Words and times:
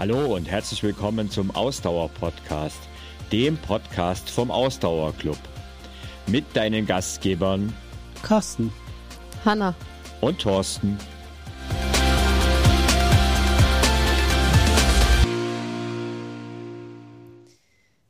Hallo 0.00 0.34
und 0.34 0.50
herzlich 0.50 0.82
willkommen 0.82 1.30
zum 1.30 1.50
Ausdauer-Podcast, 1.50 2.78
dem 3.30 3.58
Podcast 3.58 4.30
vom 4.30 4.50
Ausdauerclub. 4.50 5.36
Mit 6.26 6.46
deinen 6.56 6.86
Gastgebern 6.86 7.70
Carsten, 8.22 8.72
Hanna 9.44 9.74
und 10.22 10.40
Thorsten. 10.40 10.96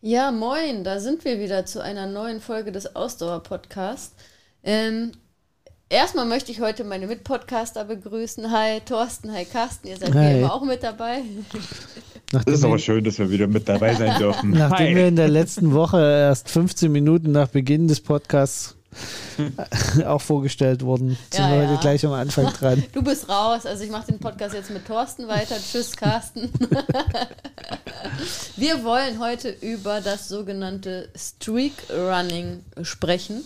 Ja, 0.01 0.31
moin, 0.31 0.85
da 0.85 1.01
sind 1.01 1.25
wir 1.25 1.41
wieder 1.41 1.67
zu 1.67 1.83
einer 1.83 2.07
neuen 2.07 2.41
Folge 2.41 2.71
des 2.71 2.95
Ausdauer-Podcasts. 2.95 4.15
Ähm, 4.63 5.11
erstmal 5.91 6.25
möchte 6.25 6.51
ich 6.53 6.61
heute 6.61 6.85
meine 6.85 7.07
Mitpodcaster 7.07 7.85
begrüßen. 7.85 8.51
Hi 8.51 8.81
Thorsten, 8.81 9.33
hi 9.33 9.45
Carsten, 9.45 9.89
ihr 9.89 9.99
seid 9.99 10.15
Hi. 10.15 10.35
wie 10.35 10.39
immer 10.41 10.55
auch 10.55 10.65
mit 10.65 10.83
dabei. 10.83 11.23
Das 12.33 12.45
ist 12.47 12.65
aber 12.65 12.79
schön, 12.79 13.03
dass 13.03 13.19
wir 13.19 13.29
wieder 13.29 13.49
mit 13.49 13.69
dabei 13.69 13.93
sein 13.97 14.17
dürfen. 14.21 14.51
Nachdem 14.57 14.95
wir 14.95 15.09
in 15.09 15.17
der 15.17 15.27
letzten 15.27 15.73
Woche 15.75 15.99
erst 16.01 16.49
15 16.49 16.93
Minuten 16.93 17.33
nach 17.33 17.49
Beginn 17.49 17.89
des 17.89 18.01
Podcasts 18.01 18.77
auch 20.07 20.21
vorgestellt 20.21 20.83
wurden, 20.85 21.19
sind 21.33 21.41
Ja, 21.45 21.51
wir 21.51 21.63
ja. 21.65 21.69
heute 21.71 21.81
gleich 21.81 22.07
am 22.07 22.13
Anfang 22.13 22.53
dran. 22.53 22.85
Du 22.93 23.03
bist 23.03 23.29
raus, 23.29 23.67
also 23.67 23.83
ich 23.83 23.91
mache 23.91 24.13
den 24.13 24.21
Podcast 24.21 24.55
jetzt 24.55 24.71
mit 24.71 24.87
Thorsten 24.87 25.27
weiter. 25.27 25.57
Tschüss, 25.57 25.97
Carsten. 25.97 26.53
wir 28.57 28.85
wollen 28.85 29.19
heute 29.19 29.49
über 29.61 30.01
das 30.01 30.29
sogenannte 30.29 31.09
Streak 31.17 31.73
Running 31.93 32.61
sprechen. 32.83 33.43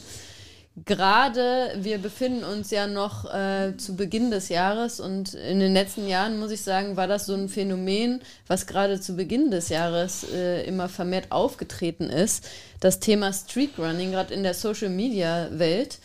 Gerade 0.76 1.72
wir 1.76 1.98
befinden 1.98 2.42
uns 2.42 2.72
ja 2.72 2.88
noch 2.88 3.32
äh, 3.32 3.76
zu 3.76 3.94
Beginn 3.94 4.32
des 4.32 4.48
Jahres 4.48 4.98
und 4.98 5.34
in 5.34 5.60
den 5.60 5.72
letzten 5.72 6.08
Jahren, 6.08 6.40
muss 6.40 6.50
ich 6.50 6.62
sagen, 6.62 6.96
war 6.96 7.06
das 7.06 7.26
so 7.26 7.34
ein 7.34 7.48
Phänomen, 7.48 8.20
was 8.48 8.66
gerade 8.66 9.00
zu 9.00 9.14
Beginn 9.14 9.52
des 9.52 9.68
Jahres 9.68 10.26
äh, 10.32 10.64
immer 10.64 10.88
vermehrt 10.88 11.30
aufgetreten 11.30 12.10
ist. 12.10 12.48
Das 12.80 12.98
Thema 12.98 13.32
Streak 13.32 13.78
Running, 13.78 14.10
gerade 14.10 14.34
in 14.34 14.42
der 14.42 14.54
Social 14.54 14.88
Media 14.88 15.48
Welt. 15.52 16.00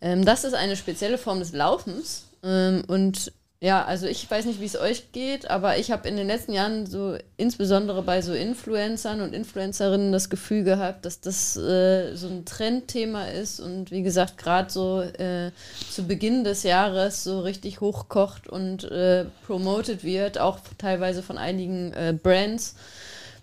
Ähm, 0.00 0.24
das 0.24 0.42
ist 0.42 0.54
eine 0.54 0.74
spezielle 0.74 1.16
Form 1.16 1.38
des 1.38 1.52
Laufens. 1.52 2.24
Ähm, 2.42 2.82
und 2.88 3.32
ja, 3.62 3.84
also 3.84 4.08
ich 4.08 4.28
weiß 4.28 4.46
nicht, 4.46 4.60
wie 4.60 4.64
es 4.64 4.76
euch 4.76 5.12
geht, 5.12 5.48
aber 5.48 5.78
ich 5.78 5.92
habe 5.92 6.08
in 6.08 6.16
den 6.16 6.26
letzten 6.26 6.52
Jahren 6.52 6.84
so 6.84 7.16
insbesondere 7.36 8.02
bei 8.02 8.20
so 8.20 8.32
Influencern 8.32 9.20
und 9.20 9.32
Influencerinnen 9.32 10.10
das 10.10 10.30
Gefühl 10.30 10.64
gehabt, 10.64 11.04
dass 11.04 11.20
das 11.20 11.56
äh, 11.56 12.16
so 12.16 12.26
ein 12.26 12.44
Trendthema 12.44 13.26
ist 13.26 13.60
und 13.60 13.92
wie 13.92 14.02
gesagt, 14.02 14.36
gerade 14.36 14.68
so 14.68 15.02
äh, 15.02 15.52
zu 15.88 16.08
Beginn 16.08 16.42
des 16.42 16.64
Jahres 16.64 17.22
so 17.22 17.38
richtig 17.38 17.80
hochkocht 17.80 18.48
und 18.48 18.82
äh, 18.82 19.26
promoted 19.46 20.02
wird, 20.02 20.38
auch 20.38 20.58
teilweise 20.76 21.22
von 21.22 21.38
einigen 21.38 21.92
äh, 21.92 22.12
Brands 22.20 22.74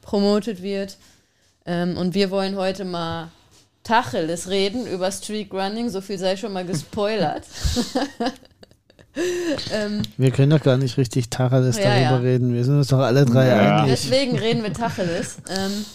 promoted 0.02 0.62
wird. 0.62 0.97
Ähm, 1.66 1.95
und 1.95 2.14
wir 2.14 2.30
wollen 2.30 2.58
heute 2.58 2.84
mal 2.84 3.31
Tacheles 3.84 4.50
reden 4.50 4.86
über 4.86 5.14
Streak 5.14 5.53
Running, 5.53 5.90
so 5.90 6.02
viel 6.02 6.17
sei 6.17 6.36
schon 6.36 6.52
mal 6.52 6.66
gespoilert. 6.66 7.45
ähm, 9.74 10.02
Wir 10.18 10.32
können 10.32 10.52
doch 10.52 10.62
gar 10.64 10.78
nicht 10.78 10.98
richtig 10.98 11.30
Tacheles 11.30 11.78
Ja, 11.78 11.84
darüber 11.86 12.00
ja. 12.02 12.16
reden. 12.18 12.54
Wir 12.54 12.64
sind 12.64 12.78
uns 12.78 12.88
doch 12.90 13.00
alle 13.00 13.26
drei 13.26 13.48
Ja. 13.48 13.78
einig. 13.84 13.92
deswegen 13.92 14.38
reden 14.38 14.64
wir 14.64 14.74
Tacheles. 14.74 15.38
Ähm, 15.50 15.86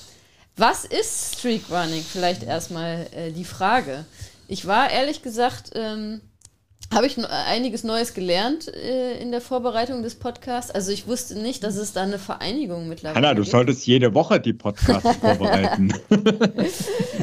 was 0.56 0.84
ist 0.84 1.38
Streak 1.38 1.62
Running? 1.70 2.02
Vielleicht 2.02 2.42
erstmal 2.42 3.06
äh, 3.16 3.30
die 3.32 3.44
Frage. 3.44 4.04
Ich 4.48 4.66
war 4.66 4.90
ehrlich 4.90 5.22
gesagt, 5.22 5.70
ähm, 5.74 6.20
habe 6.92 7.06
ich 7.06 7.16
einiges 7.28 7.82
Neues 7.82 8.14
gelernt 8.14 8.68
äh, 8.72 9.18
in 9.18 9.32
der 9.32 9.40
Vorbereitung 9.40 10.02
des 10.02 10.14
Podcasts. 10.16 10.70
Also 10.70 10.92
ich 10.92 11.06
wusste 11.08 11.34
nicht, 11.38 11.64
dass 11.64 11.76
es 11.76 11.92
da 11.92 12.02
eine 12.02 12.18
Vereinigung 12.18 12.88
mittlerweile 12.88 13.16
Hanna, 13.16 13.34
du 13.34 13.40
gibt. 13.42 13.50
solltest 13.52 13.86
jede 13.86 14.12
Woche 14.14 14.38
die 14.38 14.52
Podcasts 14.52 15.16
vorbereiten. 15.20 15.92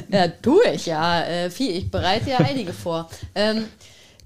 Ja, 0.10 0.28
tue 0.28 0.64
ich 0.74 0.88
ja. 0.88 1.22
Äh, 1.24 1.50
viel, 1.52 1.76
ich 1.78 1.90
bereite 1.92 2.32
ja 2.32 2.38
einige 2.40 2.74
vor. 2.74 3.10
Ähm, 3.36 3.66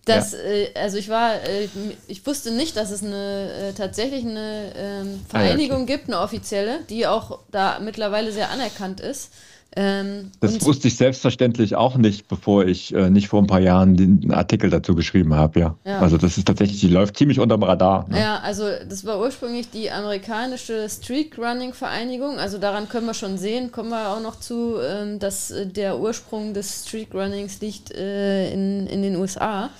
das, 0.06 0.34
äh, 0.34 0.70
also 0.76 0.98
ich 0.98 1.10
war, 1.10 1.34
äh, 1.34 1.68
ich 2.08 2.26
wusste 2.26 2.52
nicht, 2.52 2.78
dass 2.78 2.92
es 2.92 3.04
eine 3.04 3.70
äh, 3.70 3.74
tatsächlich 3.74 4.26
eine 4.26 4.72
ähm, 4.78 5.22
Ah, 5.32 5.40
ja, 5.40 5.46
Vereinigung 5.46 5.86
gibt, 5.86 6.08
eine 6.08 6.20
offizielle, 6.20 6.80
die 6.90 7.08
auch 7.08 7.40
da 7.52 7.80
mittlerweile 7.80 8.32
sehr 8.32 8.52
anerkannt 8.52 9.00
ist. 9.00 9.32
Ähm, 9.78 10.32
Das 10.40 10.64
wusste 10.66 10.88
ich 10.88 10.96
selbstverständlich 10.96 11.76
auch 11.76 11.98
nicht, 11.98 12.30
bevor 12.30 12.66
ich 12.66 12.94
äh, 12.94 13.10
nicht 13.10 13.28
vor 13.28 13.42
ein 13.42 13.48
paar 13.48 13.60
Jahren 13.60 13.98
den 13.98 14.32
Artikel 14.32 14.70
dazu 14.70 14.96
geschrieben 14.96 15.36
habe, 15.36 15.60
ja. 15.60 15.76
Ja. 15.84 16.00
Also 16.00 16.18
das 16.18 16.38
ist 16.38 16.48
tatsächlich, 16.48 16.80
die 16.80 16.88
läuft 16.88 17.18
ziemlich 17.18 17.42
unterm 17.42 17.62
Radar. 17.62 18.08
Ne? 18.08 18.22
Ja, 18.22 18.38
also 18.40 18.70
das 18.88 19.06
war 19.06 19.20
ursprünglich 19.20 19.70
die 19.72 19.92
amerikanische 19.92 20.88
Streak 20.90 21.38
Running 21.38 21.74
Vereinigung. 21.74 22.38
Also 22.40 22.58
daran 22.58 22.88
können 22.88 23.08
wir 23.08 23.14
schon 23.14 23.38
sehen, 23.38 23.74
kommen 23.74 23.90
wir 23.90 24.12
auch 24.12 24.22
noch 24.22 24.40
zu, 24.40 24.78
ähm, 24.80 25.20
dass 25.20 25.52
äh, 25.52 25.68
der 25.68 26.00
Ursprung 26.00 26.54
des 26.54 26.86
Streak 26.86 27.14
Runnings 27.14 27.60
liegt 27.60 27.92
äh, 27.92 28.54
in, 28.54 28.88
in 28.88 29.02
den 29.02 29.18
USA. 29.18 29.72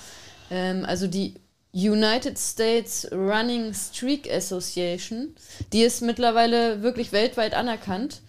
Ähm, 0.50 0.84
also 0.84 1.06
die 1.06 1.34
United 1.72 2.38
States 2.38 3.06
Running 3.12 3.74
Streak 3.74 4.30
Association, 4.30 5.34
die 5.72 5.82
ist 5.82 6.00
mittlerweile 6.00 6.82
wirklich 6.82 7.12
weltweit 7.12 7.54
anerkannt. 7.54 8.22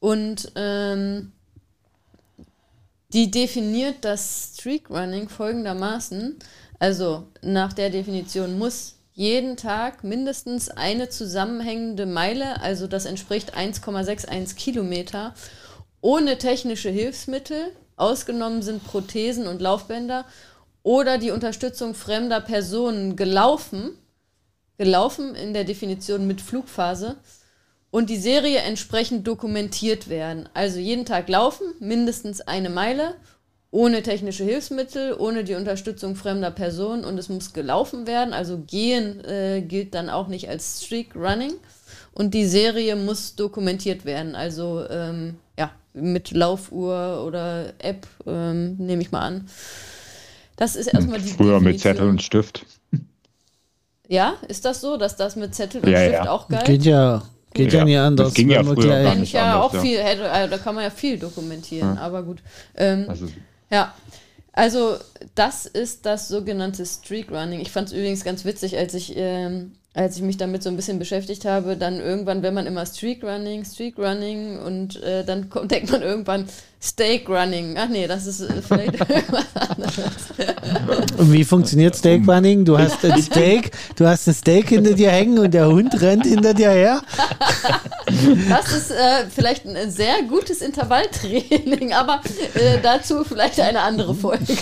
Und 0.00 0.52
ähm, 0.54 1.32
die 3.12 3.30
definiert 3.30 3.96
das 4.02 4.52
Streak 4.54 4.90
Running 4.90 5.28
folgendermaßen. 5.28 6.38
Also 6.78 7.26
nach 7.42 7.72
der 7.72 7.90
Definition 7.90 8.58
muss 8.58 8.94
jeden 9.12 9.56
Tag 9.56 10.04
mindestens 10.04 10.70
eine 10.70 11.08
zusammenhängende 11.08 12.06
Meile, 12.06 12.60
also 12.60 12.86
das 12.86 13.04
entspricht 13.04 13.56
1,61 13.56 14.54
Kilometer, 14.54 15.34
ohne 16.00 16.38
technische 16.38 16.90
Hilfsmittel, 16.90 17.72
ausgenommen 17.96 18.62
sind 18.62 18.84
Prothesen 18.84 19.48
und 19.48 19.60
Laufbänder, 19.60 20.24
oder 20.82 21.18
die 21.18 21.30
Unterstützung 21.30 21.94
fremder 21.94 22.40
Personen 22.40 23.16
gelaufen, 23.16 23.90
gelaufen 24.76 25.34
in 25.34 25.52
der 25.54 25.64
Definition 25.64 26.26
mit 26.26 26.40
Flugphase, 26.40 27.16
und 27.90 28.10
die 28.10 28.18
Serie 28.18 28.58
entsprechend 28.58 29.26
dokumentiert 29.26 30.08
werden. 30.08 30.48
Also 30.54 30.78
jeden 30.78 31.06
Tag 31.06 31.28
laufen, 31.28 31.66
mindestens 31.80 32.40
eine 32.40 32.70
Meile, 32.70 33.14
ohne 33.70 34.02
technische 34.02 34.44
Hilfsmittel, 34.44 35.14
ohne 35.18 35.44
die 35.44 35.54
Unterstützung 35.54 36.16
fremder 36.16 36.50
Personen 36.50 37.04
und 37.04 37.18
es 37.18 37.28
muss 37.28 37.52
gelaufen 37.52 38.06
werden. 38.06 38.32
Also 38.32 38.58
gehen 38.58 39.24
äh, 39.24 39.62
gilt 39.62 39.94
dann 39.94 40.10
auch 40.10 40.28
nicht 40.28 40.48
als 40.48 40.84
Streak 40.84 41.14
Running 41.14 41.52
und 42.12 42.34
die 42.34 42.46
Serie 42.46 42.96
muss 42.96 43.36
dokumentiert 43.36 44.04
werden. 44.04 44.34
Also 44.34 44.84
ähm, 44.88 45.36
ja, 45.58 45.70
mit 45.92 46.30
Laufuhr 46.30 47.24
oder 47.26 47.74
App 47.78 48.06
ähm, 48.26 48.76
nehme 48.76 49.02
ich 49.02 49.12
mal 49.12 49.20
an. 49.20 49.48
Das 50.58 50.76
ist 50.76 50.88
erstmal 50.88 51.20
die 51.20 51.28
Früher 51.28 51.60
mit 51.60 51.74
Definition. 51.76 51.78
Zettel 51.94 52.08
und 52.10 52.22
Stift. 52.22 52.66
Ja, 54.08 54.34
ist 54.48 54.64
das 54.64 54.80
so, 54.80 54.96
dass 54.96 55.16
das 55.16 55.36
mit 55.36 55.54
Zettel 55.54 55.82
und 55.82 55.90
Ja, 55.90 55.98
Stift 55.98 56.12
ja. 56.24 56.30
auch 56.30 56.48
geil? 56.48 56.62
Geht 56.64 56.84
ja, 56.84 57.22
geht 57.52 57.72
ja, 57.72 57.78
Ja, 57.80 57.84
nie 57.84 57.94
das 57.94 58.06
anders. 58.06 58.34
ging 58.34 58.50
ja 58.50 58.64
früher 58.64 58.74
gleich- 58.76 59.04
gar 59.04 59.14
nicht 59.14 59.22
ich 59.24 59.32
ja 59.34 59.52
anders, 59.54 59.62
auch 59.70 59.74
ja. 59.74 59.80
viel, 59.80 59.98
hätte, 60.02 60.30
also 60.30 60.50
da 60.50 60.58
kann 60.58 60.74
man 60.74 60.84
ja 60.84 60.90
viel 60.90 61.18
dokumentieren, 61.18 61.96
Ja. 61.96 62.00
aber 62.02 62.22
gut. 62.22 62.38
Ähm, 62.76 63.04
Also 63.08 63.26
ja, 63.70 63.94
also 64.52 64.96
das 65.34 65.66
ist 65.66 66.06
das 66.06 66.28
sogenannte 66.28 66.84
Streak 66.86 67.30
Running. 67.30 67.60
Ich 67.60 67.70
fand 67.70 67.88
es 67.88 67.94
übrigens 67.94 68.24
ganz 68.24 68.44
witzig, 68.44 68.76
als 68.78 68.94
ich, 68.94 69.12
ähm, 69.16 69.72
als 69.94 70.16
ich 70.16 70.22
mich 70.22 70.36
damit 70.38 70.62
so 70.62 70.70
ein 70.70 70.76
bisschen 70.76 70.98
beschäftigt 70.98 71.44
habe, 71.44 71.76
dann 71.76 72.00
irgendwann, 72.00 72.42
wenn 72.42 72.54
man 72.54 72.66
immer 72.66 72.86
Streak 72.86 73.22
Running, 73.22 73.64
Streak 73.64 73.98
Running 73.98 74.58
und 74.58 75.00
äh, 75.02 75.22
dann 75.24 75.50
kommt, 75.50 75.70
denkt 75.70 75.90
man 75.92 76.02
irgendwann 76.02 76.46
Steak 76.80 77.28
Running. 77.28 77.76
Ach 77.76 77.88
nee, 77.88 78.06
das 78.06 78.26
ist 78.26 78.40
äh, 78.40 78.62
vielleicht 78.66 78.94
irgendwas 79.10 79.46
anderes. 79.56 79.96
Und 81.16 81.32
wie 81.32 81.44
funktioniert 81.44 81.96
Steak 81.96 82.26
Running? 82.28 82.64
Du 82.64 82.78
hast 82.78 83.04
ein 83.04 83.20
Steak, 83.20 83.72
du 83.96 84.06
hast 84.06 84.28
ein 84.28 84.34
Steak 84.34 84.68
hinter 84.68 84.94
dir 84.94 85.10
hängen 85.10 85.38
und 85.38 85.52
der 85.52 85.66
Hund 85.66 86.00
rennt 86.00 86.24
hinter 86.24 86.54
dir 86.54 86.70
her. 86.70 87.02
Das 88.48 88.72
ist 88.72 88.90
äh, 88.92 89.26
vielleicht 89.28 89.66
ein 89.66 89.90
sehr 89.90 90.22
gutes 90.28 90.62
Intervalltraining, 90.62 91.92
aber 91.92 92.20
äh, 92.54 92.78
dazu 92.82 93.24
vielleicht 93.24 93.60
eine 93.60 93.80
andere 93.80 94.14
Folge. 94.14 94.56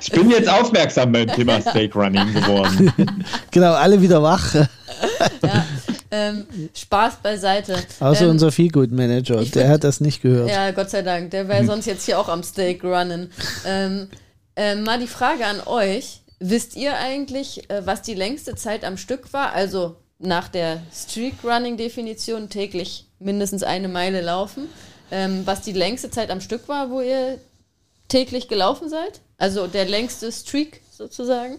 ich 0.00 0.10
bin 0.10 0.30
jetzt 0.30 0.48
aufmerksam 0.48 1.12
beim 1.12 1.28
Thema 1.28 1.60
Steak 1.60 1.94
Running 1.94 2.32
geworden. 2.32 2.92
Genau, 3.50 3.72
alle 3.72 4.00
wieder 4.00 4.22
wach. 4.22 4.54
ja, 4.54 5.64
ähm, 6.10 6.46
Spaß 6.74 7.16
beiseite. 7.22 7.76
Außer 8.00 8.24
ähm, 8.24 8.30
unser 8.30 8.52
Feelgood 8.52 8.90
Manager, 8.92 9.40
ich 9.40 9.50
der 9.50 9.68
hat 9.68 9.84
das 9.84 10.00
nicht 10.00 10.22
gehört. 10.22 10.50
Ja, 10.50 10.70
Gott 10.70 10.90
sei 10.90 11.02
Dank. 11.02 11.30
Der 11.30 11.48
wäre 11.48 11.64
sonst 11.64 11.86
jetzt 11.86 12.04
hier 12.04 12.18
auch 12.18 12.28
am 12.28 12.42
Steak 12.42 12.82
runnen. 12.84 13.30
Ähm, 13.66 14.08
ähm, 14.56 14.82
mal 14.84 14.98
die 14.98 15.06
Frage 15.06 15.46
an 15.46 15.60
euch. 15.66 16.20
Wisst 16.40 16.76
ihr 16.76 16.96
eigentlich, 16.96 17.68
äh, 17.70 17.84
was 17.84 18.02
die 18.02 18.14
längste 18.14 18.54
Zeit 18.54 18.84
am 18.84 18.96
Stück 18.96 19.32
war? 19.32 19.52
Also 19.52 19.96
nach 20.18 20.48
der 20.48 20.82
Streak-Running-Definition 20.92 22.48
täglich 22.48 23.06
mindestens 23.18 23.62
eine 23.62 23.88
Meile 23.88 24.20
laufen. 24.20 24.68
Ähm, 25.10 25.42
was 25.44 25.62
die 25.62 25.72
längste 25.72 26.10
Zeit 26.10 26.30
am 26.30 26.40
Stück 26.40 26.68
war, 26.68 26.90
wo 26.90 27.00
ihr 27.00 27.38
täglich 28.08 28.48
gelaufen 28.48 28.88
seid? 28.88 29.20
Also 29.38 29.66
der 29.66 29.86
längste 29.86 30.30
Streak 30.32 30.80
sozusagen? 30.90 31.58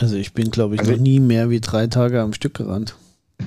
Also 0.00 0.16
ich 0.16 0.32
bin, 0.32 0.50
glaube 0.50 0.74
ich, 0.74 0.80
also 0.80 0.92
noch 0.92 0.98
nie 0.98 1.20
mehr 1.20 1.50
wie 1.50 1.60
drei 1.60 1.86
Tage 1.86 2.20
am 2.20 2.32
Stück 2.32 2.54
gerannt. 2.54 2.96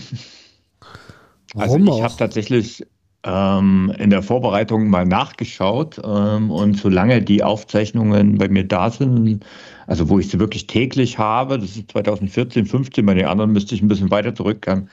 Warum 1.54 1.82
also 1.82 1.98
ich 1.98 2.04
habe 2.04 2.16
tatsächlich 2.18 2.86
ähm, 3.24 3.94
in 3.98 4.10
der 4.10 4.24
Vorbereitung 4.24 4.90
mal 4.90 5.06
nachgeschaut 5.06 6.02
ähm, 6.04 6.50
und 6.50 6.78
solange 6.78 7.22
die 7.22 7.44
Aufzeichnungen 7.44 8.38
bei 8.38 8.48
mir 8.48 8.68
da 8.68 8.90
sind, 8.90 9.46
also 9.88 10.10
wo 10.10 10.20
ich 10.20 10.30
sie 10.30 10.40
wirklich 10.40 10.68
täglich 10.68 11.18
habe, 11.18 11.60
das 11.60 11.76
ist 11.76 11.92
2014, 11.92 12.66
15, 12.66 13.06
bei 13.06 13.14
den 13.14 13.26
anderen 13.26 13.52
müsste 13.52 13.76
ich 13.76 13.82
ein 13.82 13.88
bisschen 13.88 14.12
weiter 14.12 14.34
zurückgehen. 14.34 14.90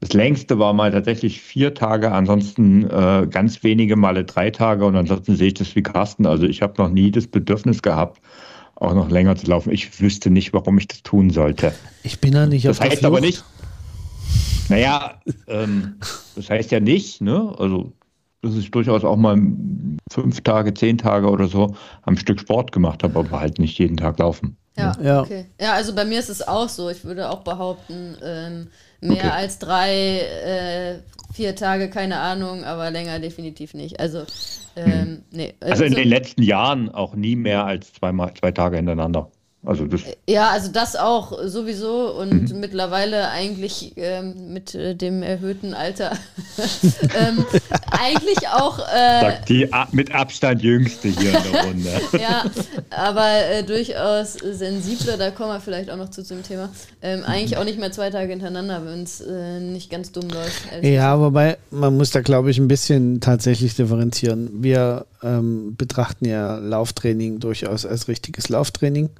Das 0.00 0.14
längste 0.14 0.58
war 0.58 0.72
mal 0.72 0.90
tatsächlich 0.92 1.40
vier 1.42 1.74
Tage, 1.74 2.10
ansonsten 2.10 2.84
äh, 2.88 3.26
ganz 3.30 3.62
wenige 3.62 3.96
Male 3.96 4.24
drei 4.24 4.50
Tage 4.50 4.86
und 4.86 4.96
ansonsten 4.96 5.36
sehe 5.36 5.48
ich 5.48 5.54
das 5.54 5.76
wie 5.76 5.82
Carsten. 5.82 6.26
Also 6.26 6.46
ich 6.46 6.62
habe 6.62 6.82
noch 6.82 6.88
nie 6.88 7.10
das 7.10 7.26
Bedürfnis 7.26 7.82
gehabt, 7.82 8.20
auch 8.80 8.94
noch 8.94 9.10
länger 9.10 9.36
zu 9.36 9.46
laufen. 9.46 9.70
Ich 9.72 10.00
wüsste 10.00 10.30
nicht, 10.30 10.52
warum 10.52 10.78
ich 10.78 10.88
das 10.88 11.02
tun 11.02 11.30
sollte. 11.30 11.72
Ich 12.02 12.20
bin 12.20 12.32
da 12.32 12.46
nicht 12.46 12.64
das 12.64 12.78
auf 12.78 12.84
Das 12.84 12.92
heißt 12.94 13.04
aber 13.04 13.20
nicht, 13.20 13.44
naja, 14.68 15.20
ähm, 15.46 15.96
das 16.34 16.48
heißt 16.48 16.70
ja 16.70 16.80
nicht, 16.80 17.20
ne? 17.20 17.54
Also, 17.58 17.92
dass 18.40 18.54
ich 18.54 18.70
durchaus 18.70 19.04
auch 19.04 19.16
mal 19.16 19.38
fünf 20.10 20.40
Tage, 20.40 20.72
zehn 20.72 20.96
Tage 20.96 21.28
oder 21.28 21.46
so 21.46 21.74
am 22.02 22.16
Stück 22.16 22.40
Sport 22.40 22.72
gemacht 22.72 23.02
habe, 23.02 23.18
aber 23.18 23.40
halt 23.40 23.58
nicht 23.58 23.78
jeden 23.78 23.96
Tag 23.96 24.18
laufen. 24.18 24.56
Ja, 24.76 24.96
ja. 25.02 25.20
okay. 25.20 25.46
Ja, 25.60 25.74
also 25.74 25.94
bei 25.94 26.04
mir 26.04 26.18
ist 26.18 26.30
es 26.30 26.46
auch 26.46 26.68
so. 26.68 26.88
Ich 26.88 27.04
würde 27.04 27.28
auch 27.28 27.40
behaupten, 27.40 28.16
ähm, 28.22 28.68
mehr 29.00 29.16
okay. 29.16 29.28
als 29.28 29.58
drei, 29.58 30.20
äh, 30.20 30.98
vier 31.32 31.56
Tage, 31.56 31.90
keine 31.90 32.18
Ahnung, 32.18 32.64
aber 32.64 32.90
länger 32.90 33.18
definitiv 33.18 33.74
nicht. 33.74 34.00
Also, 34.00 34.24
ähm, 34.76 35.22
nee. 35.30 35.54
Also, 35.60 35.72
also 35.72 35.84
in 35.84 35.94
den 35.94 36.08
letzten 36.08 36.42
Jahren 36.42 36.88
auch 36.90 37.14
nie 37.14 37.36
mehr 37.36 37.64
als 37.64 37.92
zweimal, 37.92 38.34
zwei 38.34 38.52
Tage 38.52 38.76
hintereinander. 38.76 39.30
Also 39.62 39.84
das 39.84 40.00
ja, 40.26 40.48
also 40.48 40.72
das 40.72 40.96
auch 40.96 41.38
sowieso 41.44 42.14
und 42.16 42.50
mhm. 42.50 42.60
mittlerweile 42.60 43.28
eigentlich 43.28 43.92
ähm, 43.96 44.54
mit 44.54 44.74
äh, 44.74 44.94
dem 44.94 45.22
erhöhten 45.22 45.74
Alter 45.74 46.12
ähm, 47.14 47.44
eigentlich 47.90 48.48
auch. 48.48 48.78
Äh, 48.78 49.34
die 49.46 49.68
mit 49.92 50.14
Abstand 50.14 50.62
jüngste 50.62 51.08
hier 51.08 51.36
in 51.36 51.52
der 51.52 51.64
Runde. 51.66 51.90
ja, 52.18 52.44
aber 52.88 53.28
äh, 53.50 53.62
durchaus 53.62 54.32
sensibler, 54.32 55.18
da 55.18 55.30
kommen 55.30 55.50
wir 55.50 55.60
vielleicht 55.60 55.90
auch 55.90 55.98
noch 55.98 56.08
zu 56.08 56.24
zum 56.24 56.42
Thema. 56.42 56.70
Ähm, 57.02 57.22
eigentlich 57.24 57.58
auch 57.58 57.64
nicht 57.64 57.78
mehr 57.78 57.92
zwei 57.92 58.08
Tage 58.08 58.30
hintereinander, 58.30 58.86
wenn 58.86 59.02
es 59.02 59.20
äh, 59.20 59.60
nicht 59.60 59.90
ganz 59.90 60.10
dumm 60.10 60.30
läuft. 60.30 60.62
Ja, 60.82 61.20
wobei 61.20 61.58
man 61.70 61.98
muss 61.98 62.10
da 62.12 62.22
glaube 62.22 62.50
ich 62.50 62.56
ein 62.56 62.68
bisschen 62.68 63.20
tatsächlich 63.20 63.74
differenzieren. 63.74 64.62
Wir 64.62 65.04
ähm, 65.22 65.76
betrachten 65.76 66.24
ja 66.24 66.56
Lauftraining 66.56 67.40
durchaus 67.40 67.84
als 67.84 68.08
richtiges 68.08 68.48
Lauftraining 68.48 69.10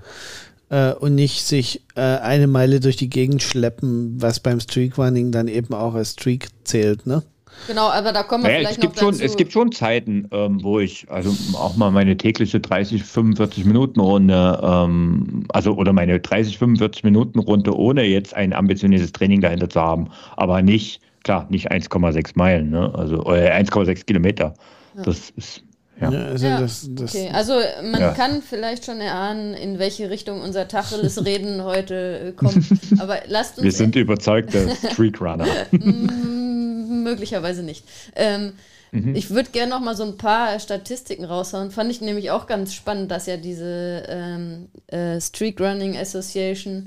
äh, 0.71 0.93
und 0.93 1.15
nicht 1.15 1.45
sich 1.45 1.83
äh, 1.97 2.01
eine 2.01 2.47
Meile 2.47 2.81
durch 2.81 2.97
die 2.97 3.11
Gegend 3.11 3.43
schleppen, 3.43 4.21
was 4.21 4.41
beim 4.41 4.61
Streakrunning 4.61 5.33
dann 5.33 5.49
eben 5.49 5.75
auch 5.75 5.95
als 5.95 6.13
Streak 6.13 6.49
zählt, 6.65 7.07
ne? 7.07 7.23
Genau, 7.67 7.91
aber 7.91 8.13
da 8.13 8.23
kommen 8.23 8.45
wir 8.45 8.51
naja, 8.51 8.61
vielleicht 8.61 8.79
es 8.79 8.81
gibt 8.81 8.97
noch 8.97 9.03
schon, 9.03 9.21
Es 9.21 9.37
gibt 9.37 9.53
schon 9.53 9.73
Zeiten, 9.73 10.29
ähm, 10.31 10.63
wo 10.63 10.79
ich 10.79 11.07
also 11.11 11.35
auch 11.55 11.77
mal 11.77 11.91
meine 11.91 12.17
tägliche 12.17 12.61
30, 12.61 13.03
45 13.03 13.65
Minuten 13.65 14.01
Runde, 14.01 14.59
ähm, 14.63 15.45
also 15.49 15.75
oder 15.75 15.93
meine 15.93 16.21
30, 16.21 16.57
45 16.57 17.05
Minuten 17.05 17.39
Runde 17.39 17.77
ohne 17.77 18.05
jetzt 18.05 18.35
ein 18.35 18.53
ambitioniertes 18.53 19.13
Training 19.13 19.41
dahinter 19.41 19.69
zu 19.69 19.81
haben, 19.81 20.11
aber 20.37 20.63
nicht, 20.63 21.03
klar, 21.25 21.47
nicht 21.51 21.71
1,6 21.71 22.33
Meilen, 22.35 22.71
ne? 22.71 22.93
also 22.95 23.17
äh, 23.27 23.51
1,6 23.51 24.05
Kilometer. 24.07 24.55
Ja. 24.97 25.03
Das 25.03 25.31
ist 25.31 25.63
ja. 26.01 26.11
ja, 26.11 26.25
also, 26.27 26.47
ja. 26.47 26.61
Das, 26.61 26.89
das 26.91 27.15
okay. 27.15 27.31
also 27.33 27.55
man 27.83 28.01
ja. 28.01 28.13
kann 28.13 28.43
vielleicht 28.43 28.85
schon 28.87 29.01
erahnen, 29.01 29.55
in 29.55 29.79
welche 29.79 30.11
Richtung 30.11 30.41
unser 30.41 30.67
Tacheles-Reden 30.67 31.63
heute 31.65 32.29
äh, 32.29 32.33
kommt. 32.33 32.65
Aber 32.99 33.21
lasst 33.27 33.59
uns. 33.59 33.65
Wir 33.65 33.73
sind 33.73 33.97
überzeugte 33.97 34.71
Streakrunner. 34.93 35.47
Möglicherweise 35.71 37.63
nicht. 37.63 37.85
Ähm, 38.17 38.53
mhm. 38.93 39.15
Ich 39.15 39.31
würde 39.31 39.51
gerne 39.51 39.71
noch 39.71 39.81
mal 39.81 39.97
so 39.97 40.05
ein 40.05 40.17
paar 40.17 40.59
Statistiken 40.59 41.25
raushauen. 41.25 41.71
Fand 41.71 41.91
ich 41.91 42.01
nämlich 42.01 42.31
auch 42.31 42.47
ganz 42.47 42.75
spannend, 42.75 43.11
dass 43.11 43.27
ja 43.27 43.37
diese 43.37 44.05
ähm, 44.09 44.69
äh, 44.87 45.21
Streak 45.21 45.61
Running 45.61 45.97
Association 45.97 46.87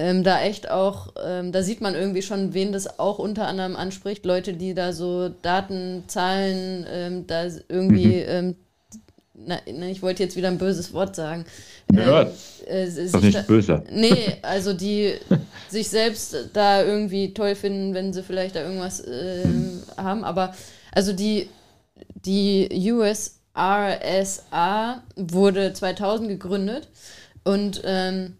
ähm, 0.00 0.24
da 0.24 0.40
echt 0.40 0.70
auch, 0.70 1.12
ähm, 1.22 1.52
da 1.52 1.62
sieht 1.62 1.82
man 1.82 1.94
irgendwie 1.94 2.22
schon, 2.22 2.54
wen 2.54 2.72
das 2.72 2.98
auch 2.98 3.18
unter 3.18 3.46
anderem 3.46 3.76
anspricht. 3.76 4.24
Leute, 4.24 4.54
die 4.54 4.72
da 4.72 4.94
so 4.94 5.28
Daten, 5.28 6.04
Zahlen, 6.06 6.86
ähm, 6.90 7.26
da 7.26 7.48
irgendwie, 7.68 8.06
mhm. 8.06 8.24
Ähm, 8.28 8.56
na, 9.34 9.58
na, 9.72 9.86
ich 9.86 10.00
wollte 10.02 10.22
jetzt 10.22 10.36
wieder 10.36 10.48
ein 10.48 10.56
böses 10.58 10.94
Wort 10.94 11.16
sagen. 11.16 11.44
Ja, 11.92 12.22
äh, 12.66 12.84
äh, 12.84 13.10
doch 13.10 13.20
nicht 13.20 13.36
da, 13.36 13.42
böse. 13.42 13.82
Nee, 13.90 14.36
also 14.42 14.72
die 14.72 15.14
sich 15.68 15.90
selbst 15.90 16.34
da 16.54 16.82
irgendwie 16.82 17.34
toll 17.34 17.54
finden, 17.54 17.92
wenn 17.92 18.14
sie 18.14 18.22
vielleicht 18.22 18.56
da 18.56 18.62
irgendwas 18.62 19.00
äh, 19.00 19.44
haben. 19.98 20.24
Aber 20.24 20.54
also 20.92 21.12
die, 21.12 21.50
die 22.14 22.90
USRSA 22.92 23.42
wurde 25.16 25.74
2000 25.74 26.28
gegründet 26.28 26.88
und 27.44 27.82
ähm, 27.84 28.36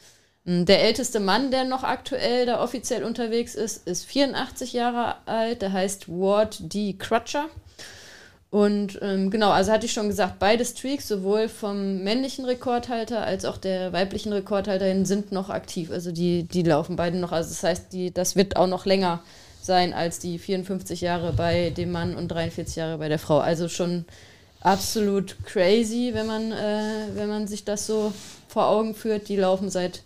Hm, 0.45 0.67
der 0.67 0.83
älteste 0.83 1.21
Mann, 1.21 1.51
der 1.51 1.65
noch 1.65 1.85
aktuell 1.85 2.47
da 2.47 2.63
offiziell 2.63 3.05
unterwegs 3.05 3.55
ist, 3.55 3.87
ist 3.87 4.05
84 4.07 4.73
Jahre 4.73 5.17
alt. 5.27 5.63
Der 5.63 5.73
heißt 5.73 6.09
Ward 6.09 6.73
D. 6.73 6.95
Crutcher. 6.95 7.47
Und 8.51 8.99
ähm, 9.03 9.31
genau, 9.31 9.51
also 9.51 9.73
hatte 9.73 9.85
ich 9.85 9.93
schon 9.93 10.09
gesagt, 10.09 10.39
beide 10.39 10.65
Streaks, 10.65 11.07
sowohl 11.07 11.49
vom 11.51 12.03
männlichen 12.03 12.47
Rekordhalter 12.47 13.23
als 13.23 13.45
auch 13.45 13.59
der 13.59 13.93
weiblichen 13.93 14.33
Rekordhalterin, 14.33 15.05
sind 15.05 15.33
noch 15.33 15.51
aktiv. 15.51 15.91
Also 15.91 16.13
die, 16.13 16.45
die 16.45 16.63
laufen 16.63 16.97
beide 16.97 17.19
noch. 17.19 17.33
Also 17.33 17.51
das 17.51 17.63
heißt, 17.63 17.93
die, 17.93 18.13
das 18.13 18.37
wird 18.37 18.57
auch 18.57 18.67
noch 18.67 18.87
länger 18.87 19.23
sein 19.61 19.93
als 19.93 20.19
die 20.19 20.39
54 20.39 21.03
Jahre 21.03 21.35
bei 21.35 21.71
dem 21.71 21.93
Mann 21.93 22.17
und 22.17 22.29
43 22.29 22.77
Jahre 22.77 22.97
bei 22.97 23.09
der 23.09 23.19
Frau. 23.19 23.39
Also 23.39 23.69
schon 23.69 24.07
absolut 24.61 25.37
crazy, 25.45 26.11
wenn 26.13 26.27
man, 26.27 26.53
äh, 26.53 27.07
wenn 27.15 27.29
man 27.29 27.47
sich 27.47 27.65
das 27.65 27.87
so 27.87 28.13
vor 28.49 28.69
Augen 28.69 28.95
führt. 28.95 29.29
Die 29.29 29.37
laufen 29.37 29.71
seit 29.71 30.03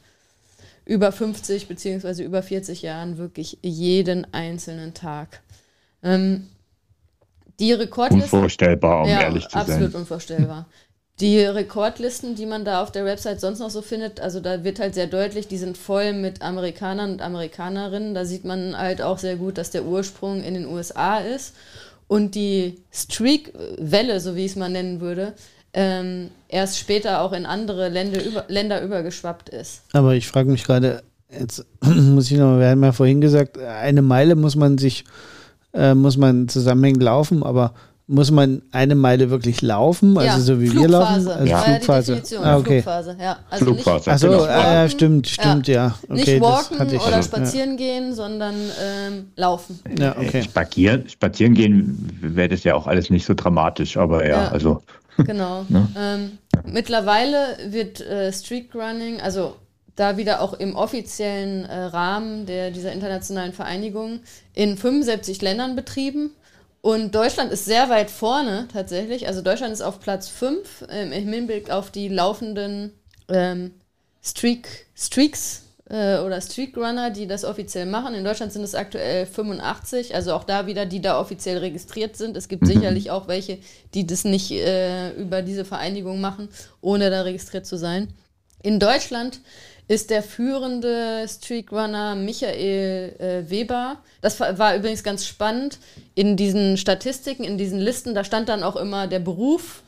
über 0.85 1.13
50 1.13 1.69
beziehungsweise 1.69 2.23
über 2.23 2.43
40 2.43 2.83
Jahren 2.83 3.19
wirklich 3.19 3.59
jeden 3.63 4.33
einzelnen 4.35 4.95
Tag. 4.95 5.41
Ähm, 6.03 6.49
die 7.61 7.73
Rekordliste. 7.73 8.35
Unvorstellbar, 8.37 9.03
um 9.03 9.09
ja, 9.09 9.23
ehrlich 9.23 9.47
zu 9.47 9.57
absolut 9.57 9.67
sein. 9.67 9.77
Absolut 9.77 9.95
unvorstellbar. 9.95 10.67
die 11.21 11.39
Rekordlisten, 11.39 12.35
die 12.35 12.47
man 12.47 12.65
da 12.65 12.83
auf 12.83 12.91
der 12.91 13.05
Website 13.05 13.41
sonst 13.41 13.61
noch 13.61 13.71
so 13.71 13.83
findet, 13.83 14.21
also 14.21 14.41
da 14.41 14.65
wird 14.65 14.81
halt 14.81 14.95
sehr 14.95 15.07
deutlich, 15.07 15.47
die 15.47 15.59
sind 15.59 15.79
voll 15.79 16.13
mit 16.13 16.43
Amerikanern 16.43 17.13
und 17.13 17.23
Amerikanerinnen. 17.23 18.15
Da 18.15 18.25
sieht 18.25 18.45
man 18.45 18.77
halt 18.77 19.03
auch 19.03 19.19
sehr 19.19 19.37
gut, 19.37 19.59
dass 19.59 19.71
der 19.71 19.85
Ursprung 19.85 20.43
in 20.43 20.55
den 20.55 20.67
USA 20.67 21.19
ist. 21.19 21.55
Und 22.13 22.35
die 22.35 22.75
Streak-Welle, 22.93 24.21
so 24.21 24.37
wie 24.37 24.45
ich 24.45 24.51
es 24.51 24.57
mal 24.57 24.69
nennen 24.69 25.01
würde, 25.01 25.33
ähm, 25.73 26.29
erst 26.47 26.79
später 26.79 27.23
auch 27.23 27.33
in 27.33 27.47
andere 27.47 27.89
Länder, 27.89 28.23
über, 28.23 28.45
Länder 28.49 28.83
übergeschwappt 28.83 29.49
ist. 29.49 29.81
Aber 29.95 30.15
ich 30.15 30.29
frage 30.29 30.51
mich 30.51 30.65
gerade, 30.65 31.05
jetzt 31.31 31.65
muss 31.83 32.31
ich 32.31 32.37
noch, 32.37 32.59
wir 32.59 32.69
haben 32.69 32.85
ja 32.85 32.93
vorhin 32.93 33.23
gesagt, 33.23 33.57
eine 33.57 34.03
Meile 34.03 34.37
muss 34.37 34.57
man 34.57 34.77
sich, 34.77 35.05
äh, 35.73 35.95
muss 35.95 36.19
man 36.19 36.49
zusammenhängend 36.49 37.03
laufen, 37.03 37.43
aber 37.43 37.73
muss 38.13 38.31
man 38.31 38.63
eine 38.73 38.95
Meile 38.95 39.31
wirklich 39.31 39.63
laufen, 39.63 40.19
also 40.19 40.27
ja, 40.29 40.39
so 40.39 40.61
wie 40.61 40.69
Flugphase. 40.69 40.91
wir 40.91 40.99
laufen? 40.99 41.29
Also 41.29 41.51
ja. 41.51 41.59
Flugphase. 41.59 42.23
Ja, 42.31 42.41
ah, 42.43 42.57
okay. 42.59 42.83
Flugphase, 42.83 43.17
ja. 43.19 43.39
Also 43.49 43.65
Flugphase. 43.65 44.11
Achso, 44.11 44.29
genau. 44.29 44.47
ja, 44.47 44.89
stimmt, 44.89 45.29
stimmt, 45.29 45.67
ja. 45.67 45.95
Okay, 46.05 46.15
nicht 46.15 46.41
walken 46.41 46.67
das 46.71 46.81
hatte 46.81 46.97
ich, 46.97 47.03
oder 47.03 47.17
ja. 47.17 47.23
spazieren 47.23 47.77
gehen, 47.79 48.15
sondern 48.15 48.55
ähm, 48.55 49.33
laufen. 49.37 49.81
Ja, 49.99 50.15
okay. 50.17 50.43
Spazieren, 50.43 51.09
spazieren 51.09 51.55
gehen 51.55 52.19
wäre 52.21 52.51
das 52.51 52.65
ja 52.65 52.75
auch 52.75 52.87
alles 52.87 53.09
nicht 53.09 53.25
so 53.25 53.33
dramatisch, 53.35 53.97
aber 53.97 54.27
ja, 54.27 54.45
Ja. 54.45 54.49
also. 54.49 54.83
Genau. 55.27 55.67
Ne? 55.69 55.89
Ähm, 55.95 56.39
mittlerweile 56.65 57.59
wird 57.67 58.01
äh, 58.01 58.33
Streak 58.33 58.75
Running, 58.75 59.21
also 59.21 59.57
da 59.95 60.17
wieder 60.17 60.41
auch 60.41 60.55
im 60.55 60.75
offiziellen 60.75 61.67
äh, 61.67 61.85
Rahmen 61.85 62.47
der, 62.47 62.71
dieser 62.71 62.93
internationalen 62.93 63.53
Vereinigung, 63.53 64.21
in 64.55 64.79
75 64.79 65.43
Ländern 65.43 65.77
betrieben. 65.77 66.31
Und 66.83 67.15
Deutschland 67.15 67.53
ist 67.53 67.65
sehr 67.65 67.89
weit 67.89 68.11
vorne 68.11 68.67
tatsächlich. 68.73 69.29
Also 69.29 69.41
Deutschland 69.41 69.73
ist 69.73 69.83
auf 69.83 70.01
Platz 70.01 70.29
5 70.29 70.87
ähm, 70.91 71.13
im 71.13 71.33
Hinblick 71.33 71.71
auf 71.71 71.93
die 71.93 72.09
laufenden 72.09 72.93
ähm, 73.29 73.71
Streak, 74.21 74.87
Streaks 74.97 75.63
äh, 75.89 76.19
oder 76.19 76.41
Streakrunner, 76.41 77.11
die 77.11 77.29
das 77.29 77.45
offiziell 77.45 77.87
machen. 77.87 78.15
In 78.15 78.25
Deutschland 78.25 78.53
sind 78.53 78.65
es 78.65 78.75
aktuell 78.75 79.27
85, 79.27 80.17
also 80.17 80.35
auch 80.35 80.43
da 80.43 80.67
wieder, 80.67 80.85
die 80.85 81.01
da 81.01 81.21
offiziell 81.21 81.59
registriert 81.59 82.17
sind. 82.17 82.37
Es 82.37 82.49
gibt 82.49 82.67
sicherlich 82.67 83.13
auch 83.13 83.29
welche, 83.29 83.59
die 83.95 84.05
das 84.05 84.25
nicht 84.25 84.51
äh, 84.51 85.13
über 85.13 85.43
diese 85.43 85.65
Vereinigung 85.65 86.21
machen, 86.21 86.49
ohne 86.81 87.11
da 87.11 87.23
registriert 87.23 87.65
zu 87.65 87.79
sein. 87.79 88.09
In 88.61 88.81
Deutschland 88.81 89.41
ist 89.93 90.09
der 90.09 90.23
führende 90.23 91.27
Streakrunner 91.29 92.15
Michael 92.15 93.15
äh, 93.19 93.51
Weber. 93.51 93.99
Das 94.23 94.41
war, 94.41 94.75
übrigens 94.75 95.05
ganz 95.05 95.27
spannend. 95.27 95.79
In 96.15 96.39
diesen 96.39 96.79
Statistiken, 96.79 97.45
in 97.45 97.59
diesen 97.59 97.79
Listen, 97.79 98.15
da 98.15 98.25
stand 98.25 98.49
dann 98.49 98.63
auch 98.63 98.77
immer 98.77 99.07
der 99.07 99.19
Beruf 99.19 99.83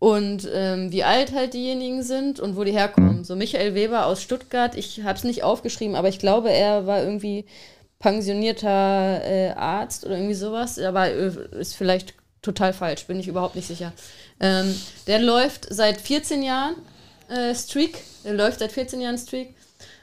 und 0.00 0.48
ähm, 0.52 0.90
wie 0.90 1.04
alt 1.04 1.32
halt 1.32 1.54
diejenigen 1.54 2.02
sind 2.02 2.40
und 2.40 2.56
wo 2.56 2.64
die 2.64 2.72
herkommen. 2.72 3.22
So 3.22 3.36
Michael 3.36 3.76
Weber 3.76 4.06
aus 4.06 4.20
Stuttgart, 4.20 4.76
ich 4.76 5.04
habe 5.04 5.16
es 5.16 5.22
nicht 5.22 5.44
aufgeschrieben, 5.44 5.94
aber 5.94 6.08
ich 6.08 6.18
glaube, 6.18 6.50
er 6.50 6.88
war 6.88 7.04
irgendwie 7.04 7.44
pensionierter 8.00 9.22
äh, 9.24 9.50
Arzt 9.50 10.04
oder 10.04 10.16
irgendwie 10.16 10.34
sowas, 10.34 10.80
aber 10.80 11.12
äh, 11.12 11.30
ist 11.60 11.76
vielleicht 11.76 12.14
total 12.42 12.72
falsch, 12.72 13.06
bin 13.06 13.20
ich 13.20 13.28
überhaupt 13.28 13.54
nicht 13.54 13.68
sicher. 13.68 13.92
Ähm, 14.40 14.74
der 15.06 15.20
läuft 15.20 15.72
seit 15.72 16.00
14 16.00 16.42
Jahren 16.42 16.74
äh, 17.28 17.54
Streak, 17.54 18.02
der 18.24 18.34
läuft 18.34 18.58
seit 18.60 18.72
14 18.72 19.00
Jahren 19.00 19.18
Streak. 19.18 19.54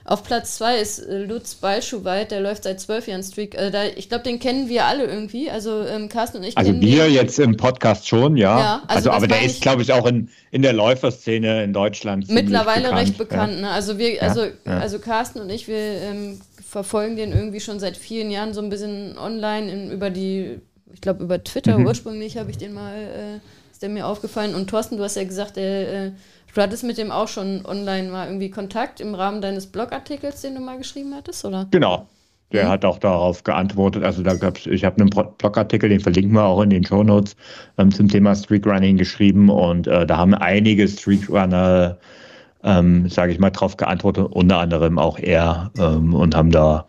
Auf 0.03 0.23
Platz 0.23 0.57
2 0.57 0.77
ist 0.79 0.99
äh, 0.99 1.25
Lutz 1.25 1.53
Balschuweit, 1.55 2.31
der 2.31 2.41
läuft 2.41 2.63
seit 2.63 2.79
12 2.79 3.07
Jahren 3.07 3.23
Streak. 3.23 3.53
Äh, 3.55 3.69
da, 3.69 3.83
ich 3.85 4.09
glaube, 4.09 4.23
den 4.23 4.39
kennen 4.39 4.67
wir 4.67 4.85
alle 4.85 5.05
irgendwie. 5.05 5.49
Also 5.51 5.85
ähm, 5.85 6.09
Carsten 6.09 6.37
und 6.37 6.43
ich 6.43 6.57
Also 6.57 6.71
kennen 6.71 6.81
wir 6.81 7.03
den. 7.05 7.13
jetzt 7.13 7.37
im 7.39 7.55
Podcast 7.55 8.07
schon, 8.07 8.35
ja. 8.35 8.59
Ja, 8.59 8.83
also 8.87 9.09
also, 9.09 9.11
aber 9.11 9.27
der 9.27 9.43
ist, 9.43 9.61
glaube 9.61 9.83
ich, 9.83 9.93
auch 9.93 10.07
in, 10.07 10.29
in 10.49 10.63
der 10.63 10.73
Läuferszene 10.73 11.63
in 11.63 11.71
Deutschland 11.73 12.29
Mittlerweile 12.29 12.85
bekannt, 12.89 12.99
recht 13.01 13.17
bekannt. 13.17 13.61
Ne? 13.61 13.69
Also 13.69 13.97
wir, 13.99 14.15
Ja, 14.15 14.21
also, 14.23 14.45
ja. 14.45 14.51
also 14.79 14.97
Carsten 14.99 15.39
und 15.39 15.49
ich, 15.51 15.67
wir 15.67 15.77
ähm, 15.77 16.41
verfolgen 16.67 17.15
den 17.15 17.31
irgendwie 17.31 17.59
schon 17.59 17.79
seit 17.79 17.95
vielen 17.95 18.31
Jahren 18.31 18.53
so 18.55 18.61
ein 18.61 18.69
bisschen 18.69 19.17
online 19.19 19.71
in, 19.71 19.91
über 19.91 20.09
die, 20.09 20.59
ich 20.93 21.01
glaube 21.01 21.23
über 21.23 21.43
Twitter 21.43 21.77
Mhm. 21.77 21.85
ursprünglich 21.85 22.37
habe 22.37 22.49
ich 22.49 22.57
den 22.57 22.73
mal, 22.73 22.95
äh, 22.95 23.35
ist 23.71 23.83
der 23.83 23.89
mir 23.89 24.07
aufgefallen. 24.07 24.55
Und 24.55 24.67
Thorsten, 24.69 24.97
du 24.97 25.03
hast 25.03 25.15
ja 25.15 25.23
gesagt, 25.23 25.57
der, 25.57 25.93
äh, 26.07 26.11
du 26.53 26.62
hattest 26.62 26.84
mit 26.84 26.98
dem 26.98 27.12
auch 27.12 27.27
schon 27.27 27.65
online 27.65 28.10
mal 28.10 28.27
irgendwie 28.27 28.50
Kontakt 28.50 29.00
im 29.00 29.15
Rahmen 29.15 29.41
deines 29.41 29.67
Blogartikels, 29.67 30.41
den 30.41 30.55
du 30.55 30.62
mal 30.62 30.77
geschrieben 30.77 31.13
hattest, 31.15 31.46
oder? 31.46 31.67
Genau. 31.72 32.08
Der 32.51 32.65
Mhm. 32.65 32.70
hat 32.70 32.86
auch 32.86 33.00
darauf 33.00 33.43
geantwortet. 33.43 34.03
Also 34.03 34.24
da 34.24 34.36
gab's, 34.36 34.65
ich 34.65 34.84
habe 34.84 35.00
einen 35.00 35.10
Blogartikel, 35.10 35.89
den 35.89 36.01
verlinken 36.01 36.34
wir 36.34 36.43
auch 36.43 36.62
in 36.62 36.70
den 36.70 36.86
Shownotes 36.86 37.36
ähm, 37.77 37.91
zum 37.91 38.10
Thema 38.10 38.36
Streakrunning 38.36 38.98
geschrieben 38.98 39.50
und 39.50 39.88
äh, 39.88 40.05
da 40.05 40.17
haben 40.17 40.34
einige 40.34 40.88
Streakrunner, 40.88 41.98
ähm, 42.63 43.08
sage 43.10 43.31
ich 43.31 43.39
mal, 43.39 43.51
darauf 43.51 43.77
geantwortet, 43.77 44.27
unter 44.31 44.60
anderem 44.60 45.00
auch 45.00 45.17
er 45.17 45.72
ähm, 45.79 46.13
und 46.13 46.36
haben 46.36 46.51
da 46.51 46.86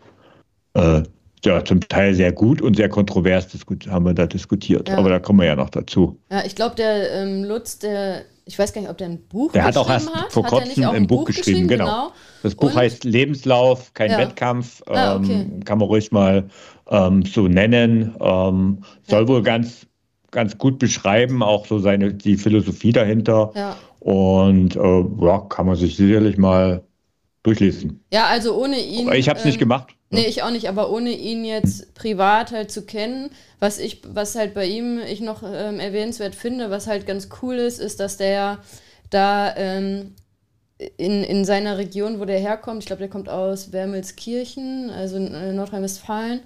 äh, 0.73 1.03
ja 1.45 1.63
zum 1.63 1.81
Teil 1.81 2.13
sehr 2.13 2.31
gut 2.31 2.61
und 2.61 2.75
sehr 2.75 2.89
kontrovers 2.89 3.47
haben 3.89 4.05
wir 4.05 4.13
da 4.13 4.25
diskutiert. 4.25 4.89
Ja. 4.89 4.97
Aber 4.97 5.09
da 5.09 5.19
kommen 5.19 5.39
wir 5.39 5.47
ja 5.47 5.55
noch 5.55 5.69
dazu. 5.69 6.17
Ja, 6.31 6.43
ich 6.45 6.55
glaube, 6.55 6.75
der 6.75 7.11
ähm, 7.13 7.43
Lutz, 7.43 7.79
der, 7.79 8.23
ich 8.45 8.59
weiß 8.59 8.73
gar 8.73 8.81
nicht, 8.81 8.89
ob 8.89 8.97
der 8.97 9.07
ein 9.07 9.27
Buch 9.27 9.51
Der 9.53 9.63
hat 9.63 9.77
auch 9.77 9.87
geschrieben 9.87 10.13
erst 10.13 10.23
hat. 10.23 10.33
vor 10.33 10.43
hat 10.45 10.51
er 10.53 10.59
nicht 10.59 10.75
kurzem 10.75 10.83
auch 10.85 10.93
ein 10.93 11.07
Buch 11.07 11.25
geschrieben, 11.25 11.67
genau. 11.67 12.11
Das 12.41 12.55
Buch 12.55 12.69
Und? 12.69 12.75
heißt 12.75 13.03
Lebenslauf, 13.05 13.93
kein 13.93 14.11
Ja. 14.11 14.17
Wettkampf. 14.17 14.81
Ah, 14.87 15.15
okay. 15.15 15.47
ähm, 15.49 15.63
kann 15.63 15.77
man 15.79 15.87
ruhig 15.87 16.11
mal 16.11 16.49
ähm, 16.89 17.23
so 17.25 17.47
nennen. 17.47 18.15
Ähm, 18.19 18.83
soll 19.07 19.27
wohl 19.27 19.43
ganz, 19.43 19.87
ganz 20.31 20.57
gut 20.57 20.79
beschreiben, 20.79 21.41
auch 21.41 21.65
so 21.65 21.79
seine 21.79 22.13
die 22.13 22.35
Philosophie 22.37 22.91
dahinter. 22.91 23.51
Ja. 23.55 23.75
Und 23.99 24.75
äh, 24.75 25.03
ja, 25.21 25.39
kann 25.49 25.65
man 25.65 25.75
sich 25.77 25.95
sicherlich 25.95 26.37
mal 26.37 26.83
durchlesen. 27.43 28.03
Ja, 28.11 28.25
also 28.27 28.55
ohne 28.55 28.79
ihn. 28.79 29.11
Ich 29.11 29.29
habe 29.29 29.37
es 29.37 29.45
nicht 29.45 29.55
ähm, 29.55 29.59
gemacht. 29.59 29.89
ne? 30.09 30.21
Nee, 30.21 30.27
ich 30.27 30.43
auch 30.43 30.49
nicht, 30.49 30.69
aber 30.69 30.89
ohne 30.89 31.11
ihn 31.11 31.43
jetzt 31.43 31.93
privat 31.93 32.51
halt 32.51 32.71
zu 32.71 32.85
kennen, 32.85 33.29
was 33.59 33.79
ich, 33.79 34.01
was 34.07 34.35
halt 34.35 34.53
bei 34.53 34.65
ihm 34.65 34.99
ich 34.99 35.19
noch 35.19 35.43
ähm, 35.43 35.79
erwähnenswert 35.79 36.35
finde, 36.35 36.71
was 36.71 36.87
halt 36.87 37.05
ganz 37.05 37.29
cool 37.41 37.55
ist, 37.55 37.79
ist, 37.79 37.99
dass 37.99 38.17
der 38.17 38.59
da 39.09 39.55
ähm, 39.57 40.15
in, 40.97 41.23
in 41.23 41.45
seiner 41.45 41.77
Region, 41.77 42.19
wo 42.19 42.25
der 42.25 42.39
herkommt, 42.39 42.79
ich 42.79 42.87
glaube, 42.87 43.01
der 43.01 43.09
kommt 43.09 43.29
aus 43.29 43.71
Wermelskirchen, 43.71 44.89
also 44.89 45.17
in 45.17 45.33
äh, 45.33 45.53
Nordrhein-Westfalen, 45.53 46.41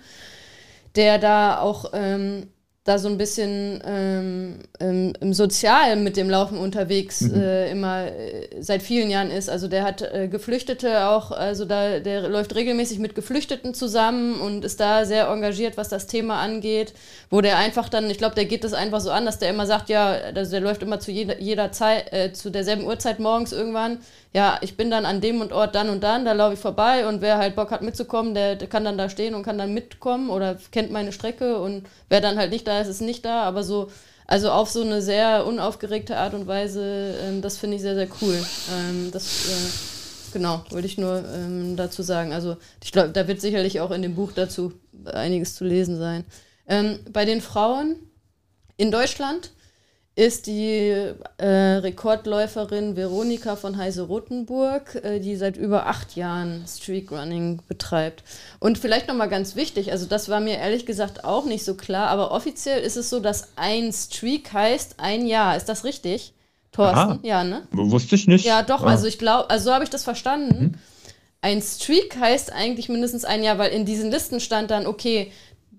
der 0.96 1.20
da 1.20 1.60
auch 1.60 1.92
ähm, 1.94 2.48
da 2.88 2.98
so 3.00 3.10
ein 3.10 3.18
bisschen 3.18 3.82
ähm, 3.86 4.60
ähm, 4.80 5.12
im 5.20 5.34
Sozial 5.34 5.98
mit 5.98 6.16
dem 6.16 6.30
Laufen 6.30 6.58
unterwegs 6.58 7.22
äh, 7.22 7.70
immer 7.70 8.06
äh, 8.06 8.48
seit 8.62 8.82
vielen 8.82 9.10
Jahren 9.10 9.30
ist. 9.30 9.50
Also 9.50 9.68
der 9.68 9.84
hat 9.84 10.02
äh, 10.02 10.30
Geflüchtete 10.30 11.10
auch, 11.10 11.32
also 11.32 11.66
da 11.66 12.00
der 12.00 12.30
läuft 12.30 12.56
regelmäßig 12.56 13.00
mit 13.00 13.14
Geflüchteten 13.14 13.74
zusammen 13.74 14.40
und 14.40 14.64
ist 14.64 14.80
da 14.80 15.04
sehr 15.04 15.28
engagiert, 15.28 15.76
was 15.76 15.90
das 15.90 16.08
Thema 16.08 16.40
angeht, 16.40 16.94
wo 17.30 17.42
der 17.42 17.58
einfach 17.58 17.90
dann, 17.90 18.10
ich 18.10 18.20
glaube, 18.20 18.36
der 18.36 18.46
geht 18.46 18.64
das 18.64 18.74
einfach 18.74 19.02
so 19.02 19.12
an, 19.12 19.26
dass 19.26 19.38
der 19.38 19.50
immer 19.50 19.66
sagt, 19.66 19.90
ja, 19.90 20.12
also 20.34 20.52
der 20.52 20.62
läuft 20.62 20.82
immer 20.82 21.02
zu 21.02 21.12
jeder, 21.12 21.42
jeder 21.42 21.74
Zeit, 21.74 22.14
äh, 22.14 22.32
zu 22.32 22.50
derselben 22.50 22.86
Uhrzeit 22.86 23.20
morgens 23.20 23.52
irgendwann. 23.52 24.00
Ja, 24.38 24.60
ich 24.62 24.78
bin 24.78 24.92
dann 24.92 25.08
an 25.08 25.20
dem 25.20 25.42
und 25.42 25.52
Ort 25.52 25.74
dann 25.74 25.90
und 25.90 26.04
dann, 26.04 26.24
da 26.24 26.34
laufe 26.34 26.54
ich 26.54 26.60
vorbei 26.60 27.08
und 27.08 27.22
wer 27.22 27.40
halt 27.40 27.56
Bock 27.56 27.72
hat 27.72 27.82
mitzukommen, 27.82 28.36
der, 28.36 28.56
der 28.56 28.68
kann 28.68 28.86
dann 28.86 28.96
da 28.96 29.10
stehen 29.10 29.34
und 29.34 29.42
kann 29.42 29.58
dann 29.58 29.74
mitkommen 29.74 30.30
oder 30.30 30.60
kennt 30.70 30.92
meine 30.92 31.12
Strecke 31.12 31.58
und 31.58 31.88
wer 32.08 32.22
dann 32.22 32.38
halt 32.38 32.52
nicht 32.52 32.68
da 32.68 32.80
ist, 32.80 32.88
ist 32.88 33.02
nicht 33.02 33.26
da, 33.26 33.42
aber 33.46 33.64
so, 33.64 33.90
also 34.28 34.52
auf 34.52 34.70
so 34.70 34.84
eine 34.84 35.02
sehr 35.02 35.48
unaufgeregte 35.48 36.18
Art 36.18 36.36
und 36.36 36.46
Weise, 36.46 37.16
ähm, 37.24 37.42
das 37.42 37.58
finde 37.58 37.78
ich 37.78 37.82
sehr, 37.82 37.96
sehr 37.96 38.10
cool. 38.22 38.40
Ähm, 38.78 39.10
das, 39.12 39.48
äh, 39.48 40.34
genau, 40.34 40.64
wollte 40.70 40.86
ich 40.86 41.00
nur 41.00 41.24
ähm, 41.34 41.76
dazu 41.76 42.04
sagen. 42.04 42.32
Also 42.32 42.58
ich 42.84 42.92
glaube, 42.92 43.10
da 43.10 43.28
wird 43.28 43.42
sicherlich 43.42 43.80
auch 43.80 43.90
in 43.90 44.04
dem 44.04 44.14
Buch 44.14 44.34
dazu 44.36 44.72
einiges 45.04 45.56
zu 45.56 45.64
lesen 45.64 45.98
sein. 45.98 46.26
Ähm, 46.68 47.00
bei 47.12 47.26
den 47.26 47.42
Frauen 47.42 47.96
in 48.76 48.92
Deutschland 48.92 49.50
ist 50.18 50.48
die 50.48 50.90
äh, 51.38 51.46
Rekordläuferin 51.46 52.96
Veronika 52.96 53.56
von 53.56 53.78
Heise-Rotenburg, 53.78 54.96
äh, 55.04 55.20
die 55.20 55.36
seit 55.36 55.58
über 55.58 55.86
acht 55.86 56.16
Jahren 56.16 56.66
Streakrunning 56.68 57.60
betreibt. 57.68 58.24
Und 58.60 58.80
vielleicht 58.80 59.08
nochmal 59.08 59.30
ganz 59.30 59.56
wichtig, 59.56 59.92
also 59.92 60.08
das 60.08 60.28
war 60.28 60.40
mir 60.40 60.58
ehrlich 60.58 60.88
gesagt 60.88 61.24
auch 61.24 61.46
nicht 61.46 61.64
so 61.64 61.76
klar, 61.76 62.08
aber 62.08 62.32
offiziell 62.32 62.82
ist 62.82 62.98
es 62.98 63.12
so, 63.12 63.20
dass 63.20 63.50
ein 63.58 63.94
Streak 63.94 64.52
heißt 64.52 64.96
ein 64.98 65.28
Jahr. 65.28 65.56
Ist 65.56 65.70
das 65.70 65.84
richtig, 65.84 66.34
Thorsten? 66.72 66.98
Aha. 66.98 67.20
Ja, 67.22 67.44
ne? 67.44 67.68
Wusste 67.72 68.16
ich 68.16 68.26
nicht. 68.28 68.44
Ja, 68.44 68.64
doch, 68.64 68.84
Ah. 68.84 68.88
also 68.90 69.06
ich 69.06 69.20
glaube, 69.20 69.52
also 69.52 69.66
so 69.66 69.74
habe 69.74 69.84
ich 69.84 69.92
das 69.92 70.04
verstanden. 70.04 70.80
Ein 71.42 71.62
Streak 71.62 72.18
heißt 72.20 72.52
eigentlich 72.52 72.90
mindestens 72.90 73.24
ein 73.24 73.44
Jahr, 73.44 73.60
weil 73.60 73.70
in 73.72 73.86
diesen 73.86 74.10
Listen 74.10 74.40
stand 74.40 74.72
dann, 74.72 74.88
okay, 74.88 75.32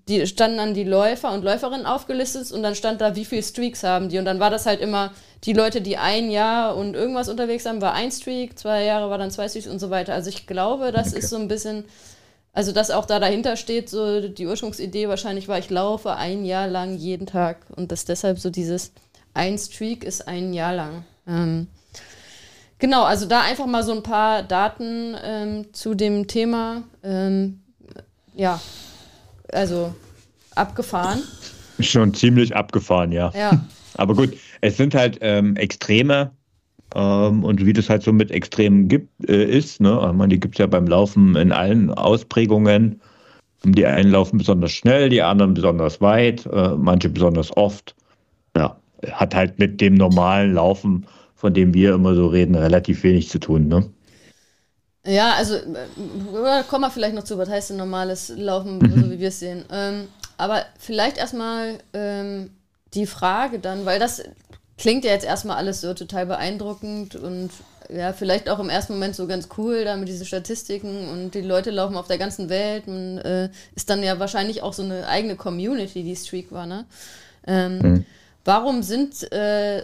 die 0.09 0.25
standen 0.27 0.57
dann 0.57 0.73
die 0.73 0.83
Läufer 0.83 1.31
und 1.31 1.43
Läuferinnen 1.43 1.85
aufgelistet 1.85 2.51
und 2.51 2.63
dann 2.63 2.75
stand 2.75 2.99
da, 2.99 3.15
wie 3.15 3.25
viele 3.25 3.43
Streaks 3.43 3.83
haben 3.83 4.09
die. 4.09 4.17
Und 4.17 4.25
dann 4.25 4.39
war 4.39 4.49
das 4.49 4.65
halt 4.65 4.81
immer 4.81 5.11
die 5.45 5.53
Leute, 5.53 5.81
die 5.81 5.97
ein 5.97 6.31
Jahr 6.31 6.75
und 6.75 6.95
irgendwas 6.95 7.29
unterwegs 7.29 7.65
haben, 7.65 7.79
war 7.81 7.93
ein 7.93 8.11
Streak, 8.11 8.57
zwei 8.57 8.83
Jahre 8.83 9.09
war 9.09 9.17
dann 9.17 9.31
zwei 9.31 9.47
Streaks 9.47 9.67
und 9.67 9.79
so 9.79 9.89
weiter. 9.89 10.13
Also 10.13 10.29
ich 10.29 10.47
glaube, 10.47 10.91
das 10.91 11.09
Okay. 11.09 11.19
ist 11.19 11.29
so 11.29 11.37
ein 11.37 11.47
bisschen, 11.47 11.85
also 12.53 12.71
dass 12.71 12.91
auch 12.91 13.05
da 13.05 13.19
dahinter 13.19 13.55
steht, 13.55 13.89
so 13.89 14.27
die 14.27 14.47
Ursprungsidee 14.47 15.07
wahrscheinlich 15.07 15.47
war, 15.47 15.59
ich 15.59 15.69
laufe 15.69 16.15
ein 16.15 16.43
Jahr 16.43 16.67
lang 16.67 16.97
jeden 16.97 17.27
Tag 17.27 17.57
und 17.75 17.91
dass 17.91 18.03
deshalb 18.05 18.39
so 18.39 18.49
dieses 18.49 18.91
ein 19.33 19.57
Streak 19.57 20.03
ist 20.03 20.27
ein 20.27 20.53
Jahr 20.53 20.73
lang. 20.73 21.05
Ähm, 21.27 21.67
genau, 22.79 23.03
also 23.03 23.27
da 23.27 23.41
einfach 23.41 23.67
mal 23.67 23.83
so 23.83 23.91
ein 23.93 24.03
paar 24.03 24.41
Daten 24.43 25.15
ähm, 25.23 25.73
zu 25.73 25.93
dem 25.93 26.27
Thema. 26.27 26.83
Ähm, 27.03 27.61
ja, 28.33 28.59
also 29.53 29.93
abgefahren. 30.55 31.21
Schon 31.79 32.13
ziemlich 32.13 32.55
abgefahren, 32.55 33.11
ja. 33.11 33.31
Ja. 33.35 33.65
Aber 33.95 34.13
gut, 34.13 34.35
es 34.61 34.77
sind 34.77 34.93
halt 34.93 35.17
ähm, 35.21 35.55
Extreme 35.55 36.31
ähm, 36.95 37.43
und 37.43 37.65
wie 37.65 37.73
das 37.73 37.89
halt 37.89 38.03
so 38.03 38.11
mit 38.11 38.31
Extremen 38.31 38.87
gibt, 38.87 39.09
äh, 39.29 39.45
ist, 39.45 39.79
ne? 39.81 39.99
Ich 40.09 40.13
meine, 40.13 40.29
die 40.29 40.39
gibt 40.39 40.55
es 40.55 40.59
ja 40.59 40.67
beim 40.67 40.87
Laufen 40.87 41.35
in 41.35 41.51
allen 41.51 41.91
Ausprägungen. 41.91 43.01
Die 43.63 43.85
einen 43.85 44.11
laufen 44.11 44.37
besonders 44.37 44.71
schnell, 44.71 45.09
die 45.09 45.21
anderen 45.21 45.53
besonders 45.53 45.99
weit, 45.99 46.45
äh, 46.45 46.75
manche 46.77 47.09
besonders 47.09 47.55
oft. 47.57 47.95
Ja, 48.55 48.77
hat 49.11 49.35
halt 49.35 49.59
mit 49.59 49.81
dem 49.81 49.95
normalen 49.95 50.53
Laufen, 50.53 51.05
von 51.35 51.53
dem 51.53 51.73
wir 51.73 51.93
immer 51.93 52.15
so 52.15 52.27
reden, 52.27 52.55
relativ 52.55 53.03
wenig 53.03 53.29
zu 53.29 53.39
tun, 53.39 53.67
ne? 53.67 53.85
Ja, 55.09 55.33
also 55.33 55.55
äh, 55.55 56.63
kommen 56.69 56.83
wir 56.83 56.91
vielleicht 56.91 57.15
noch 57.15 57.23
zu, 57.23 57.37
was 57.39 57.49
heißt 57.49 57.71
denn 57.71 57.77
normales 57.77 58.29
Laufen, 58.29 58.77
mhm. 58.77 59.01
so 59.03 59.11
wie 59.11 59.19
wir 59.19 59.29
es 59.29 59.39
sehen. 59.39 59.65
Ähm, 59.71 60.07
aber 60.37 60.65
vielleicht 60.77 61.17
erstmal 61.17 61.79
ähm, 61.93 62.51
die 62.93 63.07
Frage 63.07 63.59
dann, 63.59 63.85
weil 63.85 63.99
das 63.99 64.21
klingt 64.77 65.03
ja 65.03 65.11
jetzt 65.11 65.25
erstmal 65.25 65.57
alles 65.57 65.81
so 65.81 65.93
total 65.95 66.27
beeindruckend 66.27 67.15
und 67.15 67.49
ja, 67.91 68.13
vielleicht 68.13 68.49
auch 68.49 68.59
im 68.59 68.69
ersten 68.69 68.93
Moment 68.93 69.15
so 69.15 69.25
ganz 69.25 69.49
cool, 69.57 69.83
da 69.83 69.97
mit 69.97 70.07
diesen 70.07 70.27
Statistiken 70.27 71.09
und 71.09 71.33
die 71.33 71.41
Leute 71.41 71.71
laufen 71.71 71.97
auf 71.97 72.07
der 72.07 72.19
ganzen 72.19 72.49
Welt. 72.49 72.85
Man 72.85 73.17
äh, 73.17 73.49
ist 73.75 73.89
dann 73.89 74.03
ja 74.03 74.19
wahrscheinlich 74.19 74.61
auch 74.61 74.73
so 74.73 74.83
eine 74.83 75.07
eigene 75.07 75.35
Community, 75.35 76.03
die 76.03 76.15
Streak 76.15 76.51
war, 76.51 76.67
ne? 76.67 76.85
Ähm, 77.47 77.79
mhm. 77.79 78.05
Warum 78.45 78.83
sind 78.83 79.31
äh, 79.31 79.83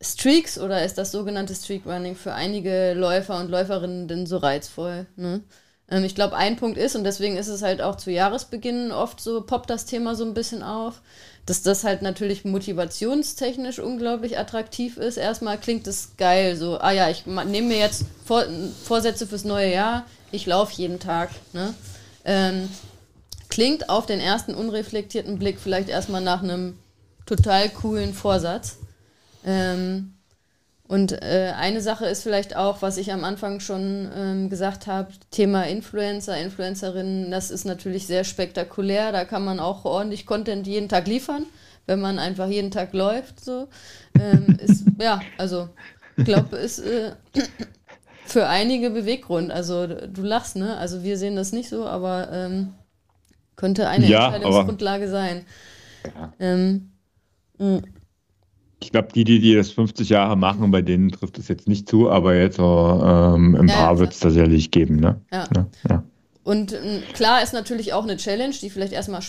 Streaks 0.00 0.58
oder 0.58 0.84
ist 0.84 0.98
das 0.98 1.12
sogenannte 1.12 1.54
Streak-Running 1.54 2.16
für 2.16 2.34
einige 2.34 2.92
Läufer 2.94 3.38
und 3.38 3.50
Läuferinnen 3.50 4.08
denn 4.08 4.26
so 4.26 4.36
reizvoll? 4.36 5.06
Ne? 5.16 5.42
Ähm, 5.90 6.04
ich 6.04 6.14
glaube, 6.14 6.36
ein 6.36 6.56
Punkt 6.56 6.78
ist, 6.78 6.96
und 6.96 7.04
deswegen 7.04 7.36
ist 7.36 7.48
es 7.48 7.62
halt 7.62 7.80
auch 7.80 7.96
zu 7.96 8.10
Jahresbeginn 8.10 8.92
oft 8.92 9.20
so, 9.20 9.40
poppt 9.40 9.70
das 9.70 9.86
Thema 9.86 10.14
so 10.14 10.24
ein 10.24 10.34
bisschen 10.34 10.62
auf, 10.62 11.00
dass 11.46 11.62
das 11.62 11.84
halt 11.84 12.02
natürlich 12.02 12.44
motivationstechnisch 12.44 13.78
unglaublich 13.78 14.38
attraktiv 14.38 14.96
ist. 14.96 15.16
Erstmal 15.16 15.58
klingt 15.58 15.86
es 15.86 16.16
geil, 16.16 16.56
so, 16.56 16.78
ah 16.78 16.90
ja, 16.90 17.08
ich 17.08 17.24
nehme 17.26 17.68
mir 17.68 17.78
jetzt 17.78 18.04
Vor 18.24 18.44
Vorsätze 18.84 19.26
fürs 19.26 19.44
neue 19.44 19.72
Jahr, 19.72 20.04
ich 20.32 20.44
laufe 20.46 20.74
jeden 20.74 20.98
Tag. 20.98 21.30
Ne? 21.52 21.72
Ähm, 22.24 22.68
klingt 23.48 23.88
auf 23.88 24.06
den 24.06 24.20
ersten 24.20 24.54
unreflektierten 24.54 25.38
Blick 25.38 25.60
vielleicht 25.60 25.88
erstmal 25.88 26.20
nach 26.20 26.42
einem 26.42 26.76
total 27.26 27.68
coolen 27.70 28.12
Vorsatz. 28.12 28.78
Ähm, 29.46 30.12
und 30.88 31.12
äh, 31.22 31.52
eine 31.56 31.80
Sache 31.80 32.06
ist 32.06 32.22
vielleicht 32.22 32.54
auch, 32.54 32.80
was 32.80 32.96
ich 32.96 33.12
am 33.12 33.24
Anfang 33.24 33.58
schon 33.58 34.08
ähm, 34.14 34.50
gesagt 34.50 34.86
habe, 34.86 35.08
Thema 35.30 35.64
Influencer, 35.64 36.38
Influencerinnen, 36.38 37.30
das 37.30 37.50
ist 37.50 37.64
natürlich 37.64 38.06
sehr 38.06 38.22
spektakulär. 38.22 39.10
Da 39.10 39.24
kann 39.24 39.44
man 39.44 39.58
auch 39.58 39.84
ordentlich 39.84 40.26
Content 40.26 40.66
jeden 40.66 40.88
Tag 40.88 41.08
liefern, 41.08 41.46
wenn 41.86 42.00
man 42.00 42.20
einfach 42.20 42.46
jeden 42.48 42.70
Tag 42.70 42.92
läuft. 42.92 43.44
So. 43.44 43.66
Ähm, 44.18 44.58
ist, 44.60 44.84
ja, 45.00 45.20
also 45.38 45.70
ich 46.16 46.24
glaube, 46.24 46.56
ist 46.56 46.78
äh, 46.78 47.12
für 48.24 48.46
einige 48.46 48.90
Beweggrund. 48.90 49.50
Also 49.50 49.88
du 49.88 50.22
lachst, 50.22 50.54
ne? 50.54 50.76
Also 50.76 51.02
wir 51.02 51.18
sehen 51.18 51.34
das 51.34 51.52
nicht 51.52 51.68
so, 51.68 51.86
aber 51.86 52.28
ähm, 52.30 52.74
könnte 53.56 53.88
eine 53.88 54.06
ja, 54.06 54.26
Entscheidungsgrundlage 54.26 55.08
sein. 55.08 55.44
Ja. 56.04 56.32
Ähm, 58.76 58.82
ich 58.82 58.92
glaube, 58.92 59.08
die, 59.14 59.24
die, 59.24 59.40
die 59.40 59.54
das 59.54 59.70
50 59.70 60.08
Jahre 60.08 60.36
machen, 60.36 60.70
bei 60.70 60.82
denen 60.82 61.10
trifft 61.10 61.38
es 61.38 61.48
jetzt 61.48 61.68
nicht 61.68 61.88
zu, 61.88 62.10
aber 62.10 62.34
jetzt 62.34 62.56
so, 62.56 63.00
ähm, 63.04 63.56
im 63.56 63.68
ja, 63.68 63.74
Paar 63.74 63.98
wird 63.98 64.12
es 64.12 64.20
tatsächlich 64.20 64.70
geben. 64.70 64.96
Ne? 64.96 65.20
Ja. 65.32 65.48
ja, 65.54 65.66
ja. 65.88 66.02
Und 66.44 66.72
äh, 66.72 67.00
klar 67.12 67.42
ist 67.42 67.54
natürlich 67.54 67.92
auch 67.92 68.04
eine 68.04 68.16
Challenge, 68.16 68.54
die 68.60 68.70
vielleicht 68.70 68.92
erstmal 68.92 69.22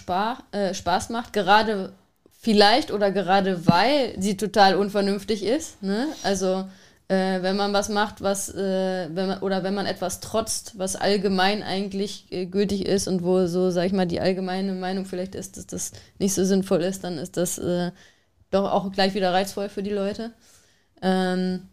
äh, 0.52 0.74
Spaß 0.74 1.10
macht, 1.10 1.34
gerade 1.34 1.94
vielleicht 2.40 2.92
oder 2.92 3.12
gerade 3.12 3.66
weil 3.66 4.14
sie 4.20 4.38
total 4.38 4.76
unvernünftig 4.76 5.44
ist. 5.44 5.82
Ne? 5.82 6.08
Also 6.22 6.66
äh, 7.08 7.42
wenn 7.42 7.56
man 7.56 7.74
was 7.74 7.90
macht, 7.90 8.22
was 8.22 8.54
äh, 8.54 9.10
wenn 9.12 9.28
man, 9.28 9.40
oder 9.40 9.64
wenn 9.64 9.74
man 9.74 9.86
etwas 9.86 10.20
trotzt, 10.20 10.78
was 10.78 10.96
allgemein 10.96 11.64
eigentlich 11.64 12.28
äh, 12.32 12.46
gültig 12.46 12.86
ist 12.86 13.08
und 13.08 13.24
wo 13.24 13.48
so, 13.48 13.72
sag 13.72 13.86
ich 13.86 13.94
mal, 13.94 14.06
die 14.06 14.20
allgemeine 14.20 14.74
Meinung 14.74 15.06
vielleicht 15.06 15.34
ist, 15.34 15.58
dass 15.58 15.66
das 15.66 15.92
nicht 16.20 16.34
so 16.34 16.46
sinnvoll 16.46 16.82
ist, 16.82 17.04
dann 17.04 17.18
ist 17.18 17.38
das 17.38 17.58
äh, 17.58 17.92
doch 18.52 18.72
auch 18.72 18.92
gleich 18.92 19.14
wieder 19.14 19.34
reizvoll 19.34 19.70
für 19.70 19.84
die 19.84 19.92
Leute. 19.92 20.32
Ähm, 21.02 21.68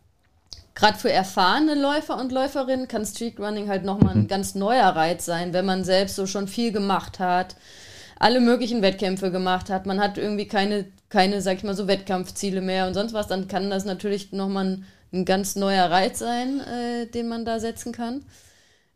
Gerade 0.74 0.98
für 0.98 1.12
erfahrene 1.12 1.76
Läufer 1.76 2.18
und 2.18 2.32
Läuferinnen 2.32 2.88
kann 2.88 3.06
Streetrunning 3.06 3.68
halt 3.68 3.84
nochmal 3.84 4.14
ein 4.14 4.22
mhm. 4.22 4.28
ganz 4.28 4.56
neuer 4.56 4.88
Reiz 4.88 5.24
sein, 5.24 5.52
wenn 5.52 5.64
man 5.64 5.84
selbst 5.84 6.16
so 6.16 6.26
schon 6.26 6.48
viel 6.48 6.72
gemacht 6.72 7.20
hat, 7.20 7.54
alle 8.18 8.40
möglichen 8.40 8.82
Wettkämpfe 8.82 9.30
gemacht 9.30 9.70
hat, 9.70 9.86
man 9.86 10.00
hat 10.00 10.18
irgendwie 10.18 10.48
keine, 10.48 10.86
keine, 11.10 11.42
sag 11.42 11.58
ich 11.58 11.62
mal, 11.62 11.76
so 11.76 11.86
Wettkampfziele 11.86 12.60
mehr 12.60 12.88
und 12.88 12.94
sonst 12.94 13.12
was, 13.12 13.28
dann 13.28 13.46
kann 13.46 13.70
das 13.70 13.84
natürlich 13.84 14.32
nochmal 14.32 14.64
ein, 14.64 14.84
ein 15.12 15.24
ganz 15.24 15.54
neuer 15.54 15.90
Reiz 15.90 16.18
sein, 16.18 16.60
äh, 16.60 17.06
den 17.06 17.28
man 17.28 17.44
da 17.44 17.60
setzen 17.60 17.92
kann. 17.92 18.24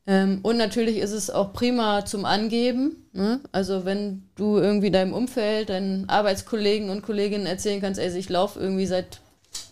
Ähm, 0.09 0.39
und 0.43 0.57
natürlich 0.57 0.97
ist 0.97 1.13
es 1.13 1.29
auch 1.29 1.53
prima 1.53 2.07
zum 2.07 2.25
Angeben. 2.25 2.97
Ne? 3.13 3.41
Also 3.53 3.85
wenn 3.85 4.23
du 4.37 4.57
irgendwie 4.57 4.91
deinem 4.91 5.13
Umfeld, 5.13 5.69
deinen 5.69 6.09
Arbeitskollegen 6.09 6.89
und 6.89 7.03
Kolleginnen 7.03 7.45
erzählen 7.45 7.83
kannst, 7.83 8.01
ey, 8.01 8.17
ich 8.19 8.31
laufe 8.31 8.59
irgendwie 8.59 8.87
seit, 8.87 9.21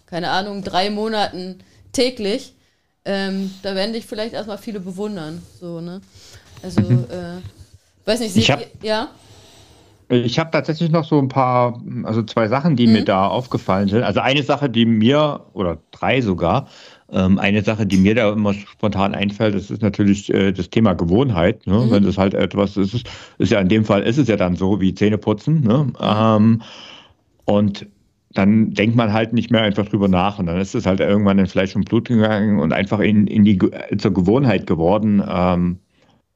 keine 0.04 0.28
Ahnung, 0.28 0.62
drei 0.62 0.90
Monaten 0.90 1.60
täglich, 1.92 2.52
ähm, 3.06 3.50
da 3.62 3.74
werden 3.74 3.94
dich 3.94 4.04
vielleicht 4.04 4.34
erstmal 4.34 4.58
viele 4.58 4.78
bewundern. 4.78 5.40
So, 5.58 5.80
ne? 5.80 6.02
Also, 6.62 6.82
mhm. 6.82 7.06
äh, 7.10 8.06
weiß 8.06 8.20
nicht, 8.20 8.34
seht 8.34 8.50
hab, 8.50 8.60
ihr, 8.60 8.66
ja? 8.82 9.08
Ich 10.08 10.38
habe 10.38 10.50
tatsächlich 10.50 10.90
noch 10.90 11.04
so 11.04 11.18
ein 11.18 11.28
paar, 11.28 11.80
also 12.04 12.22
zwei 12.22 12.48
Sachen, 12.48 12.76
die 12.76 12.86
mhm. 12.86 12.92
mir 12.92 13.04
da 13.06 13.26
aufgefallen 13.26 13.88
sind. 13.88 14.02
Also 14.02 14.20
eine 14.20 14.42
Sache, 14.42 14.68
die 14.68 14.84
mir, 14.84 15.46
oder 15.54 15.78
drei 15.92 16.20
sogar, 16.20 16.68
eine 17.08 17.62
Sache, 17.62 17.86
die 17.86 17.98
mir 17.98 18.14
da 18.16 18.32
immer 18.32 18.52
spontan 18.52 19.14
einfällt, 19.14 19.54
das 19.54 19.70
ist 19.70 19.80
natürlich 19.80 20.32
äh, 20.34 20.52
das 20.52 20.70
Thema 20.70 20.94
Gewohnheit. 20.94 21.66
Ne? 21.66 21.78
Mhm. 21.78 21.90
Wenn 21.90 22.02
das 22.02 22.18
halt 22.18 22.34
etwas 22.34 22.76
ist, 22.76 23.08
ist 23.38 23.52
ja 23.52 23.60
in 23.60 23.68
dem 23.68 23.84
Fall 23.84 24.02
ist 24.02 24.18
es 24.18 24.26
ja 24.26 24.36
dann 24.36 24.56
so 24.56 24.80
wie 24.80 24.92
Zähneputzen. 24.92 25.60
Ne? 25.60 25.92
Ähm, 26.00 26.62
und 27.44 27.86
dann 28.34 28.72
denkt 28.72 28.96
man 28.96 29.12
halt 29.12 29.32
nicht 29.32 29.50
mehr 29.50 29.62
einfach 29.62 29.86
drüber 29.86 30.08
nach 30.08 30.38
und 30.38 30.46
dann 30.46 30.60
ist 30.60 30.74
es 30.74 30.84
halt 30.84 31.00
irgendwann 31.00 31.38
in 31.38 31.46
Fleisch 31.46 31.74
und 31.76 31.88
Blut 31.88 32.08
gegangen 32.08 32.58
und 32.58 32.72
einfach 32.72 33.00
in, 33.00 33.26
in 33.26 33.44
die 33.44 33.58
zur 33.98 34.12
Gewohnheit 34.12 34.66
geworden. 34.66 35.22
Ähm, 35.26 35.78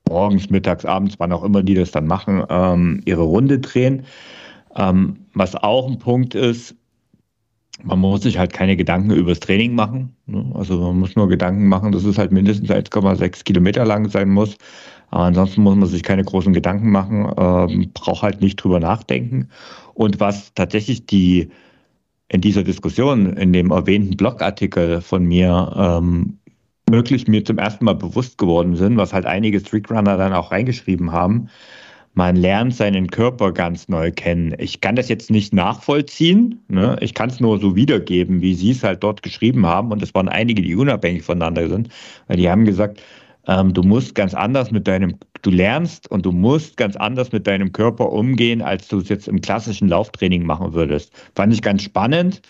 morgens, 0.08 0.50
mittags, 0.50 0.84
abends, 0.84 1.16
wann 1.18 1.32
auch 1.32 1.44
immer 1.44 1.62
die 1.62 1.74
das 1.74 1.90
dann 1.90 2.06
machen, 2.06 2.42
ähm, 2.48 3.00
ihre 3.04 3.22
Runde 3.22 3.58
drehen. 3.58 4.04
Ähm, 4.76 5.26
was 5.34 5.56
auch 5.56 5.88
ein 5.88 5.98
Punkt 5.98 6.34
ist, 6.34 6.76
man 7.84 7.98
muss 7.98 8.22
sich 8.22 8.38
halt 8.38 8.52
keine 8.52 8.76
Gedanken 8.76 9.10
über 9.10 9.30
das 9.30 9.40
Training 9.40 9.74
machen. 9.74 10.14
Ne? 10.26 10.50
Also 10.54 10.78
man 10.78 10.98
muss 10.98 11.16
nur 11.16 11.28
Gedanken 11.28 11.68
machen, 11.68 11.92
dass 11.92 12.04
es 12.04 12.18
halt 12.18 12.32
mindestens 12.32 12.70
1,6 12.70 13.44
Kilometer 13.44 13.84
lang 13.84 14.08
sein 14.08 14.30
muss. 14.30 14.56
Aber 15.10 15.24
ansonsten 15.24 15.62
muss 15.62 15.76
man 15.76 15.88
sich 15.88 16.02
keine 16.02 16.24
großen 16.24 16.52
Gedanken 16.52 16.90
machen, 16.90 17.32
ähm, 17.36 17.90
braucht 17.94 18.22
halt 18.22 18.40
nicht 18.40 18.56
drüber 18.56 18.80
nachdenken. 18.80 19.48
Und 19.94 20.20
was 20.20 20.54
tatsächlich 20.54 21.06
die 21.06 21.50
in 22.28 22.40
dieser 22.40 22.62
Diskussion, 22.62 23.36
in 23.36 23.52
dem 23.52 23.72
erwähnten 23.72 24.16
Blogartikel 24.16 25.00
von 25.00 25.24
mir 25.24 25.72
ähm, 25.76 26.38
möglich 26.88 27.26
mir 27.26 27.44
zum 27.44 27.58
ersten 27.58 27.84
Mal 27.84 27.96
bewusst 27.96 28.38
geworden 28.38 28.76
sind, 28.76 28.96
was 28.96 29.12
halt 29.12 29.26
einige 29.26 29.60
Streakrunner 29.60 30.16
dann 30.16 30.32
auch 30.32 30.52
reingeschrieben 30.52 31.12
haben, 31.12 31.48
man 32.14 32.36
lernt 32.36 32.74
seinen 32.74 33.08
Körper 33.08 33.52
ganz 33.52 33.88
neu 33.88 34.10
kennen. 34.10 34.54
Ich 34.58 34.80
kann 34.80 34.96
das 34.96 35.08
jetzt 35.08 35.30
nicht 35.30 35.54
nachvollziehen. 35.54 36.60
Ne? 36.68 36.96
Ich 37.00 37.14
kann 37.14 37.30
es 37.30 37.40
nur 37.40 37.60
so 37.60 37.76
wiedergeben, 37.76 38.40
wie 38.40 38.54
Sie 38.54 38.72
es 38.72 38.82
halt 38.82 39.02
dort 39.02 39.22
geschrieben 39.22 39.64
haben. 39.64 39.92
Und 39.92 40.02
es 40.02 40.14
waren 40.14 40.28
einige, 40.28 40.62
die 40.62 40.74
unabhängig 40.74 41.22
voneinander 41.22 41.68
sind, 41.68 41.88
weil 42.26 42.36
die 42.36 42.50
haben 42.50 42.64
gesagt, 42.64 43.00
ähm, 43.46 43.72
du 43.72 43.82
musst 43.82 44.14
ganz 44.14 44.34
anders 44.34 44.70
mit 44.70 44.88
deinem, 44.88 45.16
du 45.42 45.50
lernst 45.50 46.10
und 46.10 46.26
du 46.26 46.32
musst 46.32 46.76
ganz 46.76 46.96
anders 46.96 47.32
mit 47.32 47.46
deinem 47.46 47.72
Körper 47.72 48.10
umgehen, 48.10 48.60
als 48.60 48.88
du 48.88 48.98
es 48.98 49.08
jetzt 49.08 49.28
im 49.28 49.40
klassischen 49.40 49.88
Lauftraining 49.88 50.44
machen 50.44 50.74
würdest. 50.74 51.12
Fand 51.34 51.52
ich 51.52 51.62
ganz 51.62 51.82
spannend. 51.82 52.42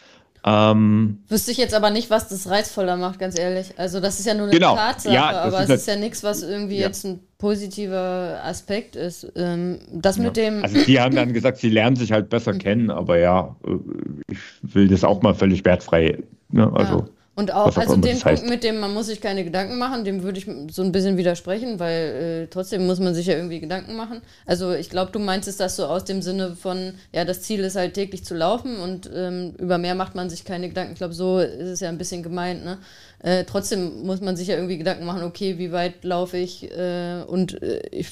Ähm, 0.44 1.18
Wüsste 1.28 1.50
ich 1.50 1.58
jetzt 1.58 1.74
aber 1.74 1.90
nicht, 1.90 2.08
was 2.08 2.28
das 2.28 2.48
reizvoller 2.48 2.96
macht, 2.96 3.18
ganz 3.18 3.38
ehrlich. 3.38 3.74
Also 3.76 4.00
das 4.00 4.18
ist 4.20 4.26
ja 4.26 4.34
nur 4.34 4.44
eine 4.44 4.52
genau. 4.52 4.74
Tatsache, 4.74 5.14
ja, 5.14 5.30
aber 5.42 5.60
es 5.62 5.68
ist 5.68 5.86
ja 5.86 5.96
nichts, 5.96 6.22
was 6.22 6.42
irgendwie 6.42 6.78
ja. 6.78 6.86
jetzt 6.86 7.04
ein 7.04 7.20
positiver 7.36 8.40
Aspekt 8.42 8.96
ist. 8.96 9.30
Ähm, 9.36 9.80
das 9.92 10.16
ja. 10.16 10.22
mit 10.24 10.36
dem. 10.36 10.62
Also 10.62 10.82
die 10.82 11.00
haben 11.00 11.14
dann 11.14 11.32
gesagt, 11.32 11.58
sie 11.58 11.68
lernen 11.68 11.96
sich 11.96 12.12
halt 12.12 12.30
besser 12.30 12.54
kennen, 12.58 12.90
aber 12.90 13.18
ja, 13.18 13.56
äh, 13.66 14.32
ich 14.32 14.38
will 14.62 14.88
das 14.88 15.04
auch 15.04 15.20
mal 15.22 15.34
völlig 15.34 15.64
wertfrei. 15.64 16.18
Ne? 16.50 16.70
Also. 16.72 17.06
Und 17.40 17.54
auch, 17.54 17.74
also 17.78 17.96
den 17.96 18.18
Punkt 18.18 18.24
heißt. 18.26 18.46
mit 18.46 18.62
dem, 18.64 18.80
man 18.80 18.92
muss 18.92 19.06
sich 19.06 19.22
keine 19.22 19.44
Gedanken 19.44 19.78
machen, 19.78 20.04
dem 20.04 20.22
würde 20.22 20.38
ich 20.38 20.46
so 20.70 20.82
ein 20.82 20.92
bisschen 20.92 21.16
widersprechen, 21.16 21.80
weil 21.80 22.42
äh, 22.42 22.46
trotzdem 22.48 22.86
muss 22.86 23.00
man 23.00 23.14
sich 23.14 23.28
ja 23.28 23.34
irgendwie 23.34 23.60
Gedanken 23.60 23.96
machen. 23.96 24.20
Also 24.44 24.74
ich 24.74 24.90
glaube, 24.90 25.10
du 25.10 25.18
meinst 25.18 25.48
das 25.58 25.76
so 25.76 25.86
aus 25.86 26.04
dem 26.04 26.20
Sinne 26.20 26.54
von, 26.54 26.92
ja, 27.14 27.24
das 27.24 27.40
Ziel 27.40 27.60
ist 27.60 27.76
halt 27.76 27.94
täglich 27.94 28.26
zu 28.26 28.34
laufen 28.34 28.78
und 28.78 29.08
ähm, 29.14 29.54
über 29.56 29.78
mehr 29.78 29.94
macht 29.94 30.14
man 30.14 30.28
sich 30.28 30.44
keine 30.44 30.68
Gedanken. 30.68 30.92
Ich 30.92 30.98
glaube, 30.98 31.14
so 31.14 31.38
ist 31.38 31.68
es 31.68 31.80
ja 31.80 31.88
ein 31.88 31.96
bisschen 31.96 32.22
gemeint, 32.22 32.62
ne? 32.62 32.76
Äh, 33.20 33.44
trotzdem 33.44 34.02
muss 34.04 34.20
man 34.20 34.36
sich 34.36 34.48
ja 34.48 34.56
irgendwie 34.56 34.76
Gedanken 34.76 35.06
machen, 35.06 35.22
okay, 35.22 35.56
wie 35.56 35.72
weit 35.72 36.04
laufe 36.04 36.36
ich? 36.36 36.70
Äh, 36.70 37.22
und 37.26 37.62
äh, 37.62 37.80
ich 37.90 38.08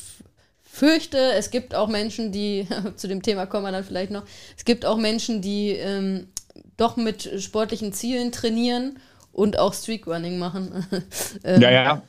fürchte, 0.62 1.19
es 1.33 1.51
gibt 1.51 1.75
auch 1.75 1.88
Menschen, 1.88 2.33
die, 2.33 2.67
zu 2.97 3.09
dem 3.09 3.21
Thema 3.21 3.45
kommen 3.45 3.64
wir 3.64 3.73
dann 3.73 3.85
vielleicht 3.85 4.11
noch, 4.11 4.23
es 4.57 4.64
gibt 4.64 4.87
auch 4.87 4.97
Menschen, 4.97 5.43
die 5.43 5.73
ähm, 5.73 6.29
doch 6.79 6.97
mit 6.97 7.31
sportlichen 7.43 7.93
Zielen 7.93 8.33
trainieren 8.33 8.97
und 9.38 9.59
auch 9.59 9.72
Streakrunning 9.72 10.38
machen. 10.38 10.85
ähm, 11.44 11.62
ja, 11.62 11.70
ja. 11.70 12.03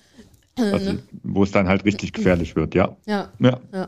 Also, 0.58 0.94
ne? 0.94 1.00
Wo 1.24 1.44
es 1.44 1.52
dann 1.52 1.68
halt 1.68 1.86
richtig 1.86 2.12
gefährlich 2.12 2.56
wird, 2.56 2.74
ja. 2.76 2.98
Ja. 3.06 3.30
ja. 3.40 3.60
ja. 3.72 3.88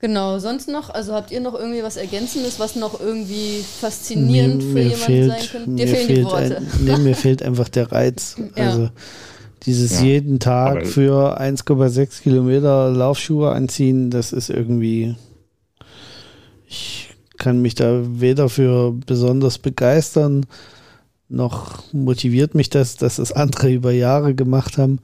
Genau, 0.00 0.38
sonst 0.38 0.68
noch, 0.68 0.90
also 0.90 1.14
habt 1.14 1.30
ihr 1.30 1.40
noch 1.40 1.54
irgendwie 1.54 1.82
was 1.82 1.96
Ergänzendes, 1.96 2.58
was 2.58 2.74
noch 2.74 3.00
irgendwie 3.00 3.62
faszinierend 3.62 4.62
mir, 4.62 4.68
für 4.68 4.74
mir 4.74 4.82
jemanden 4.82 5.04
fehlt, 5.04 5.30
sein 5.30 5.48
könnte? 5.52 5.70
Dir 5.76 5.88
fehlen 5.88 6.08
die 6.08 6.24
Worte. 6.24 6.56
Ein, 6.56 6.66
nee, 6.84 6.96
mir 6.96 7.14
fehlt 7.16 7.42
einfach 7.42 7.68
der 7.68 7.92
Reiz. 7.92 8.36
ja. 8.56 8.70
Also 8.70 8.90
dieses 9.64 10.00
ja. 10.00 10.06
jeden 10.06 10.40
Tag 10.40 10.86
für 10.86 11.38
1,6 11.38 12.22
Kilometer 12.22 12.90
Laufschuhe 12.90 13.52
anziehen, 13.52 14.10
das 14.10 14.32
ist 14.32 14.48
irgendwie. 14.48 15.16
Ich 16.66 17.10
kann 17.36 17.60
mich 17.60 17.74
da 17.74 18.00
weder 18.04 18.48
für 18.48 18.92
besonders 18.92 19.58
begeistern, 19.58 20.46
noch 21.30 21.84
motiviert 21.92 22.54
mich 22.54 22.70
das, 22.70 22.96
dass 22.96 23.16
das 23.16 23.32
andere 23.32 23.72
über 23.72 23.92
Jahre 23.92 24.34
gemacht 24.34 24.78
haben. 24.78 24.98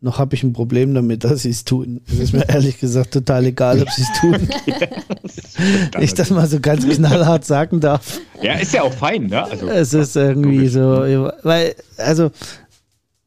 Noch 0.00 0.18
habe 0.18 0.34
ich 0.34 0.42
ein 0.42 0.52
Problem 0.52 0.94
damit, 0.94 1.24
dass 1.24 1.42
sie 1.42 1.50
es 1.50 1.64
tun. 1.64 2.00
Es 2.06 2.18
ist 2.18 2.32
mir 2.32 2.48
ehrlich 2.48 2.78
gesagt 2.78 3.12
total 3.12 3.46
egal, 3.46 3.82
ob 3.82 3.90
sie 3.90 4.02
es 4.02 4.20
tun. 4.20 4.48
ich 6.00 6.14
das 6.14 6.30
mal 6.30 6.46
so 6.46 6.60
ganz 6.60 6.86
knallhart 6.86 7.44
sagen 7.44 7.80
darf. 7.80 8.20
Ja, 8.40 8.54
ist 8.54 8.72
ja 8.74 8.82
auch 8.82 8.92
fein, 8.92 9.26
ne? 9.26 9.44
Also, 9.44 9.66
es 9.68 9.94
ist 9.94 10.16
irgendwie 10.16 10.68
so, 10.68 10.82
weil, 11.42 11.74
also 11.96 12.30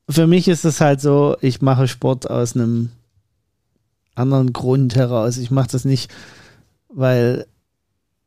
für 0.09 0.27
mich 0.27 0.47
ist 0.47 0.65
es 0.65 0.79
halt 0.79 1.01
so, 1.01 1.35
ich 1.41 1.61
mache 1.61 1.87
Sport 1.87 2.29
aus 2.29 2.55
einem 2.55 2.91
anderen 4.15 4.53
Grund 4.53 4.95
heraus. 4.95 5.37
Ich 5.37 5.51
mache 5.51 5.69
das 5.71 5.83
nicht, 5.83 6.13
weil 6.89 7.45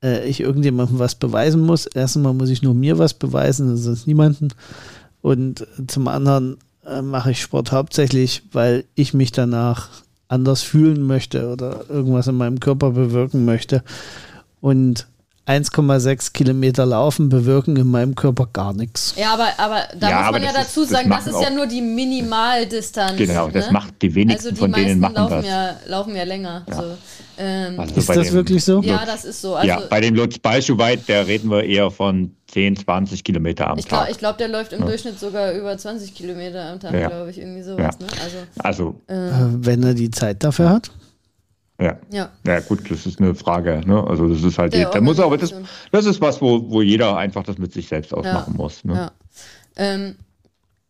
äh, 0.02 0.28
ich 0.28 0.40
irgendjemandem 0.40 0.98
was 0.98 1.14
beweisen 1.14 1.60
muss. 1.60 1.86
Erstens 1.86 2.22
mal 2.22 2.32
muss 2.32 2.50
ich 2.50 2.62
nur 2.62 2.74
mir 2.74 2.98
was 2.98 3.14
beweisen, 3.14 3.76
sonst 3.76 4.06
niemanden. 4.06 4.48
Und 5.22 5.66
zum 5.86 6.08
anderen 6.08 6.56
äh, 6.86 7.02
mache 7.02 7.32
ich 7.32 7.40
Sport 7.40 7.72
hauptsächlich, 7.72 8.42
weil 8.52 8.84
ich 8.94 9.14
mich 9.14 9.32
danach 9.32 9.88
anders 10.28 10.62
fühlen 10.62 11.02
möchte 11.02 11.50
oder 11.50 11.84
irgendwas 11.88 12.28
in 12.28 12.36
meinem 12.36 12.60
Körper 12.60 12.90
bewirken 12.92 13.44
möchte. 13.44 13.82
Und 14.60 15.08
1,6 15.50 16.32
Kilometer 16.32 16.86
laufen 16.86 17.28
bewirken 17.28 17.76
in 17.76 17.90
meinem 17.90 18.14
Körper 18.14 18.48
gar 18.52 18.72
nichts. 18.72 19.14
Ja, 19.16 19.34
aber, 19.34 19.48
aber 19.58 19.82
da 19.98 20.10
ja, 20.10 20.22
muss 20.22 20.32
man 20.32 20.42
ja 20.44 20.52
dazu 20.52 20.82
ist, 20.82 20.90
sagen, 20.90 21.10
das, 21.10 21.24
das 21.24 21.34
ist 21.34 21.42
ja 21.42 21.50
nur 21.50 21.66
die 21.66 21.80
Minimaldistanz. 21.80 23.16
Genau, 23.16 23.48
das 23.48 23.66
ne? 23.66 23.72
macht 23.72 24.00
die 24.00 24.14
wenigsten 24.14 24.48
also 24.48 24.54
die 24.54 24.60
von 24.60 24.72
denen 24.72 25.00
machen 25.00 25.14
laufen 25.14 25.34
das. 25.34 25.46
Ja, 25.46 25.76
laufen 25.86 26.14
ja 26.14 26.22
länger. 26.22 26.64
Ja. 26.68 26.74
So. 26.74 26.82
Ähm, 27.38 27.80
also 27.80 27.94
ist 27.94 28.08
das 28.08 28.26
dem, 28.28 28.32
wirklich 28.34 28.64
so? 28.64 28.80
Ja, 28.82 29.04
das 29.04 29.24
ist 29.24 29.40
so. 29.40 29.56
Also, 29.56 29.66
ja, 29.66 29.80
bei 29.88 30.00
dem 30.00 30.14
Lutz 30.14 30.38
Balschuweit, 30.38 31.00
da 31.08 31.22
reden 31.22 31.50
wir 31.50 31.64
eher 31.64 31.90
von 31.90 32.36
10, 32.52 32.76
20 32.76 33.24
Kilometer 33.24 33.68
am 33.68 33.78
ich 33.78 33.86
Tag. 33.86 34.00
Glaub, 34.00 34.10
ich 34.10 34.18
glaube, 34.18 34.38
der 34.38 34.48
läuft 34.48 34.72
im 34.72 34.80
ja. 34.80 34.86
Durchschnitt 34.86 35.18
sogar 35.18 35.52
über 35.52 35.76
20 35.76 36.14
Kilometer 36.14 36.70
am 36.70 36.78
Tag, 36.78 36.92
glaube 36.92 37.30
ich, 37.30 37.38
irgendwie 37.38 37.62
sowas. 37.62 37.98
Ne? 37.98 38.06
Also, 38.22 38.36
also 38.58 39.00
äh, 39.08 39.32
wenn 39.64 39.82
er 39.82 39.94
die 39.94 40.10
Zeit 40.10 40.44
dafür 40.44 40.70
hat. 40.70 40.90
Ja. 41.80 41.98
ja. 42.10 42.30
Ja, 42.44 42.60
gut, 42.60 42.90
das 42.90 43.06
ist 43.06 43.20
eine 43.20 43.34
Frage. 43.34 43.80
Ne? 43.86 44.04
Also, 44.06 44.28
das 44.28 44.42
ist 44.42 44.58
halt, 44.58 44.74
da 44.74 45.00
muss 45.00 45.18
aber, 45.18 45.38
das, 45.38 45.54
das 45.90 46.04
ist 46.06 46.20
was, 46.20 46.42
wo, 46.42 46.70
wo 46.70 46.82
jeder 46.82 47.16
einfach 47.16 47.42
das 47.42 47.58
mit 47.58 47.72
sich 47.72 47.88
selbst 47.88 48.12
ausmachen 48.12 48.52
ja. 48.52 48.56
muss. 48.56 48.84
Ne? 48.84 48.94
Ja. 48.94 49.12
Ähm, 49.76 50.16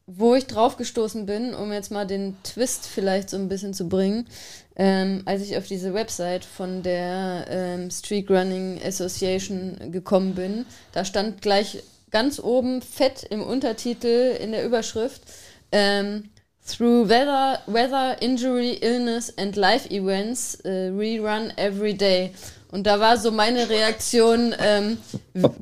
wo 0.07 0.35
ich 0.35 0.47
drauf 0.47 0.77
gestoßen 0.77 1.27
bin, 1.27 1.55
um 1.55 1.73
jetzt 1.73 1.93
mal 1.93 2.07
den 2.07 2.37
Twist 2.43 2.87
vielleicht 2.87 3.31
so 3.31 3.37
ein 3.37 3.49
bisschen 3.49 3.75
zu 3.75 3.89
bringen, 3.89 4.27
ähm, 4.75 5.23
als 5.25 5.43
ich 5.43 5.57
auf 5.57 5.67
diese 5.67 5.95
Website 5.95 6.45
von 6.45 6.83
der 6.83 7.47
ähm, 7.49 7.91
Street 7.91 8.29
Running 8.29 8.81
Association 8.85 9.93
gekommen 9.93 10.35
bin, 10.35 10.67
da 10.93 11.05
stand 11.05 11.43
gleich 11.43 11.85
ganz 12.11 12.41
oben 12.41 12.83
fett 12.83 13.23
im 13.23 13.43
Untertitel 13.43 14.37
in 14.41 14.51
der 14.51 14.65
Überschrift, 14.65 15.23
ähm, 15.71 16.31
Through 16.71 17.09
weather, 17.09 17.59
weather, 17.67 18.17
injury, 18.21 18.79
illness 18.81 19.31
and 19.37 19.57
life 19.57 19.91
events, 19.91 20.57
uh, 20.65 20.91
rerun 20.93 21.53
every 21.57 21.95
day. 21.95 22.33
Und 22.71 22.87
da 22.87 23.01
war 23.01 23.19
so 23.19 23.33
meine 23.33 23.69
Reaktion, 23.69 24.55
ähm, 24.59 24.99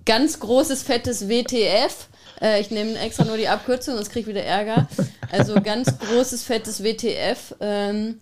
ganz 0.05 0.39
großes, 0.39 0.83
fettes 0.83 1.29
WTF. 1.29 2.09
Äh, 2.41 2.61
ich 2.61 2.71
nehme 2.71 2.99
extra 2.99 3.25
nur 3.25 3.39
die 3.39 3.49
Abkürzung, 3.49 3.95
sonst 3.95 4.11
kriege 4.11 4.21
ich 4.31 4.37
wieder 4.37 4.45
Ärger. 4.45 4.89
Also 5.31 5.61
ganz 5.61 5.99
großes, 5.99 6.45
fettes 6.45 6.83
WTF. 6.83 7.55
Ähm, 7.61 8.21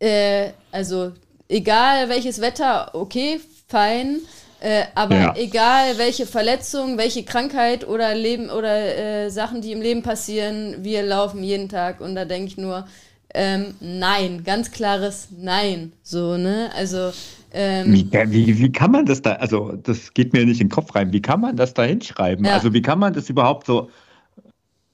äh, 0.00 0.50
also 0.72 1.12
egal 1.48 2.08
welches 2.08 2.40
Wetter, 2.40 2.94
okay, 2.94 3.40
fein. 3.68 4.20
Äh, 4.64 4.86
aber 4.94 5.16
ja. 5.16 5.34
egal 5.36 5.98
welche 5.98 6.24
Verletzung, 6.24 6.96
welche 6.96 7.22
Krankheit 7.22 7.86
oder 7.86 8.14
Leben 8.14 8.48
oder 8.48 8.96
äh, 9.26 9.30
Sachen, 9.30 9.60
die 9.60 9.72
im 9.72 9.82
Leben 9.82 10.02
passieren, 10.02 10.76
wir 10.78 11.02
laufen 11.02 11.42
jeden 11.42 11.68
Tag 11.68 12.00
und 12.00 12.14
da 12.14 12.24
denke 12.24 12.46
ich 12.46 12.56
nur, 12.56 12.86
ähm, 13.34 13.74
nein, 13.80 14.42
ganz 14.42 14.70
klares 14.70 15.28
Nein. 15.36 15.92
So, 16.02 16.38
ne? 16.38 16.70
Also 16.74 17.12
ähm, 17.52 17.92
wie, 17.92 18.10
wie, 18.10 18.58
wie, 18.58 18.72
kann 18.72 18.90
man 18.90 19.04
das 19.04 19.20
da, 19.20 19.32
also 19.32 19.72
das 19.72 20.14
geht 20.14 20.32
mir 20.32 20.46
nicht 20.46 20.62
in 20.62 20.68
den 20.68 20.72
Kopf 20.72 20.94
rein, 20.94 21.12
wie 21.12 21.20
kann 21.20 21.42
man 21.42 21.56
das 21.56 21.74
da 21.74 21.82
hinschreiben? 21.82 22.46
Ja. 22.46 22.54
Also 22.54 22.72
wie 22.72 22.80
kann 22.80 22.98
man 22.98 23.12
das 23.12 23.28
überhaupt 23.28 23.66
so, 23.66 23.90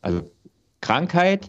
also 0.02 0.28
Krankheit, 0.80 1.48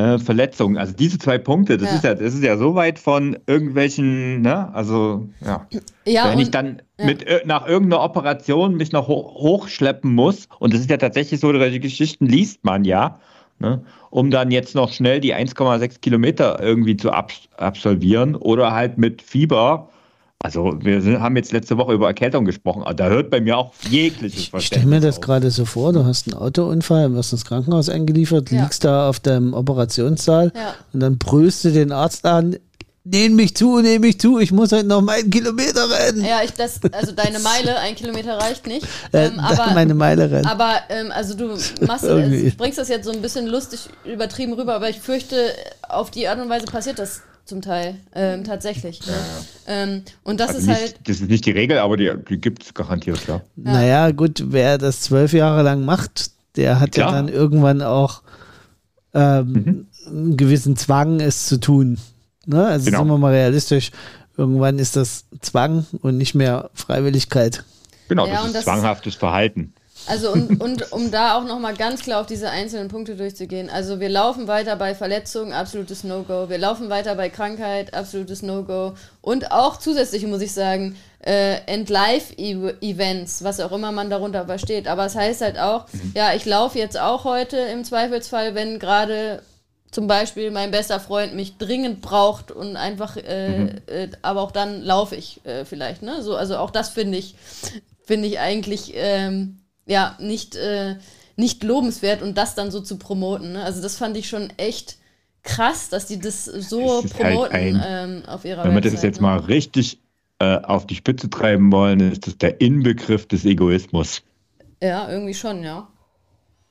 äh, 0.00 0.18
Verletzungen, 0.18 0.78
also 0.78 0.94
diese 0.94 1.18
zwei 1.18 1.36
Punkte, 1.38 1.76
das, 1.76 1.90
ja. 1.90 1.96
Ist 1.96 2.04
ja, 2.04 2.14
das 2.14 2.34
ist 2.34 2.42
ja 2.42 2.56
so 2.56 2.74
weit 2.74 2.98
von 2.98 3.36
irgendwelchen, 3.46 4.40
ne, 4.40 4.72
also 4.74 5.28
ja. 5.44 5.66
ja 6.06 6.30
Wenn 6.30 6.38
ich 6.38 6.50
dann 6.50 6.80
ja. 6.98 7.06
mit, 7.06 7.26
nach 7.44 7.66
irgendeiner 7.66 8.02
Operation 8.02 8.76
mich 8.76 8.92
noch 8.92 9.08
hoch, 9.08 9.34
hochschleppen 9.34 10.14
muss, 10.14 10.48
und 10.58 10.72
das 10.72 10.80
ist 10.80 10.90
ja 10.90 10.96
tatsächlich 10.96 11.40
so, 11.40 11.52
solche 11.52 11.80
Geschichten 11.80 12.26
liest 12.26 12.64
man 12.64 12.84
ja, 12.84 13.20
ne, 13.58 13.82
um 14.10 14.30
dann 14.30 14.50
jetzt 14.50 14.74
noch 14.74 14.90
schnell 14.90 15.20
die 15.20 15.34
1,6 15.34 16.00
Kilometer 16.00 16.60
irgendwie 16.62 16.96
zu 16.96 17.10
ab, 17.10 17.32
absolvieren 17.56 18.36
oder 18.36 18.72
halt 18.72 18.96
mit 18.96 19.20
Fieber 19.20 19.90
also 20.42 20.72
wir 20.80 21.02
sind, 21.02 21.20
haben 21.20 21.36
jetzt 21.36 21.52
letzte 21.52 21.76
Woche 21.76 21.92
über 21.92 22.06
Erkältung 22.06 22.46
gesprochen, 22.46 22.82
aber 22.82 22.94
da 22.94 23.08
hört 23.08 23.30
bei 23.30 23.40
mir 23.40 23.58
auch 23.58 23.74
jegliches 23.90 24.46
Verständnis. 24.46 24.62
Ich 24.62 24.66
stelle 24.66 24.86
mir 24.86 25.00
das 25.00 25.20
gerade 25.20 25.50
so 25.50 25.66
vor, 25.66 25.92
du 25.92 26.04
hast 26.04 26.28
einen 26.28 26.40
Autounfall, 26.40 27.12
wirst 27.12 27.32
ins 27.32 27.44
Krankenhaus 27.44 27.90
eingeliefert, 27.90 28.50
ja. 28.50 28.62
liegst 28.62 28.84
da 28.84 29.08
auf 29.08 29.20
deinem 29.20 29.52
Operationssaal 29.52 30.52
ja. 30.54 30.74
und 30.94 31.00
dann 31.00 31.18
brüllst 31.18 31.64
du 31.64 31.72
den 31.72 31.92
Arzt 31.92 32.24
an, 32.24 32.56
Nehm 33.02 33.34
mich 33.34 33.56
zu, 33.56 33.80
nehm 33.80 34.02
mich 34.02 34.20
zu, 34.20 34.38
ich 34.38 34.52
muss 34.52 34.72
halt 34.72 34.86
noch 34.86 35.00
meinen 35.00 35.30
Kilometer 35.30 35.88
rennen. 35.90 36.22
Ja, 36.22 36.42
ich 36.44 36.52
das, 36.52 36.80
also 36.92 37.12
deine 37.12 37.38
Meile, 37.40 37.78
ein 37.78 37.94
Kilometer 37.94 38.36
reicht 38.36 38.66
nicht. 38.66 38.86
Ähm, 39.14 39.38
äh, 39.38 39.40
aber, 39.40 39.72
meine 39.72 39.94
Meile 39.94 40.30
rennen. 40.30 40.44
Aber 40.44 40.80
ähm, 40.90 41.10
also 41.10 41.34
du 41.34 41.56
machst, 41.86 42.04
bringst 42.58 42.78
das 42.78 42.90
jetzt 42.90 43.06
so 43.06 43.12
ein 43.12 43.22
bisschen 43.22 43.46
lustig 43.46 43.88
übertrieben 44.04 44.52
rüber, 44.52 44.74
aber 44.74 44.90
ich 44.90 45.00
fürchte, 45.00 45.54
auf 45.88 46.10
die 46.10 46.28
Art 46.28 46.38
und 46.40 46.50
Weise 46.50 46.66
passiert 46.66 46.98
das 46.98 47.22
zum 47.50 47.60
Teil, 47.60 47.96
ähm, 48.14 48.44
tatsächlich. 48.44 49.06
Ne? 49.06 49.12
Ähm, 49.66 50.02
und 50.24 50.40
das 50.40 50.50
also 50.50 50.60
ist 50.60 50.66
nicht, 50.68 50.80
halt. 50.80 51.00
Das 51.04 51.20
ist 51.20 51.28
nicht 51.28 51.44
die 51.44 51.50
Regel, 51.50 51.78
aber 51.78 51.98
die, 51.98 52.10
die 52.28 52.38
gibt 52.38 52.64
es 52.64 52.72
garantiert, 52.72 53.20
klar. 53.20 53.42
Ja. 53.56 53.72
Naja, 53.72 54.10
gut, 54.12 54.44
wer 54.46 54.78
das 54.78 55.02
zwölf 55.02 55.34
Jahre 55.34 55.62
lang 55.62 55.84
macht, 55.84 56.30
der 56.56 56.80
hat 56.80 56.92
klar. 56.92 57.10
ja 57.10 57.16
dann 57.16 57.28
irgendwann 57.28 57.82
auch 57.82 58.22
ähm, 59.12 59.52
mhm. 59.52 59.86
einen 60.06 60.36
gewissen 60.36 60.76
Zwang, 60.76 61.20
es 61.20 61.46
zu 61.46 61.58
tun. 61.58 61.98
Ne? 62.46 62.64
Also 62.64 62.86
genau. 62.86 63.00
sind 63.00 63.08
wir 63.08 63.18
mal 63.18 63.32
realistisch. 63.32 63.90
Irgendwann 64.36 64.78
ist 64.78 64.96
das 64.96 65.24
Zwang 65.40 65.86
und 66.00 66.16
nicht 66.16 66.34
mehr 66.34 66.70
Freiwilligkeit. 66.72 67.64
Genau, 68.08 68.26
ja, 68.26 68.34
das 68.34 68.46
ist 68.46 68.54
das 68.54 68.64
zwanghaftes 68.64 69.16
Verhalten. 69.16 69.74
Also 70.06 70.32
und, 70.32 70.60
und 70.60 70.92
um 70.92 71.10
da 71.10 71.36
auch 71.38 71.44
nochmal 71.44 71.74
ganz 71.74 72.02
klar 72.02 72.20
auf 72.20 72.26
diese 72.26 72.50
einzelnen 72.50 72.88
Punkte 72.88 73.16
durchzugehen. 73.16 73.70
Also 73.70 74.00
wir 74.00 74.08
laufen 74.08 74.48
weiter 74.48 74.76
bei 74.76 74.94
Verletzungen, 74.94 75.52
absolutes 75.52 76.04
No-Go. 76.04 76.48
Wir 76.48 76.58
laufen 76.58 76.90
weiter 76.90 77.14
bei 77.14 77.28
Krankheit, 77.28 77.94
absolutes 77.94 78.42
No-Go. 78.42 78.94
Und 79.20 79.52
auch 79.52 79.76
zusätzlich 79.78 80.26
muss 80.26 80.40
ich 80.40 80.52
sagen, 80.52 80.96
äh, 81.24 81.56
End-Life-Events, 81.66 83.44
was 83.44 83.60
auch 83.60 83.72
immer 83.72 83.92
man 83.92 84.10
darunter 84.10 84.46
versteht. 84.46 84.88
Aber 84.88 85.06
es 85.06 85.14
heißt 85.14 85.42
halt 85.42 85.58
auch, 85.58 85.86
mhm. 85.92 86.12
ja, 86.14 86.34
ich 86.34 86.44
laufe 86.44 86.78
jetzt 86.78 86.98
auch 86.98 87.24
heute 87.24 87.58
im 87.58 87.84
Zweifelsfall, 87.84 88.54
wenn 88.54 88.78
gerade 88.78 89.42
zum 89.90 90.06
Beispiel 90.06 90.50
mein 90.50 90.70
bester 90.70 91.00
Freund 91.00 91.34
mich 91.34 91.58
dringend 91.58 92.00
braucht 92.00 92.52
und 92.52 92.76
einfach, 92.76 93.16
äh, 93.16 93.58
mhm. 93.58 93.68
äh, 93.86 94.08
aber 94.22 94.40
auch 94.40 94.52
dann 94.52 94.82
laufe 94.82 95.16
ich 95.16 95.44
äh, 95.44 95.64
vielleicht. 95.64 96.02
Ne? 96.02 96.22
So, 96.22 96.36
also 96.36 96.56
auch 96.56 96.70
das 96.70 96.90
finde 96.90 97.18
ich, 97.18 97.34
finde 98.04 98.28
ich 98.28 98.38
eigentlich 98.38 98.92
ähm, 98.94 99.59
ja, 99.90 100.16
nicht, 100.20 100.54
äh, 100.54 100.96
nicht 101.36 101.64
lobenswert 101.64 102.22
und 102.22 102.38
das 102.38 102.54
dann 102.54 102.70
so 102.70 102.80
zu 102.80 102.96
promoten. 102.96 103.52
Ne? 103.52 103.64
Also 103.64 103.82
das 103.82 103.96
fand 103.96 104.16
ich 104.16 104.28
schon 104.28 104.52
echt 104.56 104.98
krass, 105.42 105.88
dass 105.88 106.06
die 106.06 106.20
das 106.20 106.44
so 106.44 107.02
das 107.02 107.14
halt 107.14 107.22
promoten 107.22 107.52
halt 107.52 107.74
ein, 107.74 107.82
ähm, 107.86 108.22
auf 108.26 108.44
ihrer 108.44 108.64
Wenn 108.64 108.74
wir 108.74 108.80
das 108.80 109.02
jetzt 109.02 109.20
ne? 109.20 109.26
mal 109.26 109.38
richtig 109.38 109.98
äh, 110.38 110.58
auf 110.58 110.86
die 110.86 110.94
Spitze 110.94 111.28
treiben 111.28 111.72
wollen, 111.72 112.00
ist 112.00 112.26
das 112.26 112.38
der 112.38 112.60
Inbegriff 112.60 113.26
des 113.26 113.44
Egoismus. 113.44 114.22
Ja, 114.80 115.10
irgendwie 115.10 115.34
schon, 115.34 115.64
ja. 115.64 115.88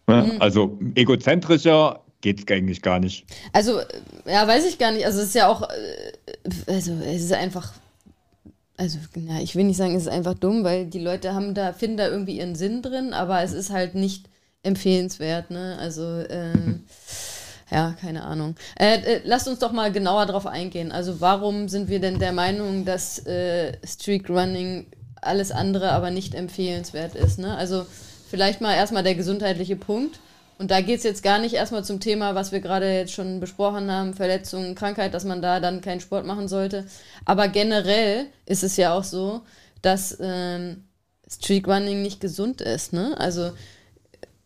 ja 0.07 0.23
mhm. 0.23 0.41
Also 0.41 0.79
egozentrischer 0.95 2.01
geht 2.21 2.39
es 2.39 2.55
eigentlich 2.55 2.81
gar 2.81 2.99
nicht. 2.99 3.25
Also, 3.53 3.79
ja, 4.25 4.47
weiß 4.47 4.65
ich 4.65 4.77
gar 4.77 4.91
nicht. 4.91 5.05
Also, 5.05 5.19
es 5.19 5.27
ist 5.27 5.35
ja 5.35 5.47
auch, 5.47 5.63
äh, 5.63 6.71
also, 6.71 6.93
es 7.05 7.23
ist 7.23 7.33
einfach, 7.33 7.73
also, 8.79 8.97
na, 9.15 9.41
ich 9.41 9.57
will 9.57 9.65
nicht 9.65 9.75
sagen, 9.75 9.93
es 9.93 10.03
ist 10.03 10.07
einfach 10.07 10.35
dumm, 10.35 10.63
weil 10.63 10.85
die 10.85 11.01
Leute 11.01 11.33
haben 11.33 11.53
da, 11.53 11.73
finden 11.73 11.97
da 11.97 12.07
irgendwie 12.07 12.37
ihren 12.37 12.55
Sinn 12.55 12.81
drin, 12.81 13.13
aber 13.13 13.43
es 13.43 13.51
ist 13.51 13.71
halt 13.71 13.93
nicht 13.93 14.29
empfehlenswert, 14.63 15.51
ne? 15.51 15.77
Also, 15.79 16.03
äh, 16.03 16.53
ja, 17.71 17.93
keine 17.99 18.23
Ahnung. 18.23 18.55
Äh, 18.79 18.99
äh, 19.01 19.21
lasst 19.25 19.49
uns 19.49 19.59
doch 19.59 19.73
mal 19.73 19.91
genauer 19.91 20.25
darauf 20.27 20.47
eingehen. 20.47 20.93
Also, 20.93 21.19
warum 21.19 21.67
sind 21.67 21.89
wir 21.89 21.99
denn 21.99 22.19
der 22.19 22.31
Meinung, 22.31 22.85
dass 22.85 23.19
äh, 23.25 23.73
Streak 23.85 24.29
Running 24.29 24.87
alles 25.21 25.51
andere 25.51 25.91
aber 25.91 26.09
nicht 26.09 26.33
empfehlenswert 26.33 27.15
ist? 27.15 27.37
Ne? 27.37 27.57
Also, 27.57 27.85
vielleicht 28.29 28.61
mal 28.61 28.75
erstmal 28.75 29.03
der 29.03 29.15
gesundheitliche 29.15 29.75
Punkt. 29.75 30.21
Und 30.59 30.71
da 30.71 30.81
geht 30.81 30.97
es 30.97 31.03
jetzt 31.05 31.23
gar 31.23 31.39
nicht 31.39 31.55
erstmal 31.55 31.85
zum 31.85 32.01
Thema, 32.01 32.35
was 32.35 32.51
wir 32.51 32.59
gerade 32.59 32.93
jetzt 32.93 33.13
schon 33.13 33.39
besprochen 33.39 33.89
haben, 33.89 34.13
Verletzungen, 34.13 34.75
Krankheit, 34.75 35.13
dass 35.13 35.23
man 35.23 35.41
da 35.41 35.61
dann 35.61 35.79
keinen 35.79 36.01
Sport 36.01 36.25
machen 36.25 36.49
sollte. 36.49 36.85
Aber 37.23 37.47
generell 37.47 38.25
ist 38.45 38.63
es 38.63 38.75
ja 38.75 38.93
auch 38.93 39.05
so, 39.05 39.41
dass 39.81 40.17
ähm, 40.19 40.83
Streakrunning 41.31 42.01
nicht 42.01 42.19
gesund 42.19 42.59
ist. 42.59 42.91
Ne? 42.91 43.15
Also, 43.17 43.51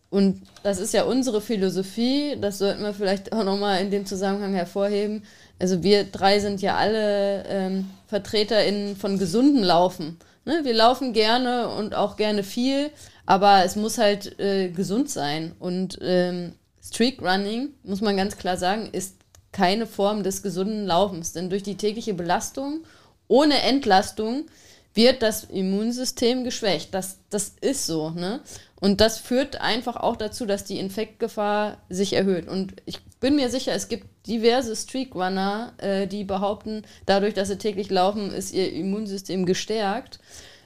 und 0.08 0.42
das 0.62 0.78
ist 0.78 0.94
ja 0.94 1.02
unsere 1.02 1.40
Philosophie, 1.40 2.36
das 2.40 2.58
sollten 2.58 2.84
wir 2.84 2.94
vielleicht 2.94 3.32
auch 3.32 3.42
nochmal 3.42 3.80
in 3.80 3.90
dem 3.90 4.06
Zusammenhang 4.06 4.54
hervorheben. 4.54 5.24
Also 5.58 5.82
wir 5.82 6.04
drei 6.04 6.38
sind 6.38 6.62
ja 6.62 6.76
alle 6.76 7.44
ähm, 7.48 7.90
VertreterInnen 8.06 8.96
von 8.96 9.18
gesunden 9.18 9.64
Laufen. 9.64 10.18
Ne? 10.44 10.60
Wir 10.62 10.74
laufen 10.74 11.12
gerne 11.12 11.70
und 11.70 11.96
auch 11.96 12.14
gerne 12.14 12.44
viel, 12.44 12.90
aber 13.26 13.64
es 13.64 13.76
muss 13.76 13.98
halt 13.98 14.38
äh, 14.38 14.68
gesund 14.68 15.10
sein. 15.10 15.54
Und 15.58 15.98
ähm, 16.02 16.52
Streak 16.82 17.22
Running, 17.22 17.70
muss 17.82 18.00
man 18.00 18.16
ganz 18.16 18.36
klar 18.36 18.56
sagen, 18.56 18.88
ist 18.92 19.16
keine 19.52 19.86
Form 19.86 20.22
des 20.22 20.42
gesunden 20.42 20.86
Laufens. 20.86 21.32
Denn 21.32 21.50
durch 21.50 21.62
die 21.62 21.76
tägliche 21.76 22.14
Belastung 22.14 22.84
ohne 23.28 23.62
Entlastung 23.62 24.46
wird 24.94 25.22
das 25.22 25.44
Immunsystem 25.44 26.44
geschwächt. 26.44 26.94
Das, 26.94 27.18
das 27.30 27.54
ist 27.60 27.86
so. 27.86 28.10
Ne? 28.10 28.40
Und 28.80 29.00
das 29.00 29.18
führt 29.18 29.60
einfach 29.60 29.96
auch 29.96 30.16
dazu, 30.16 30.46
dass 30.46 30.64
die 30.64 30.78
Infektgefahr 30.78 31.78
sich 31.88 32.12
erhöht. 32.12 32.48
Und 32.48 32.74
ich 32.84 33.00
bin 33.18 33.36
mir 33.36 33.48
sicher, 33.48 33.72
es 33.72 33.88
gibt 33.88 34.06
diverse 34.26 34.76
Streakrunner, 34.76 35.72
äh, 35.78 36.06
die 36.06 36.24
behaupten, 36.24 36.82
dadurch, 37.06 37.34
dass 37.34 37.48
sie 37.48 37.58
täglich 37.58 37.90
laufen, 37.90 38.32
ist 38.32 38.52
ihr 38.52 38.72
Immunsystem 38.72 39.46
gestärkt. 39.46 40.20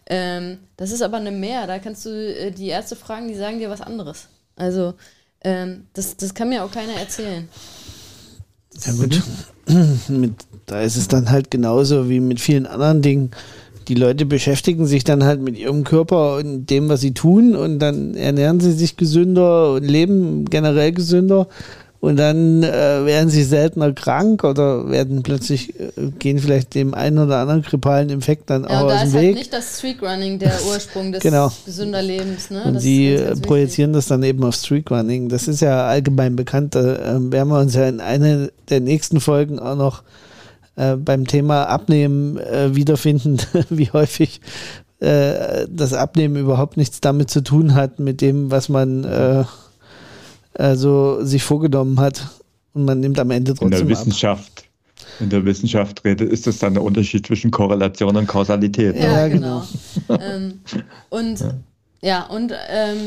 Ähm, 0.09 0.59
das 0.77 0.91
ist 0.91 1.03
aber 1.03 1.19
eine 1.19 1.31
Mehr. 1.31 1.67
Da 1.67 1.79
kannst 1.79 2.07
du 2.07 2.11
äh, 2.11 2.51
die 2.51 2.69
Ärzte 2.69 2.97
fragen, 2.97 3.29
die 3.29 3.35
sagen 3.35 3.59
dir 3.59 3.71
was 3.71 3.83
anderes. 3.83 4.29
Also, 4.57 4.95
ähm, 5.45 5.85
das, 5.93 6.17
das 6.17 6.35
kann 6.35 6.49
mir 6.49 6.65
auch 6.65 6.73
keiner 6.73 6.95
erzählen. 6.95 7.49
Ja, 8.85 8.93
gut. 8.93 9.23
mit, 10.09 10.33
da 10.67 10.81
ist 10.81 10.97
es 10.97 11.09
dann 11.09 11.31
halt 11.31 11.51
genauso 11.51 12.09
wie 12.09 12.21
mit 12.21 12.41
vielen 12.41 12.67
anderen 12.67 13.03
Dingen. 13.03 13.31
Die 13.89 13.95
Leute 13.95 14.27
beschäftigen 14.27 14.87
sich 14.87 15.05
dann 15.05 15.25
halt 15.25 15.41
mit 15.41 15.59
ihrem 15.59 15.85
Körper 15.85 16.37
und 16.37 16.67
dem, 16.67 16.89
was 16.89 17.01
sie 17.01 17.15
tun, 17.15 17.55
und 17.55 17.79
dann 17.79 18.15
ernähren 18.15 18.61
sie 18.61 18.73
sich 18.73 18.97
gesünder 18.97 19.73
und 19.73 19.85
leben 19.85 20.45
generell 20.47 20.93
gesünder 20.93 21.49
und 22.01 22.17
dann 22.17 22.63
äh, 22.63 23.05
werden 23.05 23.29
sie 23.29 23.43
seltener 23.43 23.93
krank 23.93 24.45
oder 24.45 24.89
werden 24.89 25.25
plötzlich, 25.25 25.79
äh, 25.81 25.91
gehen 26.19 26.39
vielleicht 26.39 26.75
dem 26.75 26.95
einen 26.95 27.19
oder 27.19 27.39
anderen 27.39 27.63
grippalen 27.63 28.09
Infekt 28.09 28.51
dann 28.51 28.63
ja, 28.63 28.81
auch 28.81 28.93
aus 28.93 29.01
dem 29.01 29.13
Weg. 29.13 29.13
Da 29.13 29.19
ist 29.19 29.25
halt 29.25 29.35
nicht 29.35 29.53
das 29.53 29.79
Streakrunning 29.79 30.39
der 30.39 30.53
Ursprung 30.69 31.11
des 31.11 31.23
genau. 31.23 31.51
gesünder 31.67 32.01
Lebens. 32.01 32.51
Ne? 32.51 32.63
Und 32.65 32.75
das 32.75 32.83
sie 32.85 33.17
ganz, 33.17 33.27
ganz 33.27 33.41
projizieren 33.41 33.93
das 33.93 34.07
dann 34.07 34.23
eben 34.23 34.45
auf 34.45 34.55
Streakrunning. 34.55 35.29
Das 35.29 35.49
ist 35.49 35.61
ja 35.61 35.89
allgemein 35.89 36.37
bekannt. 36.37 36.77
Da 36.77 36.81
äh, 36.81 37.33
werden 37.33 37.49
wir 37.49 37.59
uns 37.59 37.75
ja 37.75 37.89
in 37.89 38.01
einer 38.01 38.49
der 38.69 38.81
nächsten 38.81 39.21
Folgen 39.21 39.59
auch 39.59 39.77
noch 39.77 40.05
äh, 40.77 40.95
beim 40.95 41.27
Thema 41.27 41.65
Abnehmen 41.65 42.39
äh, 42.39 42.77
wiederfinden, 42.77 43.39
wie 43.71 43.91
häufig 43.91 44.41
äh, 45.01 45.67
das 45.69 45.95
Abnehmen 45.95 46.37
überhaupt 46.37 46.77
nichts 46.77 47.01
damit 47.01 47.29
zu 47.29 47.43
tun 47.43 47.75
hat, 47.75 47.99
mit 47.99 48.21
dem, 48.21 48.53
was 48.53 48.69
man 48.69 49.47
also 50.59 51.25
sich 51.25 51.43
vorgenommen 51.43 51.99
hat 52.01 52.29
und 52.75 52.85
man 52.85 53.01
nimmt 53.01 53.19
am 53.19 53.31
Ende 53.31 53.53
trotzdem 53.55 53.67
In 53.73 53.79
der 53.79 53.89
Wissenschaft. 53.89 54.61
Ab. 54.61 54.65
In 55.21 55.31
der 55.31 55.45
Wissenschaft 55.45 56.05
redet, 56.05 56.31
ist 56.31 56.47
das 56.47 56.59
dann 56.59 56.75
der 56.75 56.83
Unterschied 56.83 57.27
zwischen 57.27 57.51
Korrelation 57.51 58.17
und 58.17 58.27
Kausalität. 58.27 58.97
Ja, 58.97 59.21
ja 59.21 59.29
genau. 59.29 59.65
genau. 60.07 60.21
ähm, 60.23 60.61
und 61.09 61.41
ja, 61.41 61.55
ja 62.03 62.27
und 62.27 62.53
ähm, 62.69 62.99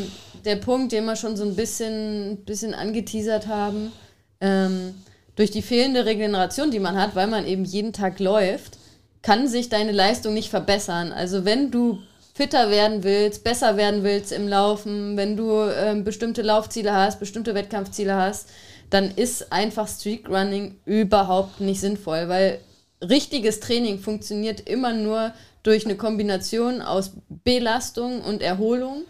der 0.44 0.56
Punkt, 0.56 0.92
den 0.92 1.06
wir 1.06 1.16
schon 1.16 1.38
so 1.38 1.44
ein 1.44 1.56
bisschen, 1.56 2.38
bisschen 2.46 2.74
angeteasert 2.74 3.48
haben, 3.48 3.92
ähm, 4.40 4.96
durch 5.36 5.52
die 5.52 5.62
fehlende 5.62 6.06
Regeneration, 6.06 6.72
die 6.72 6.80
man 6.80 6.96
hat, 6.96 7.16
weil 7.16 7.28
man 7.28 7.46
eben 7.46 7.64
jeden 7.64 7.94
Tag 7.94 8.20
läuft, 8.20 8.78
kann 9.22 9.48
sich 9.48 9.70
deine 9.70 9.92
Leistung 9.92 10.34
nicht 10.34 10.50
verbessern. 10.50 11.12
Also 11.12 11.46
wenn 11.46 11.72
du 11.72 12.00
fitter 12.34 12.70
werden 12.70 13.04
willst, 13.04 13.44
besser 13.44 13.78
werden 13.78 14.04
willst 14.04 14.32
im 14.32 14.48
Laufen, 14.48 15.18
wenn 15.18 15.36
du 15.36 15.62
ähm, 15.62 16.04
bestimmte 16.04 16.42
Laufziele 16.42 16.94
hast, 16.94 17.20
bestimmte 17.20 17.56
Wettkampfziele 17.56 18.16
hast, 18.16 18.50
dann 18.90 19.12
ist 19.16 19.52
einfach 19.52 19.88
Streak 19.88 20.30
Running 20.30 20.76
überhaupt 20.86 21.62
nicht 21.62 21.80
sinnvoll, 21.80 22.30
weil 22.30 22.60
richtiges 23.02 23.60
Training 23.60 24.00
funktioniert 24.00 24.70
immer 24.70 24.94
nur 24.94 25.34
durch 25.64 25.86
eine 25.86 25.96
Kombination 25.96 26.82
aus 26.82 27.12
Belastung 27.30 28.22
und 28.22 28.42
Erholung, 28.42 29.04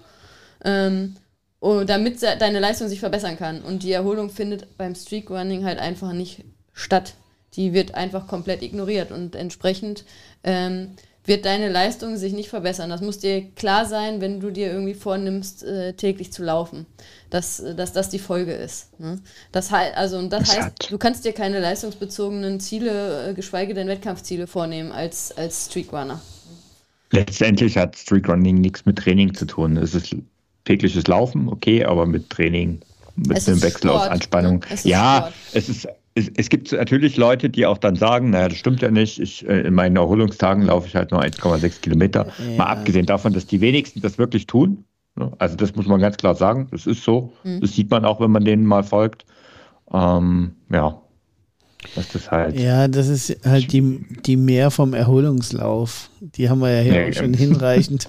ähm, 0.64 1.16
damit 1.62 2.22
deine 2.22 2.60
Leistung 2.60 2.88
sich 2.88 3.00
verbessern 3.00 3.38
kann. 3.38 3.62
Und 3.62 3.84
die 3.84 3.92
Erholung 3.92 4.30
findet 4.30 4.78
beim 4.78 4.96
Streak 4.96 5.30
Running 5.30 5.64
halt 5.64 5.80
einfach 5.80 6.12
nicht 6.12 6.44
statt. 6.74 7.14
Die 7.54 7.74
wird 7.74 7.96
einfach 7.96 8.28
komplett 8.28 8.62
ignoriert 8.62 9.12
und 9.12 9.36
entsprechend 9.36 10.06
ähm, 10.44 10.96
wird 11.26 11.46
deine 11.46 11.70
Leistung 11.70 12.18
sich 12.18 12.34
nicht 12.34 12.50
verbessern. 12.50 12.90
Das 12.90 13.02
muss 13.02 13.20
dir 13.20 13.44
klar 13.52 13.86
sein, 13.86 14.22
wenn 14.22 14.40
du 14.40 14.50
dir 14.50 14.72
irgendwie 14.72 14.96
vornimmst, 14.96 15.64
äh, 15.64 15.94
täglich 15.94 16.34
zu 16.34 16.44
laufen, 16.44 16.86
dass, 17.30 17.60
äh, 17.60 17.76
dass 17.76 17.94
das 17.94 18.10
die 18.10 18.20
Folge 18.20 18.54
ist. 18.54 19.00
Ne? 19.00 19.20
Das, 19.52 19.72
also, 19.72 20.18
und 20.18 20.32
das 20.34 20.58
heißt, 20.58 20.92
du 20.92 20.98
kannst 20.98 21.26
dir 21.26 21.34
keine 21.34 21.60
leistungsbezogenen 21.60 22.60
Ziele, 22.60 23.30
äh, 23.30 23.34
geschweige 23.34 23.74
denn 23.74 23.88
Wettkampfziele 23.88 24.48
vornehmen 24.48 24.92
als, 24.92 25.32
als 25.32 25.68
Streakrunner. 25.68 26.22
Letztendlich 27.12 27.78
hat 27.78 27.98
Streakrunning 27.98 28.56
nichts 28.56 28.86
mit 28.86 28.98
Training 28.98 29.34
zu 29.34 29.46
tun. 29.46 29.78
Es 29.78 29.94
ist 29.94 30.16
tägliches 30.66 31.06
Laufen, 31.08 31.50
okay, 31.50 31.84
aber 31.84 32.06
mit 32.06 32.30
Training, 32.30 32.82
mit 33.16 33.46
dem 33.46 33.62
Wechsel 33.62 33.90
Sport, 33.90 34.04
aus 34.04 34.08
Anspannung. 34.08 34.60
Ne? 34.60 34.66
Es 34.72 34.84
ja, 34.86 35.18
Sport. 35.18 35.34
es 35.54 35.70
ist 35.70 35.88
es, 36.13 36.30
es, 36.36 36.50
gibt 36.50 36.71
natürlich 36.71 37.17
Leute, 37.17 37.50
die 37.50 37.65
auch 37.65 37.78
dann 37.78 37.95
sagen, 37.95 38.32
naja, 38.32 38.50
das 38.50 38.58
stimmt 38.58 38.82
ja 38.82 38.91
nicht. 38.91 39.19
Ich, 39.19 39.47
äh, 39.47 39.62
in 39.62 39.74
meinen 39.74 39.95
Erholungstagen 39.95 40.63
laufe 40.63 40.88
ich 40.88 40.95
halt 40.95 41.12
nur 41.12 41.21
1,6 41.21 41.82
Kilometer. 41.82 42.28
Ja. 42.38 42.58
Mal 42.58 42.65
abgesehen 42.65 43.06
davon, 43.06 43.34
dass 43.34 43.45
die 43.47 43.62
wenigsten 43.62 44.02
das 44.02 44.17
wirklich 44.17 44.45
tun. 44.45 44.84
Ne? 45.15 45.32
Also 45.38 45.56
das 45.56 45.76
muss 45.76 45.88
man 45.88 46.02
ganz 46.02 46.17
klar 46.17 46.36
sagen. 46.36 46.67
Das 46.71 46.86
ist 46.86 47.04
so. 47.04 47.32
Mhm. 47.43 47.62
Das 47.62 47.74
sieht 47.74 47.89
man 47.89 48.06
auch, 48.06 48.19
wenn 48.19 48.32
man 48.32 48.43
denen 48.43 48.65
mal 48.65 48.84
folgt. 48.84 49.26
Ähm, 49.93 50.56
ja. 50.71 51.02
Das 51.95 52.13
ist 52.13 52.30
halt. 52.30 52.60
Ja, 52.60 52.88
das 52.88 53.08
ist 53.08 53.45
halt 53.45 53.71
die, 53.71 54.06
die 54.26 54.38
mehr 54.38 54.69
vom 54.69 54.93
Erholungslauf. 54.93 56.10
Die 56.19 56.50
haben 56.50 56.60
wir 56.60 56.69
ja 56.69 56.82
hier 56.82 56.91
nee, 56.91 57.10
auch 57.10 57.13
schon 57.13 57.34
hinreichend 57.34 58.08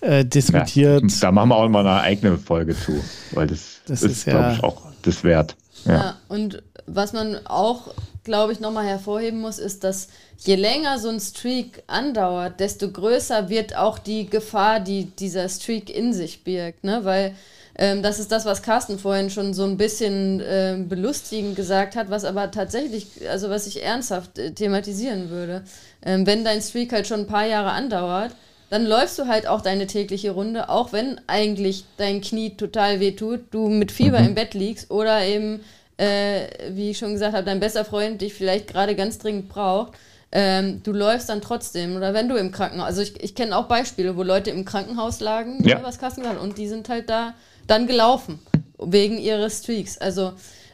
äh, 0.00 0.24
diskutiert. 0.24 1.02
Ja, 1.02 1.18
da 1.20 1.32
machen 1.32 1.48
wir 1.48 1.56
auch 1.56 1.68
mal 1.68 1.86
eine 1.86 2.00
eigene 2.00 2.38
Folge 2.38 2.76
zu, 2.76 3.02
weil 3.32 3.48
das, 3.48 3.80
das 3.86 4.02
ist, 4.02 4.12
ist 4.12 4.26
ja, 4.26 4.32
glaube 4.32 4.54
ich, 4.54 4.62
auch 4.62 4.82
das 5.02 5.24
wert. 5.24 5.56
Ja. 5.84 5.92
ja, 5.92 6.16
und 6.28 6.62
was 6.86 7.12
man 7.12 7.46
auch, 7.46 7.94
glaube 8.24 8.52
ich, 8.52 8.60
nochmal 8.60 8.86
hervorheben 8.86 9.40
muss, 9.40 9.58
ist, 9.58 9.84
dass 9.84 10.08
je 10.38 10.54
länger 10.54 10.98
so 10.98 11.08
ein 11.08 11.20
Streak 11.20 11.82
andauert, 11.86 12.60
desto 12.60 12.90
größer 12.90 13.48
wird 13.48 13.76
auch 13.76 13.98
die 13.98 14.26
Gefahr, 14.26 14.80
die 14.80 15.04
dieser 15.04 15.48
Streak 15.48 15.90
in 15.90 16.12
sich 16.12 16.44
birgt. 16.44 16.84
Ne? 16.84 17.00
Weil 17.04 17.34
ähm, 17.76 18.02
das 18.02 18.18
ist 18.18 18.32
das, 18.32 18.44
was 18.44 18.62
Carsten 18.62 18.98
vorhin 18.98 19.30
schon 19.30 19.54
so 19.54 19.64
ein 19.64 19.76
bisschen 19.76 20.40
äh, 20.40 20.76
belustigend 20.78 21.56
gesagt 21.56 21.96
hat, 21.96 22.10
was 22.10 22.24
aber 22.24 22.50
tatsächlich, 22.50 23.06
also 23.28 23.48
was 23.48 23.66
ich 23.66 23.82
ernsthaft 23.82 24.38
äh, 24.38 24.52
thematisieren 24.52 25.30
würde. 25.30 25.64
Ähm, 26.04 26.26
wenn 26.26 26.44
dein 26.44 26.60
Streak 26.60 26.92
halt 26.92 27.06
schon 27.06 27.20
ein 27.20 27.26
paar 27.26 27.46
Jahre 27.46 27.70
andauert, 27.70 28.32
dann 28.70 28.86
läufst 28.86 29.18
du 29.18 29.26
halt 29.26 29.46
auch 29.46 29.62
deine 29.62 29.86
tägliche 29.86 30.30
Runde, 30.30 30.68
auch 30.68 30.92
wenn 30.92 31.20
eigentlich 31.26 31.84
dein 31.96 32.20
Knie 32.20 32.50
total 32.50 33.00
weh 33.00 33.12
tut, 33.12 33.40
du 33.50 33.68
mit 33.68 33.90
Fieber 33.90 34.20
mhm. 34.20 34.28
im 34.28 34.34
Bett 34.34 34.54
liegst 34.54 34.90
oder 34.90 35.24
eben, 35.24 35.60
äh, 36.00 36.48
wie 36.70 36.90
ich 36.90 36.98
schon 36.98 37.12
gesagt 37.12 37.34
habe, 37.34 37.44
dein 37.44 37.60
bester 37.60 37.84
Freund 37.84 38.20
dich 38.20 38.34
vielleicht 38.34 38.68
gerade 38.68 38.96
ganz 38.96 39.18
dringend 39.18 39.48
braucht. 39.48 39.92
Ähm, 40.32 40.82
du 40.82 40.92
läufst 40.92 41.28
dann 41.28 41.40
trotzdem. 41.40 41.96
Oder 41.96 42.14
wenn 42.14 42.28
du 42.28 42.36
im 42.36 42.52
Krankenhaus, 42.52 42.86
also 42.86 43.02
ich, 43.02 43.22
ich 43.22 43.34
kenne 43.34 43.56
auch 43.56 43.66
Beispiele, 43.66 44.16
wo 44.16 44.22
Leute 44.22 44.50
im 44.50 44.64
Krankenhaus 44.64 45.20
lagen, 45.20 45.62
ja. 45.64 45.78
Ne, 45.78 45.84
was 45.84 45.98
Kassen 45.98 46.22
gesagt 46.22 46.40
und 46.40 46.56
die 46.56 46.68
sind 46.68 46.88
halt 46.88 47.10
da 47.10 47.34
dann 47.66 47.86
gelaufen. 47.86 48.38
wegen 48.78 49.18
ihres 49.18 49.58
Streaks. 49.58 49.98
Also 49.98 50.32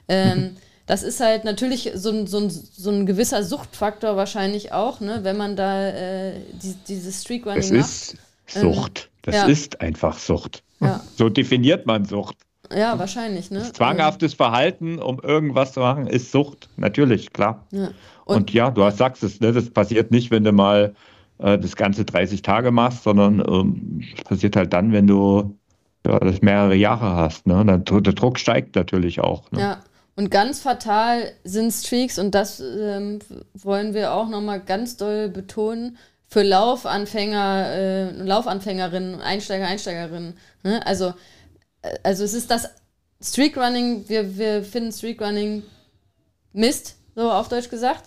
ähm, 0.08 0.56
das 0.86 1.02
ist 1.02 1.20
halt 1.20 1.44
natürlich 1.44 1.90
so 1.94 2.10
ein, 2.10 2.26
so, 2.26 2.38
ein, 2.38 2.50
so 2.50 2.90
ein 2.90 3.06
gewisser 3.06 3.42
Suchtfaktor 3.42 4.16
wahrscheinlich 4.16 4.72
auch, 4.72 5.00
ne, 5.00 5.20
wenn 5.22 5.36
man 5.36 5.56
da 5.56 5.88
äh, 5.88 6.32
die, 6.62 6.74
dieses 6.86 7.22
Streakrunning 7.22 7.76
macht. 7.76 7.80
Das 7.80 8.12
ist 8.12 8.16
Sucht. 8.46 9.10
Das 9.22 9.34
ja. 9.34 9.46
ist 9.46 9.80
einfach 9.80 10.18
Sucht. 10.18 10.62
Ja. 10.80 11.02
So 11.16 11.28
definiert 11.28 11.86
man 11.86 12.04
Sucht. 12.04 12.36
Ja, 12.74 12.98
wahrscheinlich. 12.98 13.50
Ne? 13.50 13.70
Zwanghaftes 13.72 14.34
Verhalten, 14.34 14.98
um 14.98 15.20
irgendwas 15.20 15.72
zu 15.72 15.80
machen, 15.80 16.06
ist 16.06 16.32
Sucht. 16.32 16.68
Natürlich, 16.76 17.32
klar. 17.32 17.66
Ja. 17.70 17.90
Und, 18.24 18.36
Und, 18.36 18.52
ja, 18.52 18.70
du 18.70 18.82
hast, 18.82 18.98
sagst 18.98 19.22
es, 19.22 19.40
ne, 19.40 19.52
das 19.52 19.70
passiert 19.70 20.10
nicht, 20.10 20.30
wenn 20.30 20.44
du 20.44 20.52
mal 20.52 20.94
äh, 21.38 21.58
das 21.58 21.76
Ganze 21.76 22.04
30 22.04 22.42
Tage 22.42 22.70
machst, 22.70 23.04
sondern 23.04 23.40
ähm, 23.40 24.02
passiert 24.24 24.56
halt 24.56 24.72
dann, 24.72 24.92
wenn 24.92 25.06
du 25.06 25.56
ja, 26.06 26.18
das 26.18 26.42
mehrere 26.42 26.74
Jahre 26.74 27.16
hast. 27.16 27.46
Ne? 27.46 27.64
Dann, 27.64 27.84
der 27.84 28.12
Druck 28.12 28.38
steigt 28.38 28.74
natürlich 28.76 29.20
auch. 29.20 29.50
Ne? 29.52 29.60
Ja. 29.60 29.82
Und 30.16 30.30
ganz 30.30 30.60
fatal 30.60 31.32
sind 31.44 31.72
Streaks, 31.72 32.18
und 32.18 32.34
das 32.34 32.60
ähm, 32.60 33.18
wollen 33.54 33.92
wir 33.92 34.14
auch 34.14 34.28
nochmal 34.28 34.60
ganz 34.60 34.96
doll 34.96 35.28
betonen, 35.28 35.98
für 36.28 36.42
Laufanfänger, 36.42 37.66
äh, 37.70 38.10
Laufanfängerinnen, 38.22 39.20
Einsteiger, 39.20 39.66
Einsteigerinnen. 39.66 40.34
Ne? 40.62 40.84
Also, 40.86 41.12
also 42.02 42.24
es 42.24 42.34
ist 42.34 42.50
das 42.50 42.68
Streakrunning, 43.20 44.08
wir, 44.08 44.36
wir 44.36 44.62
finden 44.62 44.92
Streakrunning 44.92 45.62
Mist, 46.52 46.96
so 47.14 47.30
auf 47.30 47.48
Deutsch 47.48 47.68
gesagt. 47.68 48.04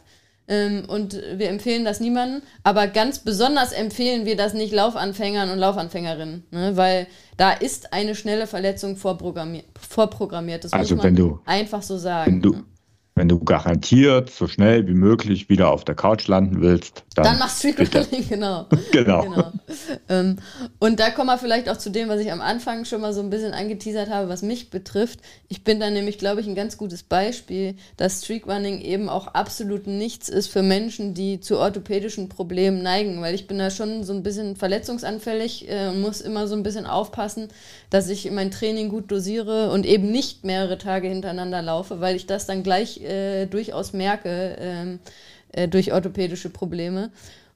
Ähm, 0.47 0.85
und 0.87 1.13
wir 1.13 1.49
empfehlen 1.49 1.85
das 1.85 1.99
niemandem. 1.99 2.41
Aber 2.63 2.87
ganz 2.87 3.19
besonders 3.19 3.71
empfehlen 3.71 4.25
wir 4.25 4.35
das 4.35 4.55
nicht 4.55 4.73
Laufanfängern 4.73 5.51
und 5.51 5.59
Laufanfängerinnen, 5.59 6.43
ne? 6.49 6.75
weil 6.75 7.05
da 7.37 7.51
ist 7.51 7.93
eine 7.93 8.15
schnelle 8.15 8.47
Verletzung 8.47 8.97
vorprogrammiert. 8.97 9.65
vorprogrammiert. 9.79 10.63
Das 10.63 10.73
also 10.73 10.95
muss 10.95 11.03
man 11.03 11.15
du, 11.15 11.39
einfach 11.45 11.83
so 11.83 11.99
sagen. 11.99 12.33
Wenn 12.33 12.41
du, 12.41 12.51
ne? 12.53 12.63
Wenn 13.19 13.27
du 13.27 13.37
garantiert 13.37 14.29
so 14.29 14.47
schnell 14.47 14.87
wie 14.87 14.93
möglich 14.93 15.49
wieder 15.49 15.71
auf 15.71 15.83
der 15.83 15.93
Couch 15.93 16.29
landen 16.29 16.61
willst, 16.61 17.03
dann, 17.15 17.25
dann 17.25 17.39
machst 17.39 17.61
du 17.61 17.73
Street 17.73 18.29
genau. 18.29 18.65
genau. 18.93 19.23
genau. 19.23 19.51
Ähm, 20.07 20.37
und 20.79 21.01
da 21.01 21.09
kommen 21.09 21.27
wir 21.27 21.37
vielleicht 21.37 21.67
auch 21.67 21.75
zu 21.75 21.89
dem, 21.89 22.07
was 22.07 22.21
ich 22.21 22.31
am 22.31 22.39
Anfang 22.39 22.85
schon 22.85 23.01
mal 23.01 23.11
so 23.11 23.19
ein 23.19 23.29
bisschen 23.29 23.51
angeteasert 23.51 24.09
habe, 24.09 24.29
was 24.29 24.41
mich 24.41 24.69
betrifft. 24.69 25.19
Ich 25.49 25.65
bin 25.65 25.81
da 25.81 25.89
nämlich, 25.89 26.17
glaube 26.17 26.39
ich, 26.39 26.47
ein 26.47 26.55
ganz 26.55 26.77
gutes 26.77 27.03
Beispiel, 27.03 27.75
dass 27.97 28.23
Streakrunning 28.23 28.79
eben 28.79 29.09
auch 29.09 29.27
absolut 29.27 29.85
nichts 29.85 30.29
ist 30.29 30.47
für 30.47 30.63
Menschen, 30.63 31.13
die 31.13 31.41
zu 31.41 31.57
orthopädischen 31.57 32.29
Problemen 32.29 32.81
neigen, 32.81 33.21
weil 33.21 33.35
ich 33.35 33.47
bin 33.47 33.57
da 33.57 33.69
schon 33.69 34.05
so 34.05 34.13
ein 34.13 34.23
bisschen 34.23 34.55
verletzungsanfällig 34.55 35.69
äh, 35.69 35.89
und 35.89 35.99
muss 35.99 36.21
immer 36.21 36.47
so 36.47 36.55
ein 36.55 36.63
bisschen 36.63 36.85
aufpassen, 36.85 37.49
dass 37.89 38.07
ich 38.07 38.31
mein 38.31 38.49
Training 38.49 38.87
gut 38.87 39.11
dosiere 39.11 39.71
und 39.71 39.85
eben 39.85 40.09
nicht 40.09 40.45
mehrere 40.45 40.77
Tage 40.77 41.09
hintereinander 41.09 41.61
laufe, 41.61 41.99
weil 41.99 42.15
ich 42.15 42.25
das 42.25 42.45
dann 42.45 42.63
gleich 42.63 43.01
äh, 43.09 43.45
durchaus 43.47 43.93
merke 43.93 44.55
ähm, 44.59 44.99
äh, 45.51 45.67
durch 45.67 45.91
orthopädische 45.91 46.49
Probleme. 46.49 47.11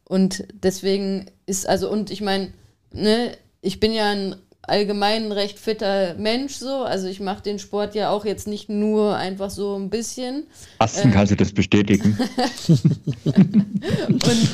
Und 0.06 0.46
deswegen 0.54 1.28
ist, 1.46 1.68
also, 1.68 1.90
und 1.90 2.10
ich 2.12 2.22
meine, 2.22 2.50
ne, 2.92 3.32
ich 3.62 3.80
bin 3.80 3.94
ja 3.94 4.12
ein 4.12 4.36
allgemein 4.64 5.32
recht 5.32 5.60
fitter 5.60 6.16
Mensch 6.16 6.56
so. 6.56 6.84
Also 6.84 7.08
ich 7.08 7.20
mache 7.20 7.44
den 7.44 7.60
Sport 7.60 7.96
ja 7.96 8.10
auch 8.10 8.26
jetzt 8.26 8.48
nicht 8.48 8.70
nur 8.70 9.16
einfach 9.16 9.50
so 9.50 9.76
ein 9.78 9.90
bisschen. 9.90 10.48
Asten, 10.80 11.10
ähm, 11.10 11.14
kannst 11.14 11.32
du 11.32 11.36
das 11.36 11.52
bestätigen? 11.52 12.18
und 13.26 14.50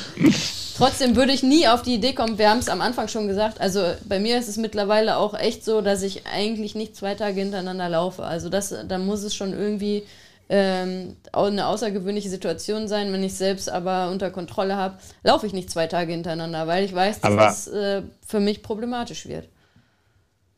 trotzdem 0.75 1.15
würde 1.15 1.31
ich 1.31 1.43
nie 1.43 1.67
auf 1.67 1.83
die 1.83 1.93
Idee 1.93 2.13
kommen, 2.13 2.37
wir 2.39 2.49
haben 2.49 2.59
es 2.59 2.69
am 2.69 2.81
Anfang 2.81 3.07
schon 3.07 3.27
gesagt, 3.27 3.61
also 3.61 3.83
bei 4.07 4.19
mir 4.19 4.39
ist 4.39 4.47
es 4.47 4.57
mittlerweile 4.57 5.17
auch 5.17 5.37
echt 5.37 5.63
so, 5.63 5.81
dass 5.81 6.01
ich 6.01 6.25
eigentlich 6.25 6.73
nicht 6.73 6.95
zwei 6.95 7.13
Tage 7.15 7.39
hintereinander 7.39 7.89
laufe. 7.89 8.23
Also 8.23 8.49
das, 8.49 8.73
da 8.87 8.97
muss 8.97 9.23
es 9.23 9.35
schon 9.35 9.53
irgendwie 9.53 10.03
ähm, 10.49 11.15
eine 11.31 11.67
außergewöhnliche 11.67 12.29
Situation 12.29 12.87
sein. 12.87 13.13
Wenn 13.13 13.23
ich 13.23 13.35
selbst 13.35 13.69
aber 13.69 14.09
unter 14.09 14.31
Kontrolle 14.31 14.75
habe, 14.75 14.97
laufe 15.23 15.45
ich 15.45 15.53
nicht 15.53 15.69
zwei 15.69 15.87
Tage 15.87 16.11
hintereinander, 16.11 16.67
weil 16.67 16.83
ich 16.83 16.93
weiß, 16.93 17.21
dass 17.21 17.31
aber 17.31 17.41
das 17.41 17.67
äh, 17.67 18.01
für 18.25 18.39
mich 18.39 18.63
problematisch 18.63 19.27
wird. 19.27 19.47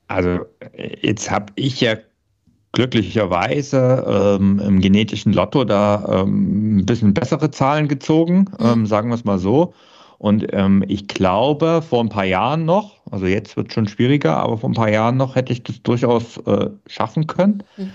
Also 0.08 0.46
jetzt 1.02 1.30
habe 1.32 1.54
ich 1.56 1.80
ja 1.82 1.96
glücklicherweise 2.74 4.38
ähm, 4.40 4.60
im 4.60 4.80
genetischen 4.80 5.34
Lotto 5.34 5.66
da 5.66 6.22
ähm, 6.24 6.78
ein 6.78 6.86
bisschen 6.86 7.14
bessere 7.14 7.52
Zahlen 7.52 7.88
gezogen, 7.88 8.50
mhm. 8.60 8.66
ähm, 8.66 8.86
sagen 8.86 9.10
wir 9.10 9.16
es 9.16 9.26
mal 9.26 9.40
so. 9.40 9.74
Und 10.18 10.48
ähm, 10.54 10.84
ich 10.88 11.08
glaube, 11.08 11.82
vor 11.82 12.02
ein 12.02 12.10
paar 12.10 12.26
Jahren 12.26 12.64
noch, 12.64 12.98
also 13.10 13.26
jetzt 13.26 13.58
wird 13.58 13.70
es 13.70 13.74
schon 13.74 13.88
schwieriger, 13.88 14.38
aber 14.38 14.58
vor 14.58 14.70
ein 14.70 14.76
paar 14.76 14.92
Jahren 14.92 15.18
noch 15.18 15.36
hätte 15.36 15.52
ich 15.52 15.64
das 15.64 15.82
durchaus 15.82 16.38
äh, 16.46 16.70
schaffen 16.86 17.26
können. 17.26 17.64
Mhm. 17.76 17.92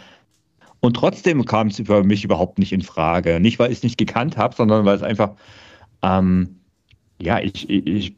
Und 0.87 0.95
trotzdem 0.95 1.45
kam 1.45 1.67
es 1.67 1.83
für 1.85 2.05
mich 2.05 2.23
überhaupt 2.23 2.61
nicht 2.61 2.71
in 2.71 2.81
Frage. 2.81 3.41
Nicht, 3.41 3.59
weil 3.59 3.73
ich 3.73 3.79
es 3.79 3.83
nicht 3.83 3.99
gekannt 3.99 4.37
habe, 4.37 4.55
sondern 4.55 4.85
weil 4.85 4.95
es 4.95 5.03
einfach, 5.03 5.33
ähm, 6.03 6.61
ja, 7.21 7.41
ich, 7.41 7.69
ich, 7.69 8.15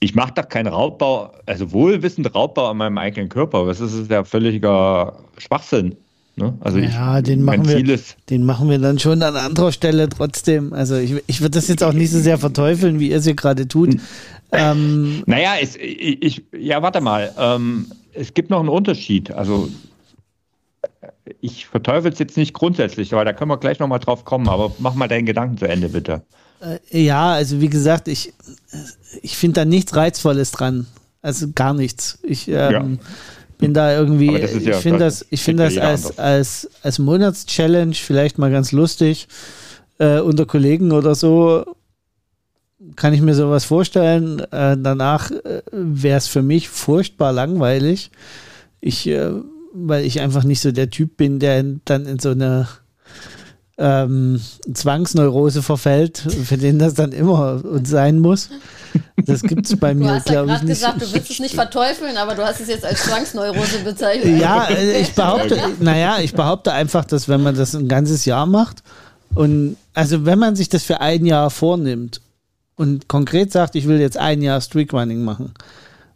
ich 0.00 0.14
mache 0.14 0.32
da 0.34 0.42
keinen 0.42 0.68
Raubbau, 0.68 1.34
also 1.44 1.70
wohlwissend 1.70 2.34
Raubbau 2.34 2.70
an 2.70 2.78
meinem 2.78 2.96
eigenen 2.96 3.28
Körper. 3.28 3.66
Das 3.66 3.80
ist 3.80 4.10
ja 4.10 4.24
völliger 4.24 5.18
Schwachsinn. 5.36 5.96
Ne? 6.36 6.56
Also 6.60 6.78
ja, 6.78 7.18
ich, 7.18 7.24
den, 7.24 7.42
machen 7.42 7.68
wir, 7.68 7.98
den 8.30 8.46
machen 8.46 8.70
wir 8.70 8.78
dann 8.78 8.98
schon 8.98 9.22
an 9.22 9.36
anderer 9.36 9.72
Stelle 9.72 10.08
trotzdem. 10.08 10.72
Also 10.72 10.96
ich, 10.96 11.14
ich 11.26 11.42
würde 11.42 11.58
das 11.58 11.68
jetzt 11.68 11.84
auch 11.84 11.92
nicht 11.92 12.10
so 12.10 12.20
sehr 12.20 12.38
verteufeln, 12.38 13.00
wie 13.00 13.10
ihr 13.10 13.18
es 13.18 13.24
hier 13.24 13.34
gerade 13.34 13.68
tut. 13.68 13.96
Ähm, 14.52 15.24
naja, 15.26 15.56
es, 15.60 15.76
ich, 15.76 16.22
ich, 16.22 16.42
ja, 16.58 16.80
warte 16.80 17.02
mal. 17.02 17.34
Ähm, 17.38 17.84
es 18.14 18.32
gibt 18.32 18.48
noch 18.48 18.60
einen 18.60 18.70
Unterschied. 18.70 19.30
Also 19.30 19.68
ich 21.40 21.66
verteufel 21.66 22.12
es 22.12 22.18
jetzt 22.18 22.36
nicht 22.36 22.54
grundsätzlich, 22.54 23.12
weil 23.12 23.24
da 23.24 23.32
können 23.32 23.50
wir 23.50 23.58
gleich 23.58 23.78
nochmal 23.78 23.98
drauf 23.98 24.24
kommen, 24.24 24.48
aber 24.48 24.72
mach 24.78 24.94
mal 24.94 25.08
deinen 25.08 25.26
Gedanken 25.26 25.58
zu 25.58 25.68
Ende, 25.68 25.90
bitte. 25.90 26.22
Äh, 26.60 27.04
ja, 27.04 27.32
also 27.32 27.60
wie 27.60 27.68
gesagt, 27.68 28.08
ich, 28.08 28.32
ich 29.22 29.36
finde 29.36 29.60
da 29.60 29.64
nichts 29.64 29.94
Reizvolles 29.94 30.50
dran. 30.50 30.86
Also 31.22 31.48
gar 31.54 31.74
nichts. 31.74 32.18
Ich 32.22 32.48
ähm, 32.48 32.54
ja. 32.54 32.86
bin 33.58 33.74
da 33.74 33.96
irgendwie, 33.96 34.32
ja 34.32 34.38
ich 34.38 34.76
finde 34.76 35.00
das, 35.00 35.26
ich 35.30 35.42
find 35.42 35.60
das 35.60 35.76
als, 35.76 36.18
als, 36.18 36.70
als 36.82 36.98
Monatschallenge 36.98 37.94
vielleicht 37.94 38.38
mal 38.38 38.50
ganz 38.50 38.72
lustig. 38.72 39.28
Äh, 39.98 40.20
unter 40.20 40.46
Kollegen 40.46 40.92
oder 40.92 41.14
so 41.14 41.64
kann 42.94 43.12
ich 43.12 43.20
mir 43.20 43.34
sowas 43.34 43.64
vorstellen. 43.64 44.40
Äh, 44.52 44.76
danach 44.78 45.30
äh, 45.30 45.62
wäre 45.72 46.18
es 46.18 46.28
für 46.28 46.42
mich 46.42 46.68
furchtbar 46.68 47.32
langweilig. 47.32 48.10
Ich 48.80 49.06
äh, 49.08 49.32
weil 49.72 50.04
ich 50.04 50.20
einfach 50.20 50.44
nicht 50.44 50.60
so 50.60 50.72
der 50.72 50.90
Typ 50.90 51.16
bin, 51.16 51.38
der 51.38 51.64
dann 51.84 52.06
in 52.06 52.18
so 52.18 52.30
eine 52.30 52.68
ähm, 53.78 54.40
Zwangsneurose 54.72 55.62
verfällt, 55.62 56.18
für 56.18 56.56
den 56.56 56.78
das 56.78 56.94
dann 56.94 57.12
immer 57.12 57.64
und 57.64 57.86
sein 57.86 58.18
muss. 58.18 58.50
Das 59.24 59.42
gibt 59.42 59.66
es 59.66 59.76
bei 59.76 59.94
mir, 59.94 60.20
glaube 60.20 60.52
ich, 60.52 60.62
nicht. 60.62 60.82
Du 60.82 60.86
hast 60.86 60.96
gesagt, 60.96 61.02
du 61.02 61.14
willst 61.14 61.30
es 61.30 61.38
nicht 61.38 61.54
verteufeln, 61.54 62.16
aber 62.16 62.34
du 62.34 62.44
hast 62.44 62.60
es 62.60 62.68
jetzt 62.68 62.84
als 62.84 63.04
Zwangsneurose 63.04 63.78
bezeichnet. 63.84 64.40
Ja, 64.40 64.68
ich 64.70 65.14
behaupte, 65.14 65.58
naja, 65.78 66.18
ich 66.20 66.34
behaupte 66.34 66.72
einfach, 66.72 67.04
dass 67.04 67.28
wenn 67.28 67.42
man 67.42 67.54
das 67.54 67.74
ein 67.74 67.88
ganzes 67.88 68.24
Jahr 68.24 68.46
macht 68.46 68.82
und 69.34 69.76
also 69.94 70.24
wenn 70.26 70.38
man 70.38 70.56
sich 70.56 70.68
das 70.68 70.82
für 70.82 71.00
ein 71.00 71.24
Jahr 71.24 71.50
vornimmt 71.50 72.20
und 72.76 73.08
konkret 73.08 73.52
sagt, 73.52 73.76
ich 73.76 73.86
will 73.86 74.00
jetzt 74.00 74.16
ein 74.16 74.42
Jahr 74.42 74.60
Streakrunning 74.60 75.22
machen, 75.22 75.54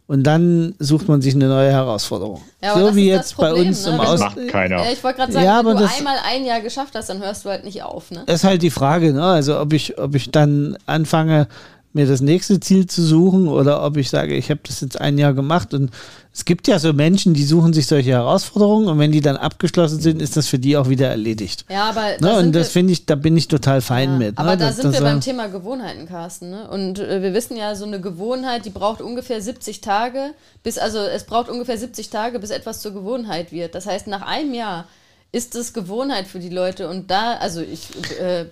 und 0.07 0.23
dann 0.23 0.75
sucht 0.79 1.07
man 1.07 1.21
sich 1.21 1.33
eine 1.33 1.47
neue 1.47 1.71
Herausforderung. 1.71 2.41
Ja, 2.61 2.77
so 2.77 2.95
wie 2.95 3.07
jetzt 3.07 3.35
Problem, 3.35 3.53
bei 3.53 3.61
uns 3.61 3.85
ne? 3.85 3.93
im 3.93 3.99
Aus. 3.99 4.19
Das 4.19 4.19
macht 4.19 4.47
keiner. 4.49 4.83
Ja, 4.83 4.91
ich 4.91 5.03
wollte 5.03 5.19
gerade 5.19 5.31
sagen, 5.31 5.45
ja, 5.45 5.65
wenn 5.65 5.77
du 5.77 5.89
einmal 5.89 6.17
ein 6.25 6.45
Jahr 6.45 6.61
geschafft 6.61 6.93
hast, 6.95 7.09
dann 7.09 7.19
hörst 7.21 7.45
du 7.45 7.49
halt 7.49 7.63
nicht 7.63 7.81
auf. 7.83 8.11
Ne? 8.11 8.23
Das 8.25 8.35
ist 8.35 8.43
halt 8.43 8.61
die 8.61 8.69
Frage, 8.69 9.13
ne? 9.13 9.23
Also 9.23 9.59
ob 9.59 9.71
ich, 9.73 9.97
ob 9.97 10.15
ich 10.15 10.29
dann 10.29 10.77
anfange, 10.85 11.47
mir 11.93 12.07
das 12.07 12.21
nächste 12.21 12.59
Ziel 12.59 12.87
zu 12.87 13.03
suchen 13.03 13.47
oder 13.47 13.83
ob 13.83 13.97
ich 13.97 14.09
sage, 14.09 14.35
ich 14.35 14.49
habe 14.49 14.61
das 14.63 14.81
jetzt 14.81 14.99
ein 14.99 15.17
Jahr 15.17 15.33
gemacht 15.33 15.73
und 15.73 15.91
es 16.33 16.45
gibt 16.45 16.67
ja 16.67 16.79
so 16.79 16.93
Menschen, 16.93 17.35
die 17.35 17.43
suchen 17.43 17.73
sich 17.73 17.85
solche 17.85 18.09
Herausforderungen 18.09 18.87
und 18.87 18.97
wenn 18.97 19.11
die 19.11 19.21
dann 19.21 19.37
abgeschlossen 19.37 20.01
sind, 20.01 20.19
ist 20.19 20.35
das 20.35 20.47
für 20.47 20.57
die 20.57 20.75
auch 20.75 20.89
wieder 20.89 21.07
erledigt. 21.07 21.65
Ja, 21.69 21.89
aber 21.89 22.17
ne? 22.19 22.39
und 22.39 22.55
das 22.55 22.69
finde 22.69 22.93
ich, 22.93 23.05
da 23.05 23.13
bin 23.13 23.37
ich 23.37 23.47
total 23.47 23.81
fein 23.81 24.13
ja, 24.13 24.17
mit. 24.17 24.37
Ne? 24.37 24.39
Aber 24.39 24.57
da 24.57 24.67
das, 24.67 24.77
sind 24.77 24.85
das 24.85 24.93
wir 24.95 25.01
beim 25.01 25.21
Thema 25.21 25.47
Gewohnheiten, 25.47 26.07
Carsten. 26.07 26.49
Ne? 26.49 26.67
Und 26.67 26.97
äh, 26.97 27.21
wir 27.21 27.35
wissen 27.35 27.55
ja, 27.55 27.75
so 27.75 27.85
eine 27.85 28.01
Gewohnheit, 28.01 28.65
die 28.65 28.71
braucht 28.71 28.99
ungefähr 28.99 29.41
70 29.41 29.81
Tage, 29.81 30.31
bis 30.63 30.79
also 30.79 30.97
es 30.97 31.25
braucht 31.25 31.49
ungefähr 31.49 31.77
70 31.77 32.09
Tage, 32.09 32.39
bis 32.39 32.49
etwas 32.49 32.81
zur 32.81 32.93
Gewohnheit 32.93 33.51
wird. 33.51 33.75
Das 33.75 33.85
heißt, 33.85 34.07
nach 34.07 34.23
einem 34.23 34.55
Jahr 34.55 34.85
ist 35.33 35.55
es 35.55 35.73
Gewohnheit 35.73 36.27
für 36.27 36.39
die 36.39 36.49
Leute 36.49 36.87
und 36.87 37.11
da, 37.11 37.33
also 37.33 37.59
ich 37.59 37.89
äh, 38.19 38.45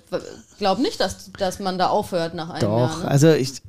glaube 0.57 0.81
nicht, 0.81 0.99
dass, 0.99 1.31
dass 1.37 1.59
man 1.59 1.77
da 1.77 1.87
aufhört 1.87 2.33
nach 2.33 2.49
einem 2.49 2.61
Doch, 2.61 2.77
Jahr. 2.77 2.89
Doch, 2.89 3.03
ne? 3.03 3.07
also 3.07 3.31
ich 3.31 3.61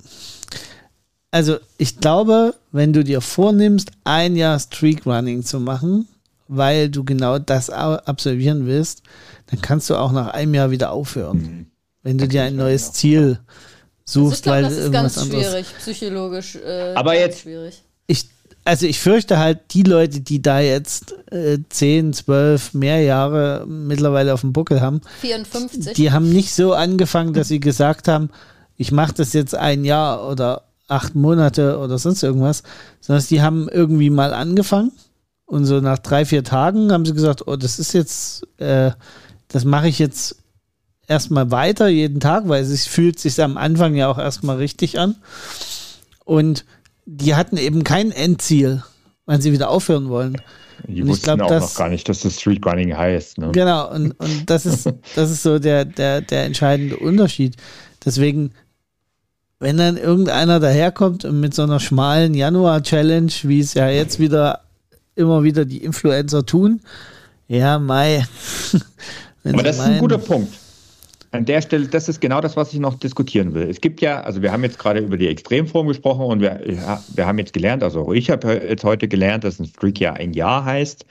also 1.31 1.59
ich 1.79 1.99
glaube, 1.99 2.55
wenn 2.73 2.93
du 2.93 3.05
dir 3.05 3.21
vornimmst, 3.21 3.91
ein 4.05 4.35
Jahr 4.37 4.59
Streakrunning 4.59 5.45
zu 5.45 5.61
machen, 5.61 6.09
weil 6.49 6.91
du 6.91 7.05
genau 7.05 7.39
das 7.39 7.71
absolvieren 7.71 8.67
willst, 8.67 9.03
dann 9.51 9.61
kannst 9.63 9.89
du 9.91 9.97
auch 9.97 10.13
nach 10.13 10.29
einem 10.29 10.55
Jahr 10.55 10.71
wieder 10.71 10.91
aufhören. 10.93 11.39
Mhm. 11.39 11.67
Wenn 12.03 12.19
du 12.19 12.29
dir 12.29 12.43
ein 12.43 12.57
neues 12.57 12.93
Ziel 12.93 13.39
suchst, 14.05 14.17
also 14.17 14.33
ich 14.37 14.43
glaub, 14.43 14.55
weil 14.55 14.63
das 14.63 14.73
ist 14.73 14.79
irgendwas 14.79 15.15
ganz 15.15 15.27
schwierig, 15.27 15.47
anderes. 15.47 15.73
psychologisch. 15.79 16.57
Äh, 16.57 16.95
Aber 16.95 17.15
jetzt, 17.15 17.41
schwierig. 17.41 17.83
Ich, 18.07 18.29
also 18.65 18.87
ich 18.87 19.01
fürchte 19.01 19.39
halt, 19.39 19.59
die 19.73 19.83
Leute, 19.83 20.21
die 20.21 20.41
da 20.41 20.61
jetzt 20.61 21.15
äh, 21.33 21.59
10, 21.69 22.13
12, 22.13 22.75
mehr 22.75 23.01
Jahre 23.01 23.65
mittlerweile 23.67 24.35
auf 24.35 24.43
dem 24.43 24.53
Buckel 24.53 24.81
haben, 24.81 25.01
54. 25.21 25.95
die 25.95 26.13
haben 26.13 26.31
nicht 26.31 26.55
so 26.55 26.73
angefangen, 26.73 27.33
dass 27.33 27.49
sie 27.49 27.61
gesagt 27.61 28.09
haben, 28.09 28.31
ich 28.77 28.93
mache 28.93 29.15
das 29.15 29.33
jetzt 29.33 29.55
ein 29.55 29.85
Jahr 29.85 30.29
oder 30.29 30.63
acht 30.89 31.15
Monate 31.15 31.79
oder 31.79 31.99
sonst 31.99 32.23
irgendwas, 32.23 32.63
sondern 33.01 33.25
die 33.27 33.43
haben 33.43 33.69
irgendwie 33.69 34.11
mal 34.11 34.35
angefangen 34.35 34.93
und 35.47 35.65
so 35.65 35.81
nach 35.81 35.99
drei, 35.99 36.25
vier 36.25 36.45
Tagen 36.45 36.93
haben 36.93 37.05
sie 37.05 37.15
gesagt, 37.15 37.47
oh, 37.47 37.57
das 37.57 37.79
ist 37.79 37.93
jetzt, 37.93 38.47
äh, 38.59 38.93
das 39.49 39.65
mache 39.65 39.89
ich 39.89 39.99
jetzt 39.99 40.37
erstmal 41.07 41.51
weiter 41.51 41.89
jeden 41.89 42.21
Tag, 42.21 42.49
weil 42.49 42.63
es 42.63 42.87
fühlt 42.87 43.19
sich 43.19 43.43
am 43.43 43.57
Anfang 43.57 43.95
ja 43.95 44.09
auch 44.09 44.19
erstmal 44.19 44.57
richtig 44.57 44.99
an. 44.99 45.17
Und 46.25 46.65
die 47.05 47.35
hatten 47.35 47.57
eben 47.57 47.85
kein 47.85 48.13
Endziel, 48.13 48.83
wenn 49.27 49.41
sie 49.41 49.53
wieder 49.53 49.71
aufhören 49.71 50.09
wollen. 50.09 50.41
Die 50.89 51.03
und 51.03 51.09
wussten 51.09 51.37
glaub, 51.37 51.43
auch 51.43 51.49
das, 51.49 51.63
noch 51.63 51.75
gar 51.75 51.89
nicht, 51.89 52.09
dass 52.09 52.21
das 52.21 52.41
Street 52.41 52.65
Running 52.67 52.97
heißt. 52.97 53.39
Ne? 53.39 53.53
Genau, 53.53 53.91
und, 53.91 54.13
und 54.13 54.51
das, 54.51 54.67
ist, 54.67 54.87
das 55.15 55.31
ist 55.31 55.43
so 55.43 55.59
der, 55.59 55.85
der, 55.85 56.21
der 56.21 56.45
entscheidende 56.45 56.97
Unterschied. 56.97 57.57
Deswegen, 58.05 58.53
wenn 59.59 59.77
dann 59.77 59.97
irgendeiner 59.97 60.59
daherkommt 60.59 61.25
und 61.25 61.41
mit 61.41 61.55
so 61.55 61.63
einer 61.63 61.79
schmalen 61.79 62.35
Januar-Challenge, 62.35 63.33
wie 63.43 63.61
es 63.61 63.75
ja 63.75 63.89
jetzt 63.89 64.19
wieder 64.19 64.61
immer 65.15 65.43
wieder 65.43 65.65
die 65.65 65.85
Influencer 65.85 66.45
tun, 66.45 66.81
ja, 67.47 67.79
Mai. 67.79 68.25
Aber 69.45 69.63
das 69.63 69.77
ist 69.77 69.83
ein 69.83 69.99
guter 69.99 70.19
Punkt. 70.19 70.53
An 71.33 71.47
der 71.47 71.63
Stelle, 71.63 71.89
das 71.89 72.09
ist 72.09 72.21
genau 72.21 72.41
das, 72.41 72.57
was 72.57 72.73
ich 72.73 72.79
noch 72.79 72.95
diskutieren 72.95 73.55
will. 73.55 73.69
Es 73.69 73.81
gibt 73.81 74.01
ja, 74.01 74.21
also 74.21 74.43
wir 74.43 74.53
haben 74.53 74.63
jetzt 74.63 74.79
gerade 74.79 75.01
über 75.01 75.17
die 75.17 75.29
Extremform 75.29 75.89
gesprochen 75.89 76.27
und 76.27 76.41
wir, 76.41 76.61
ja, 76.71 77.03
wir 77.15 77.27
haben 77.27 77.39
jetzt 77.39 77.55
gelernt, 77.55 77.83
also 77.83 78.13
ich 78.13 78.31
habe 78.31 78.53
jetzt 78.69 78.85
heute 78.85 79.09
gelernt, 79.09 79.45
dass 79.45 79.59
ein 79.59 79.67
Streak 79.67 79.99
ja 79.99 80.13
ein 80.13 80.35
Jahr 80.35 80.65
heißt. 80.65 81.07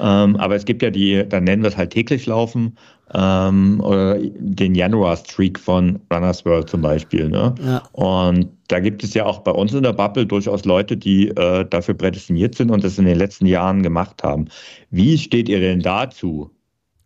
Ähm, 0.00 0.36
aber 0.36 0.56
es 0.56 0.64
gibt 0.64 0.82
ja 0.82 0.90
die, 0.90 1.24
dann 1.28 1.44
nennen 1.44 1.62
wir 1.62 1.68
es 1.68 1.76
halt 1.76 1.90
täglich 1.90 2.26
laufen, 2.26 2.76
ähm, 3.12 3.80
oder 3.80 4.18
den 4.18 4.74
Januar-Streak 4.74 5.58
von 5.58 6.00
Runners 6.12 6.44
World 6.44 6.68
zum 6.68 6.82
Beispiel. 6.82 7.28
Ne? 7.28 7.54
Ja. 7.64 7.82
Und 7.92 8.48
da 8.68 8.80
gibt 8.80 9.02
es 9.02 9.14
ja 9.14 9.26
auch 9.26 9.40
bei 9.40 9.50
uns 9.50 9.72
in 9.72 9.82
der 9.82 9.92
Bubble 9.92 10.26
durchaus 10.26 10.64
Leute, 10.64 10.96
die 10.96 11.28
äh, 11.28 11.64
dafür 11.68 11.94
prädestiniert 11.94 12.54
sind 12.54 12.70
und 12.70 12.84
das 12.84 12.98
in 12.98 13.04
den 13.04 13.18
letzten 13.18 13.46
Jahren 13.46 13.82
gemacht 13.82 14.22
haben. 14.22 14.46
Wie 14.90 15.18
steht 15.18 15.48
ihr 15.48 15.60
denn 15.60 15.80
dazu? 15.80 16.50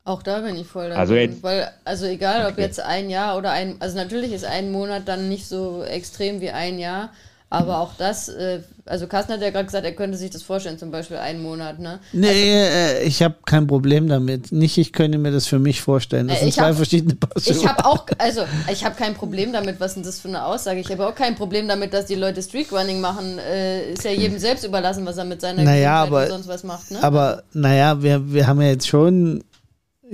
Auch 0.07 0.22
da 0.22 0.40
bin 0.40 0.55
ich 0.57 0.66
voll 0.66 0.90
dabei. 0.90 1.00
Also, 1.00 1.14
jetzt, 1.14 1.42
weil, 1.42 1.70
also 1.84 2.05
egal, 2.05 2.42
okay. 2.42 2.52
ob 2.52 2.59
jetzt 2.59 2.78
ein 2.80 3.09
Jahr 3.09 3.38
oder 3.38 3.52
ein, 3.52 3.76
also 3.80 3.96
natürlich 3.96 4.32
ist 4.32 4.44
ein 4.44 4.70
Monat 4.70 5.09
dann 5.09 5.30
nicht 5.30 5.46
so 5.46 5.82
extrem 5.82 6.42
wie 6.42 6.50
ein 6.50 6.78
Jahr, 6.78 7.11
aber 7.48 7.78
auch 7.78 7.92
das, 7.96 8.28
äh, 8.28 8.61
also 8.84 9.07
Carsten 9.07 9.32
hat 9.32 9.40
ja 9.40 9.48
gerade 9.48 9.64
gesagt, 9.64 9.86
er 9.86 9.92
könnte 9.92 10.18
sich 10.18 10.28
das 10.28 10.42
vorstellen, 10.42 10.78
zum 10.78 10.90
Beispiel 10.90 11.16
einen 11.16 11.42
Monat, 11.42 11.78
ne? 11.78 12.00
Nee, 12.12 12.26
also, 12.28 12.36
äh, 12.36 13.02
ich 13.05 13.22
habe 13.22 13.36
kein 13.46 13.66
Problem 13.66 14.09
damit. 14.09 14.52
Nicht, 14.52 14.76
ich 14.76 14.92
könnte 14.92 15.16
mir 15.16 15.30
das 15.30 15.46
für 15.46 15.59
mich 15.59 15.80
vorstellen. 15.80 16.28
Das 16.28 16.38
äh, 16.38 16.40
sind 16.40 16.55
zwei 16.55 16.68
hab, 16.68 16.76
verschiedene 16.76 17.14
Pausen. 17.14 17.57
Ich 17.57 17.66
habe 17.66 17.82
auch, 17.86 18.05
also 18.18 18.42
ich 18.70 18.84
habe 18.84 18.96
kein 18.96 19.14
Problem 19.14 19.55
damit, 19.55 19.80
was 19.80 19.96
ist 19.96 20.05
das 20.05 20.18
für 20.18 20.28
eine 20.28 20.44
Aussage? 20.44 20.80
Ich 20.80 20.90
habe 20.90 21.07
auch 21.07 21.14
kein 21.14 21.34
Problem 21.34 21.66
damit, 21.66 21.94
dass 21.94 22.07
die 22.07 22.16
Leute 22.16 22.42
Streakrunning 22.42 23.00
machen. 23.00 23.38
Äh, 23.38 23.92
ist 23.92 24.05
ja 24.05 24.11
jedem 24.11 24.38
selbst 24.38 24.64
überlassen, 24.64 25.07
was 25.07 25.16
er 25.16 25.24
mit 25.24 25.40
seiner 25.40 25.62
naja, 25.62 26.02
aber, 26.02 26.24
und 26.24 26.28
sonst 26.28 26.48
was 26.48 26.62
macht, 26.62 26.90
ne? 26.90 27.02
Aber 27.02 27.44
naja, 27.55 28.02
wir, 28.02 28.32
wir 28.32 28.46
haben 28.46 28.61
ja 28.61 28.68
jetzt 28.68 28.86
schon 28.88 29.42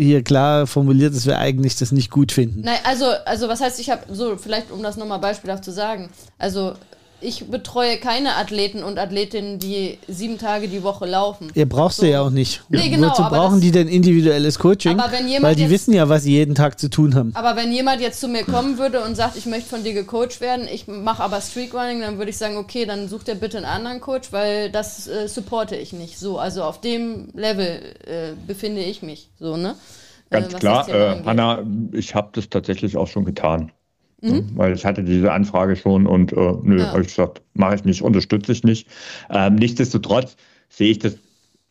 hier 0.01 0.23
klar 0.23 0.67
formuliert, 0.67 1.15
dass 1.15 1.27
wir 1.27 1.39
eigentlich 1.39 1.77
das 1.77 1.93
nicht 1.93 2.11
gut 2.11 2.33
finden. 2.33 2.63
Nein, 2.63 2.79
also, 2.85 3.07
also 3.25 3.49
was 3.49 3.61
heißt, 3.61 3.79
ich 3.81 3.91
habe 3.91 4.03
so, 4.13 4.37
vielleicht 4.37 4.71
um 4.71 4.83
das 4.83 4.97
nochmal 4.97 5.19
beispielhaft 5.19 5.65
zu 5.65 5.73
sagen, 5.73 6.11
also 6.39 6.75
ich 7.21 7.47
betreue 7.51 7.99
keine 7.99 8.37
Athleten 8.37 8.83
und 8.83 8.99
Athletinnen, 8.99 9.59
die 9.59 9.99
sieben 10.09 10.39
Tage 10.39 10.69
die 10.69 10.83
Woche 10.83 11.07
laufen. 11.07 11.51
Ihr 11.55 11.69
brauchst 11.69 11.99
so. 11.99 12.05
du 12.05 12.11
ja 12.11 12.23
auch 12.23 12.31
nicht. 12.31 12.63
Nee, 12.69 12.89
genau, 12.89 13.11
Wozu 13.11 13.23
brauchen 13.23 13.61
die 13.61 13.71
denn 13.71 13.89
individuelles 13.89 14.59
Coaching? 14.59 14.99
weil 14.99 15.55
die 15.55 15.63
jetzt, 15.63 15.71
wissen 15.71 15.95
ja, 15.95 16.09
was 16.09 16.25
sie 16.25 16.33
jeden 16.33 16.55
Tag 16.55 16.79
zu 16.79 16.89
tun 16.91 17.15
haben. 17.15 17.33
Aber 17.35 17.57
wenn 17.57 17.73
jemand 17.73 18.01
jetzt 18.01 18.21
zu 18.21 18.29
mir 18.29 18.45
kommen 18.45 18.79
würde 18.79 19.03
und 19.03 19.17
sagt, 19.17 19.37
ich 19.37 19.47
möchte 19.47 19.69
von 19.69 19.85
dir 19.85 19.93
gecoacht 19.93 20.41
werden, 20.41 20.67
ich 20.73 20.87
mache 20.87 21.23
aber 21.23 21.41
Streakrunning, 21.41 22.01
dann 22.01 22.19
würde 22.19 22.31
ich 22.31 22.39
sagen, 22.39 22.57
okay, 22.57 22.87
dann 22.87 23.09
sucht 23.09 23.29
er 23.29 23.35
bitte 23.35 23.59
einen 23.59 23.67
anderen 23.67 24.01
Coach, 24.01 24.33
weil 24.33 24.71
das 24.71 25.07
äh, 25.09 25.29
supporte 25.29 25.77
ich 25.77 25.93
nicht. 25.93 26.19
So, 26.19 26.39
also 26.39 26.63
auf 26.63 26.81
dem 26.81 27.29
Level 27.35 27.81
äh, 28.07 28.33
befinde 28.47 28.83
ich 28.83 29.03
mich. 29.03 29.31
So, 29.39 29.57
ne? 29.57 29.75
Ganz 30.31 30.55
äh, 30.55 30.59
klar, 30.59 30.89
äh, 30.89 31.23
Hanna, 31.25 31.65
ich 31.93 32.15
habe 32.15 32.31
das 32.33 32.49
tatsächlich 32.49 32.97
auch 32.97 33.09
schon 33.09 33.25
getan. 33.25 33.73
Mhm. 34.23 34.51
Weil 34.55 34.75
ich 34.75 34.85
hatte 34.85 35.03
diese 35.03 35.33
Anfrage 35.33 35.77
schon 35.77 36.07
und 36.07 36.33
äh, 36.33 36.53
nö, 36.63 36.79
ja. 36.79 36.89
habe 36.89 37.03
ich 37.03 37.09
gesagt, 37.09 37.43
mache 37.55 37.75
ich 37.77 37.85
nicht, 37.85 38.03
unterstütze 38.03 38.53
ich 38.53 38.65
nicht. 38.65 38.89
Ähm, 39.31 39.55
nichtsdestotrotz 39.57 40.37
sehe 40.69 40.91
ich 40.91 40.99
das 40.99 41.17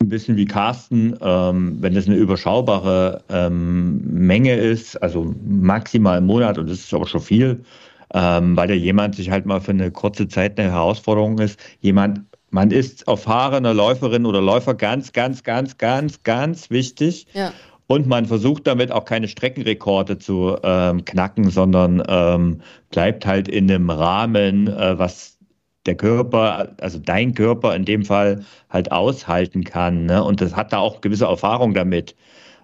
ein 0.01 0.09
bisschen 0.09 0.37
wie 0.37 0.45
Carsten, 0.45 1.15
ähm, 1.21 1.77
wenn 1.81 1.93
das 1.93 2.07
eine 2.07 2.15
überschaubare 2.15 3.21
ähm, 3.29 4.01
Menge 4.05 4.55
ist, 4.55 4.95
also 5.03 5.35
maximal 5.45 6.19
im 6.19 6.25
Monat, 6.25 6.57
und 6.57 6.69
das 6.69 6.79
ist 6.79 6.93
aber 6.93 7.05
schon 7.05 7.21
viel, 7.21 7.65
ähm, 8.13 8.55
weil 8.55 8.69
da 8.69 8.73
jemand 8.73 9.15
sich 9.15 9.29
halt 9.29 9.45
mal 9.45 9.59
für 9.59 9.71
eine 9.71 9.91
kurze 9.91 10.27
Zeit 10.27 10.57
eine 10.59 10.71
Herausforderung 10.71 11.37
ist, 11.39 11.59
jemand, 11.81 12.21
man 12.49 12.71
ist 12.71 13.07
erfahrener 13.07 13.73
Läuferin 13.73 14.25
oder 14.25 14.41
Läufer 14.41 14.73
ganz, 14.73 15.11
ganz, 15.11 15.43
ganz, 15.43 15.77
ganz, 15.77 16.23
ganz 16.23 16.69
wichtig. 16.69 17.27
Ja. 17.33 17.51
Und 17.91 18.05
man 18.05 18.27
versucht 18.27 18.67
damit 18.67 18.91
auch 18.91 19.03
keine 19.03 19.27
Streckenrekorde 19.27 20.19
zu 20.19 20.55
ähm, 20.61 21.05
knacken, 21.05 21.49
sondern 21.49 22.03
ähm, 22.07 22.61
bleibt 22.91 23.25
halt 23.25 23.47
in 23.47 23.69
einem 23.69 23.89
Rahmen, 23.89 24.67
äh, 24.67 24.99
was 24.99 25.39
der 25.87 25.95
Körper, 25.95 26.75
also 26.79 26.99
dein 26.99 27.33
Körper 27.33 27.75
in 27.75 27.85
dem 27.85 28.05
Fall 28.05 28.45
halt 28.69 28.91
aushalten 28.91 29.63
kann. 29.63 30.05
Ne? 30.05 30.23
Und 30.23 30.39
das 30.39 30.55
hat 30.55 30.71
da 30.71 30.77
auch 30.77 31.01
gewisse 31.01 31.25
Erfahrung 31.25 31.73
damit. 31.73 32.15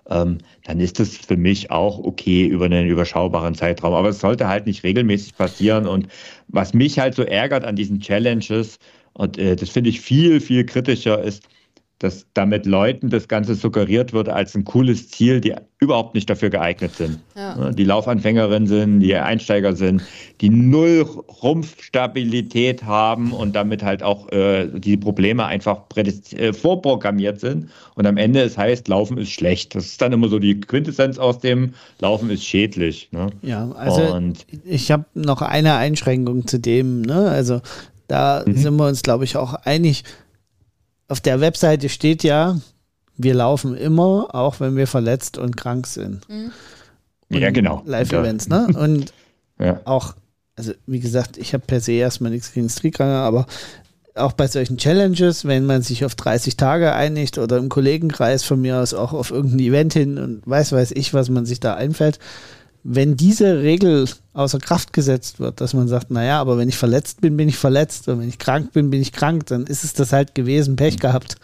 Ähm, 0.07 0.37
dann 0.65 0.79
ist 0.79 0.99
das 0.99 1.17
für 1.17 1.37
mich 1.37 1.71
auch 1.71 1.97
okay 1.97 2.45
über 2.45 2.65
einen 2.65 2.85
überschaubaren 2.85 3.55
Zeitraum. 3.55 3.95
Aber 3.95 4.09
es 4.09 4.19
sollte 4.19 4.47
halt 4.47 4.67
nicht 4.67 4.83
regelmäßig 4.83 5.35
passieren. 5.35 5.87
Und 5.87 6.07
was 6.49 6.75
mich 6.75 6.99
halt 6.99 7.15
so 7.15 7.23
ärgert 7.23 7.63
an 7.65 7.75
diesen 7.75 7.99
Challenges, 7.99 8.77
und 9.13 9.39
äh, 9.39 9.55
das 9.55 9.69
finde 9.69 9.89
ich 9.89 10.01
viel, 10.01 10.39
viel 10.39 10.67
kritischer, 10.67 11.23
ist, 11.23 11.49
dass 11.99 12.25
damit 12.33 12.65
Leuten 12.65 13.09
das 13.09 13.27
Ganze 13.27 13.55
suggeriert 13.55 14.11
wird 14.11 14.27
als 14.27 14.53
ein 14.53 14.65
cooles 14.65 15.09
Ziel, 15.09 15.39
die 15.39 15.55
überhaupt 15.79 16.13
nicht 16.13 16.29
dafür 16.29 16.49
geeignet 16.49 16.95
sind. 16.95 17.19
Ja. 17.35 17.71
Die 17.71 17.85
Laufanfängerin 17.85 18.67
sind, 18.67 18.99
die 18.99 19.15
Einsteiger 19.15 19.75
sind, 19.75 20.01
die 20.41 20.49
null 20.49 21.01
Rumpfstabilität 21.41 22.83
haben 22.83 23.31
und 23.31 23.55
damit 23.55 23.81
halt 23.81 24.03
auch 24.03 24.29
äh, 24.31 24.67
die 24.73 24.97
Probleme 24.97 25.45
einfach 25.45 25.83
äh, 25.95 26.51
vorprogrammiert 26.51 27.39
sind. 27.39 27.69
Und 27.95 28.05
am 28.07 28.17
Ende 28.17 28.41
es 28.41 28.57
heißt, 28.57 28.87
Laufen 28.89 29.17
ist 29.17 29.31
schlecht. 29.31 29.75
Das 29.75 29.85
ist 29.85 30.01
dann 30.01 30.11
immer 30.11 30.27
so 30.27 30.39
die 30.39 30.59
Quintessenz 30.59 31.17
aus 31.17 31.39
dem 31.39 31.75
Laufen 31.99 32.29
ist 32.29 32.43
schädlich. 32.43 33.09
Ne? 33.11 33.29
Ja, 33.41 33.71
also 33.71 34.01
und 34.13 34.45
ich 34.65 34.91
habe 34.91 35.05
noch 35.13 35.41
eine 35.41 35.75
Einschränkung 35.75 36.45
zu 36.45 36.59
dem. 36.59 37.03
Ne? 37.03 37.29
Also 37.29 37.61
da 38.07 38.43
mhm. 38.45 38.55
sind 38.55 38.75
wir 38.75 38.87
uns, 38.87 39.01
glaube 39.01 39.23
ich, 39.23 39.37
auch 39.37 39.53
einig 39.53 40.03
auf 41.07 41.21
der 41.21 41.41
Webseite 41.41 41.89
steht 41.89 42.23
ja, 42.23 42.59
wir 43.17 43.33
laufen 43.33 43.75
immer, 43.75 44.33
auch 44.33 44.59
wenn 44.59 44.75
wir 44.75 44.87
verletzt 44.87 45.37
und 45.37 45.55
krank 45.55 45.87
sind. 45.87 46.27
Mhm. 46.29 46.51
Ja, 47.29 47.49
genau. 47.51 47.81
Live-Events, 47.85 48.49
ne? 48.49 48.67
Und 48.77 49.13
ja. 49.59 49.81
auch, 49.85 50.15
also 50.55 50.73
wie 50.85 50.99
gesagt, 50.99 51.37
ich 51.37 51.53
habe 51.53 51.63
per 51.65 51.79
se 51.79 51.93
erstmal 51.93 52.31
nichts 52.31 52.53
gegen 52.53 52.69
Streakrunner, 52.69 53.19
aber 53.19 53.47
auch 54.15 54.31
bei 54.31 54.47
solchen 54.47 54.77
Challenges, 54.77 55.45
wenn 55.45 55.65
man 55.65 55.81
sich 55.81 56.05
auf 56.05 56.15
30 56.15 56.55
Tage 56.55 56.93
einigt 56.93 57.37
oder 57.37 57.57
im 57.57 57.69
Kollegenkreis 57.69 58.43
von 58.43 58.61
mir 58.61 58.77
aus 58.77 58.93
auch 58.93 59.11
auf 59.11 59.31
irgendein 59.31 59.59
Event 59.59 59.93
hin 59.93 60.17
und 60.17 60.41
weiß, 60.45 60.71
weiß 60.71 60.91
ich, 60.91 61.13
was 61.13 61.29
man 61.29 61.45
sich 61.45 61.59
da 61.59 61.73
einfällt, 61.73 62.19
wenn 62.87 63.17
diese 63.17 63.63
Regel 63.63 64.07
außer 64.33 64.59
Kraft 64.59 64.93
gesetzt 64.93 65.39
wird, 65.39 65.59
dass 65.59 65.73
man 65.73 65.87
sagt, 65.87 66.11
naja, 66.11 66.39
aber 66.39 66.59
wenn 66.59 66.69
ich 66.69 66.77
verletzt 66.77 67.19
bin, 67.19 67.35
bin 67.35 67.49
ich 67.49 67.57
verletzt 67.57 68.07
und 68.07 68.19
wenn 68.19 68.29
ich 68.29 68.37
krank 68.37 68.73
bin, 68.73 68.91
bin 68.91 69.01
ich 69.01 69.11
krank, 69.11 69.47
dann 69.47 69.65
ist 69.65 69.83
es 69.83 69.93
das 69.93 70.13
halt 70.13 70.35
gewesen, 70.35 70.75
Pech 70.75 70.99
gehabt. 70.99 71.37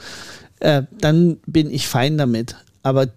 Äh, 0.60 0.84
dann 1.00 1.38
bin 1.48 1.72
ich 1.72 1.88
fein 1.88 2.20
damit. 2.20 2.58
Aber 2.84 3.08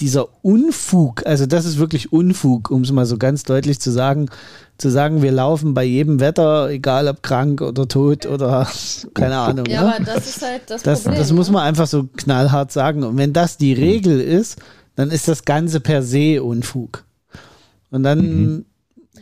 dieser 0.00 0.26
Unfug, 0.44 1.24
also 1.24 1.46
das 1.46 1.64
ist 1.64 1.78
wirklich 1.78 2.12
Unfug, 2.12 2.72
um 2.72 2.82
es 2.82 2.90
mal 2.90 3.06
so 3.06 3.16
ganz 3.16 3.44
deutlich 3.44 3.78
zu 3.78 3.92
sagen, 3.92 4.28
zu 4.76 4.90
sagen, 4.90 5.22
wir 5.22 5.30
laufen 5.30 5.72
bei 5.72 5.84
jedem 5.84 6.18
Wetter, 6.18 6.68
egal 6.68 7.06
ob 7.06 7.22
krank 7.22 7.60
oder 7.60 7.86
tot 7.86 8.26
oder 8.26 8.66
keine 9.14 9.36
Ahnung. 9.36 9.66
Ja, 9.66 9.82
ne? 9.82 9.94
aber 9.94 10.04
das 10.04 10.26
ist 10.26 10.42
halt 10.42 10.62
das, 10.66 10.82
das 10.82 11.02
Problem. 11.04 11.20
Das 11.20 11.30
muss 11.30 11.46
ne? 11.46 11.52
man 11.52 11.62
einfach 11.62 11.86
so 11.86 12.08
knallhart 12.16 12.72
sagen. 12.72 13.04
Und 13.04 13.18
wenn 13.18 13.32
das 13.32 13.56
die 13.56 13.72
Regel 13.72 14.20
ist, 14.20 14.58
dann 14.96 15.12
ist 15.12 15.28
das 15.28 15.44
Ganze 15.44 15.78
per 15.78 16.02
se 16.02 16.42
Unfug. 16.42 17.04
Und 17.92 18.02
dann. 18.02 18.18
Mhm. 18.18 18.64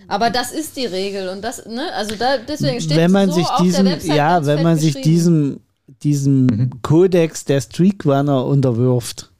Aber 0.07 0.31
das 0.31 0.53
ist 0.53 0.77
die 0.77 0.87
Regel 0.87 1.29
und 1.29 1.43
das, 1.43 1.67
ne, 1.67 1.93
also 1.95 2.15
da, 2.15 2.39
deswegen 2.39 2.81
steht 2.81 2.97
wenn 2.97 3.11
man 3.11 3.29
so 3.29 3.37
sich 3.37 3.47
diesem, 3.61 3.87
ja, 4.05 4.47
wenn 4.47 4.63
man 4.63 4.79
sich 4.79 5.01
diesem, 5.01 5.61
diesem 6.03 6.47
mhm. 6.47 6.71
Kodex 6.83 7.45
der 7.45 7.61
Streakrunner 7.61 8.47
unterwirft. 8.47 9.31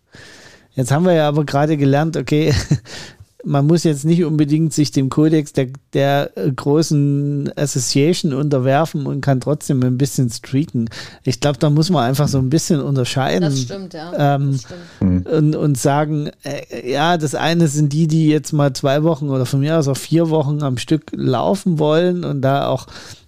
Jetzt 0.73 0.91
haben 0.91 1.05
wir 1.05 1.13
ja 1.13 1.29
aber 1.29 1.45
gerade 1.45 1.77
gelernt, 1.77 2.17
okay, 2.17 2.53
man 3.45 3.67
muss 3.67 3.85
jetzt 3.85 4.05
nicht 4.05 4.25
unbedingt 4.25 4.73
sich 4.73 4.91
dem 4.91 5.09
Kodex 5.09 5.53
der, 5.53 5.69
der 5.93 6.31
großen 6.55 7.51
Association 7.57 8.33
unterwerfen 8.33 9.07
und 9.07 9.21
kann 9.21 9.41
trotzdem 9.41 9.83
ein 9.83 9.99
bisschen 9.99 10.31
streaken. 10.31 10.89
Ich 11.25 11.41
glaube, 11.41 11.59
da 11.59 11.71
muss 11.71 11.91
man 11.91 12.05
einfach 12.05 12.29
so 12.29 12.39
ein 12.39 12.51
bisschen 12.51 12.81
unterscheiden. 12.81 13.43
Das 13.43 13.61
stimmt, 13.61 13.95
ja. 13.95 14.37
Ähm, 14.37 14.53
das 14.53 14.63
stimmt. 14.63 15.29
Und, 15.29 15.57
und 15.57 15.79
sagen, 15.79 16.31
äh, 16.43 16.91
ja, 16.91 17.17
das 17.17 17.35
eine 17.35 17.69
sind 17.69 17.93
die, 17.93 18.07
die 18.07 18.29
jetzt 18.29 18.53
mal 18.53 18.73
zwei 18.73 19.03
Wochen 19.03 19.31
oder 19.31 19.47
von 19.47 19.61
mir 19.61 19.79
aus 19.79 19.89
auch 19.89 19.97
vier 19.97 20.31
Wochen 20.31 20.63
am 20.63 20.79
Stück 20.79 21.11
laufen 21.13 21.79
wollen 21.79 22.25
und 22.25 22.43
da 22.43 22.67
auch 22.67 22.87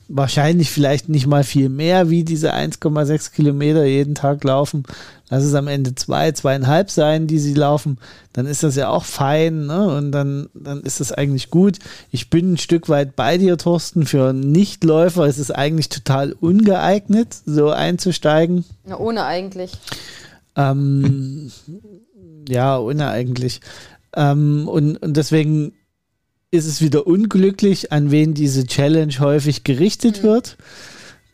wahrscheinlich 0.09 0.71
vielleicht 0.71 1.09
nicht 1.09 1.27
mal 1.27 1.45
viel 1.45 1.69
mehr 1.69 2.11
wie 2.11 2.23
diese 2.25 2.55
1,6 2.55 3.33
Kilometer 3.33 3.85
jeden 3.85 4.15
Tag 4.15 4.45
laufen. 4.45 4.85
Lass 5.33 5.45
es 5.45 5.55
am 5.55 5.67
Ende 5.67 5.95
zwei, 5.95 6.31
zweieinhalb 6.33 6.91
sein, 6.91 7.27
die 7.27 7.39
sie 7.39 7.55
laufen, 7.55 7.97
dann 8.35 8.45
ist 8.45 8.65
das 8.65 8.77
ja 8.77 8.91
auch 8.91 9.07
fein 9.07 9.65
ne? 9.65 9.97
und 9.97 10.13
dann, 10.13 10.51
dann 10.53 10.83
ist 10.83 11.01
das 11.01 11.11
eigentlich 11.11 11.49
gut. 11.49 11.79
Ich 12.11 12.29
bin 12.29 12.53
ein 12.53 12.59
Stück 12.59 12.91
weit 12.91 13.17
bei 13.17 13.39
dir, 13.39 13.57
Thorsten. 13.57 14.05
Für 14.05 14.35
Nichtläufer 14.35 15.27
ist 15.27 15.39
es 15.39 15.51
eigentlich 15.51 15.89
total 15.89 16.35
ungeeignet, 16.35 17.35
so 17.47 17.71
einzusteigen. 17.71 18.67
Ja, 18.87 18.99
ohne 18.99 19.25
eigentlich. 19.25 19.73
Ähm, 20.55 21.51
ja, 22.47 22.79
ohne 22.79 23.09
eigentlich. 23.09 23.63
Ähm, 24.15 24.69
und, 24.69 24.99
und 24.99 25.17
deswegen 25.17 25.73
ist 26.51 26.67
es 26.67 26.83
wieder 26.83 27.07
unglücklich, 27.07 27.91
an 27.91 28.11
wen 28.11 28.35
diese 28.35 28.67
Challenge 28.67 29.15
häufig 29.19 29.65
gerichtet 29.65 30.23
mhm. 30.23 30.27
wird. 30.27 30.57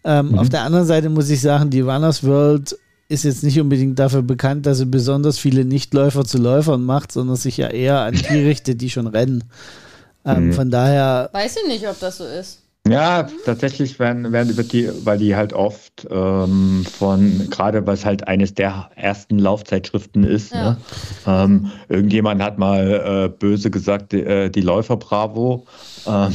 Ähm, 0.04 0.28
mhm. 0.28 0.38
Auf 0.38 0.50
der 0.50 0.62
anderen 0.62 0.86
Seite 0.86 1.08
muss 1.10 1.28
ich 1.30 1.40
sagen, 1.40 1.70
die 1.70 1.80
Runners 1.80 2.22
World 2.22 2.78
ist 3.08 3.24
jetzt 3.24 3.42
nicht 3.42 3.58
unbedingt 3.60 3.98
dafür 3.98 4.22
bekannt, 4.22 4.66
dass 4.66 4.78
sie 4.78 4.86
besonders 4.86 5.38
viele 5.38 5.64
Nichtläufer 5.64 6.24
zu 6.24 6.38
Läufern 6.38 6.84
macht, 6.84 7.10
sondern 7.12 7.36
sich 7.36 7.56
ja 7.56 7.68
eher 7.68 8.00
an 8.00 8.14
die 8.14 8.38
richtet, 8.44 8.80
die 8.80 8.90
schon 8.90 9.06
rennen. 9.06 9.44
Ähm, 10.24 10.48
mhm. 10.48 10.52
Von 10.52 10.70
daher. 10.70 11.30
Weiß 11.32 11.56
ich 11.62 11.68
nicht, 11.68 11.88
ob 11.88 11.98
das 11.98 12.18
so 12.18 12.24
ist. 12.24 12.62
Ja, 12.88 13.28
tatsächlich 13.44 13.98
werden, 13.98 14.32
werden 14.32 14.56
wird 14.56 14.72
die, 14.72 14.88
weil 15.04 15.18
die 15.18 15.36
halt 15.36 15.52
oft 15.52 16.06
ähm, 16.10 16.86
von, 16.90 17.48
gerade 17.50 17.86
was 17.86 18.04
halt 18.04 18.26
eines 18.26 18.54
der 18.54 18.90
ersten 18.94 19.38
Laufzeitschriften 19.38 20.24
ist. 20.24 20.52
Ja. 20.52 20.70
Ne? 20.70 20.76
Ähm, 21.26 21.70
irgendjemand 21.88 22.42
hat 22.42 22.58
mal 22.58 23.26
äh, 23.26 23.28
böse 23.28 23.70
gesagt, 23.70 24.12
die, 24.12 24.22
äh, 24.22 24.48
die 24.48 24.62
Läufer 24.62 24.96
Bravo. 24.96 25.66
Ähm, 26.06 26.32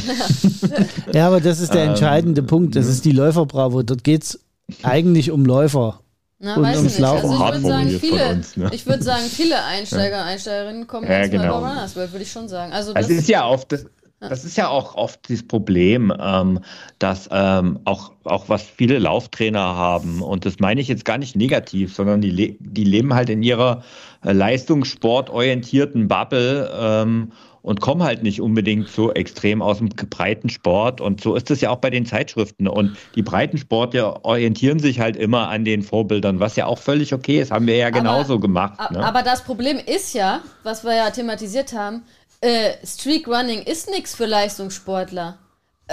ja, 1.14 1.28
aber 1.28 1.42
das 1.42 1.60
ist 1.60 1.74
der 1.74 1.84
ähm, 1.86 1.90
entscheidende 1.90 2.44
Punkt. 2.44 2.76
Das 2.76 2.88
ist 2.88 3.04
die 3.06 3.14
Läufer 3.14 3.48
Bravo. 3.48 3.82
Dort 3.82 4.04
geht 4.04 4.24
es 4.24 4.40
eigentlich 4.84 5.32
um 5.32 5.46
Läufer. 5.46 6.03
Na, 6.44 6.58
und 6.58 6.64
weiß 6.64 6.78
ums 6.78 7.00
Laufen. 7.00 7.30
Also 7.30 7.34
ich 7.34 7.40
würde 7.40 7.68
sagen, 7.68 7.90
viele, 8.02 8.30
uns, 8.30 8.58
ne? 8.58 8.70
ich 8.74 8.86
würde 8.86 9.02
sagen, 9.02 9.24
viele 9.30 9.64
Einsteiger, 9.66 10.26
Einsteigerinnen 10.26 10.88
kommen 10.88 11.08
ja, 11.08 11.20
jetzt 11.20 11.32
genau. 11.32 11.60
über 11.60 11.70
Runners 11.70 11.96
World, 11.96 12.12
würde 12.12 12.24
ich 12.24 12.32
schon 12.34 12.50
sagen. 12.50 12.74
Also, 12.74 12.94
also 12.94 13.08
das, 13.08 13.18
ist 13.18 13.30
ja 13.30 13.48
oft, 13.48 13.72
das, 13.72 13.86
das 14.20 14.44
ist 14.44 14.58
ja 14.58 14.68
auch 14.68 14.96
oft 14.96 15.30
das 15.30 15.42
Problem, 15.42 16.14
ähm, 16.20 16.60
dass 17.00 17.30
ähm, 17.32 17.80
auch, 17.86 18.12
auch 18.26 18.50
was 18.50 18.64
viele 18.64 19.00
Lauftrainer 19.00 19.62
haben, 19.62 20.22
und 20.22 20.46
das 20.46 20.60
meine 20.60 20.82
ich 20.82 20.90
jetzt 20.90 21.06
gar 21.06 21.18
nicht 21.18 21.38
negativ, 21.38 21.96
sondern 21.96 22.20
die, 22.20 22.32
le 22.32 22.56
die 22.60 22.84
leben 22.84 23.14
halt 23.14 23.30
in 23.30 23.42
ihrer 23.42 23.82
äh, 24.26 24.34
leistungssportorientierten 24.34 26.10
Bubble 26.10 26.70
ähm, 26.78 27.32
und 27.64 27.80
kommen 27.80 28.04
halt 28.04 28.22
nicht 28.24 28.42
unbedingt 28.42 28.90
so 28.90 29.12
extrem 29.12 29.62
aus 29.62 29.80
dem 29.80 29.90
breiten 29.90 30.50
Sport. 30.50 31.02
Und 31.02 31.22
so 31.22 31.34
ist 31.34 31.50
es 31.50 31.62
ja 31.62 31.70
auch 31.70 31.78
bei 31.78 31.90
den 31.90 32.06
Zeitschriften. 32.06 32.68
Und 32.68 32.98
die 33.16 33.24
Breitensportler 33.24 34.24
orientieren 34.26 34.80
sich 34.80 35.00
halt 35.00 35.16
immer 35.16 35.48
an 35.48 35.66
den 35.66 35.82
Vorbildern, 35.82 36.42
was 36.42 36.58
ja 36.58 36.66
auch 36.66 36.78
völlig 36.78 37.14
okay 37.14 37.40
ist. 37.40 37.52
Haben 37.52 37.66
wir 37.66 37.78
ja 37.78 37.90
genauso 37.90 38.34
aber, 38.34 38.42
gemacht. 38.42 38.92
Ne? 38.92 39.04
Aber 39.04 39.24
das 39.24 39.44
Problem 39.44 39.78
ist 39.78 40.14
ja, 40.14 40.42
was 40.64 40.84
wir 40.84 40.94
ja 40.94 41.10
thematisiert 41.10 41.74
haben, 41.74 42.04
äh, 42.42 42.74
Streak 42.86 43.28
Running 43.30 43.62
ist 43.62 43.90
nichts 43.90 44.14
für 44.14 44.26
Leistungssportler. 44.26 45.38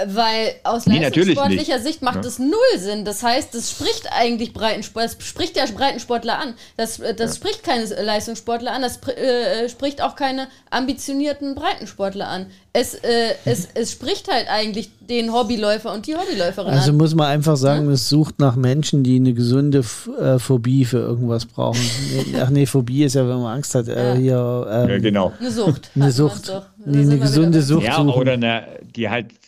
Weil 0.05 0.53
aus 0.63 0.85
nee, 0.87 1.01
leistungssportlicher 1.01 1.79
Sicht 1.79 2.01
macht 2.01 2.23
es 2.23 2.37
ja. 2.37 2.45
null 2.45 2.79
Sinn. 2.79 3.03
Das 3.03 3.23
heißt, 3.23 3.53
das 3.53 3.71
spricht 3.71 4.07
eigentlich 4.09 4.53
Breitensport, 4.53 5.03
das 5.03 5.17
spricht 5.19 5.57
ja 5.57 5.65
Breitensportler 5.65 6.39
an. 6.39 6.53
Das, 6.77 6.99
äh, 6.99 7.13
das 7.13 7.31
ja. 7.31 7.35
spricht 7.35 7.63
keine 7.63 7.83
Leistungssportler 8.01 8.71
an, 8.71 8.83
das 8.83 9.05
äh, 9.07 9.67
spricht 9.67 10.01
auch 10.01 10.15
keine 10.15 10.47
ambitionierten 10.69 11.55
Breitensportler 11.55 12.29
an. 12.29 12.45
Es, 12.71 12.93
äh, 12.93 13.35
es, 13.43 13.67
es 13.73 13.91
spricht 13.91 14.31
halt 14.31 14.47
eigentlich 14.49 14.91
den 15.01 15.33
Hobbyläufer 15.33 15.93
und 15.93 16.07
die 16.07 16.15
Hobbyläuferin 16.15 16.67
also 16.67 16.71
an. 16.71 16.77
Also 16.77 16.93
muss 16.93 17.13
man 17.13 17.27
einfach 17.27 17.57
sagen, 17.57 17.87
ja? 17.87 17.91
es 17.91 18.07
sucht 18.07 18.39
nach 18.39 18.55
Menschen, 18.55 19.03
die 19.03 19.17
eine 19.17 19.33
gesunde 19.33 19.83
äh, 20.21 20.39
Phobie 20.39 20.85
für 20.85 20.99
irgendwas 20.99 21.45
brauchen. 21.45 21.81
Ach 22.41 22.49
nee, 22.49 22.65
Phobie 22.65 23.03
ist 23.03 23.15
ja, 23.15 23.27
wenn 23.27 23.41
man 23.41 23.55
Angst 23.57 23.75
hat, 23.75 23.89
äh, 23.89 24.15
hier. 24.15 24.67
Ähm, 24.71 24.89
ja, 24.89 24.99
genau. 24.99 25.33
Eine 25.37 25.51
Sucht. 25.51 25.91
Eine 25.95 26.11
Sucht. 26.13 26.49
Nee, 26.85 27.01
eine 27.01 27.19
gesunde 27.19 27.61
Sucht. 27.61 27.83
Ja, 27.83 27.97
suchen. 27.97 28.09
oder 28.09 28.31
eine, 28.31 28.63
die 28.95 29.09
halt 29.09 29.40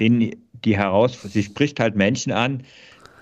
den, 0.00 0.36
die 0.64 0.76
heraus, 0.76 1.20
sie 1.22 1.42
spricht 1.42 1.80
halt 1.80 1.96
Menschen 1.96 2.32
an, 2.32 2.62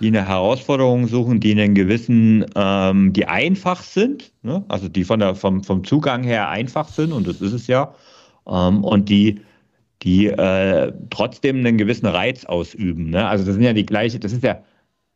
die 0.01 0.09
eine 0.09 0.27
Herausforderung 0.27 1.07
suchen, 1.07 1.41
die 1.41 1.53
einen 1.53 1.75
gewissen, 1.75 2.45
ähm, 2.57 3.13
die 3.13 3.27
einfach 3.27 3.83
sind, 3.83 4.33
ne? 4.43 4.65
also 4.69 4.89
die 4.89 5.05
von 5.05 5.21
der, 5.21 5.35
vom, 5.35 5.63
vom 5.63 5.85
Zugang 5.85 6.25
her 6.25 6.49
einfach 6.49 6.89
sind, 6.89 7.13
und 7.13 7.27
das 7.27 7.41
ist 7.41 7.53
es 7.53 7.67
ja, 7.67 7.95
ähm, 8.49 8.83
und 8.83 9.09
die, 9.09 9.41
die 10.03 10.27
äh, 10.27 10.93
trotzdem 11.11 11.59
einen 11.59 11.79
gewissen 11.79 12.07
Reiz 12.07 12.45
ausüben. 12.45 13.11
Ne? 13.11 13.27
Also 13.27 13.45
das 13.45 13.55
sind 13.55 13.63
ja 13.63 13.73
die 13.73 13.87
gleiche, 13.87 14.19
das 14.19 14.33
ist 14.33 14.43
ja, 14.43 14.63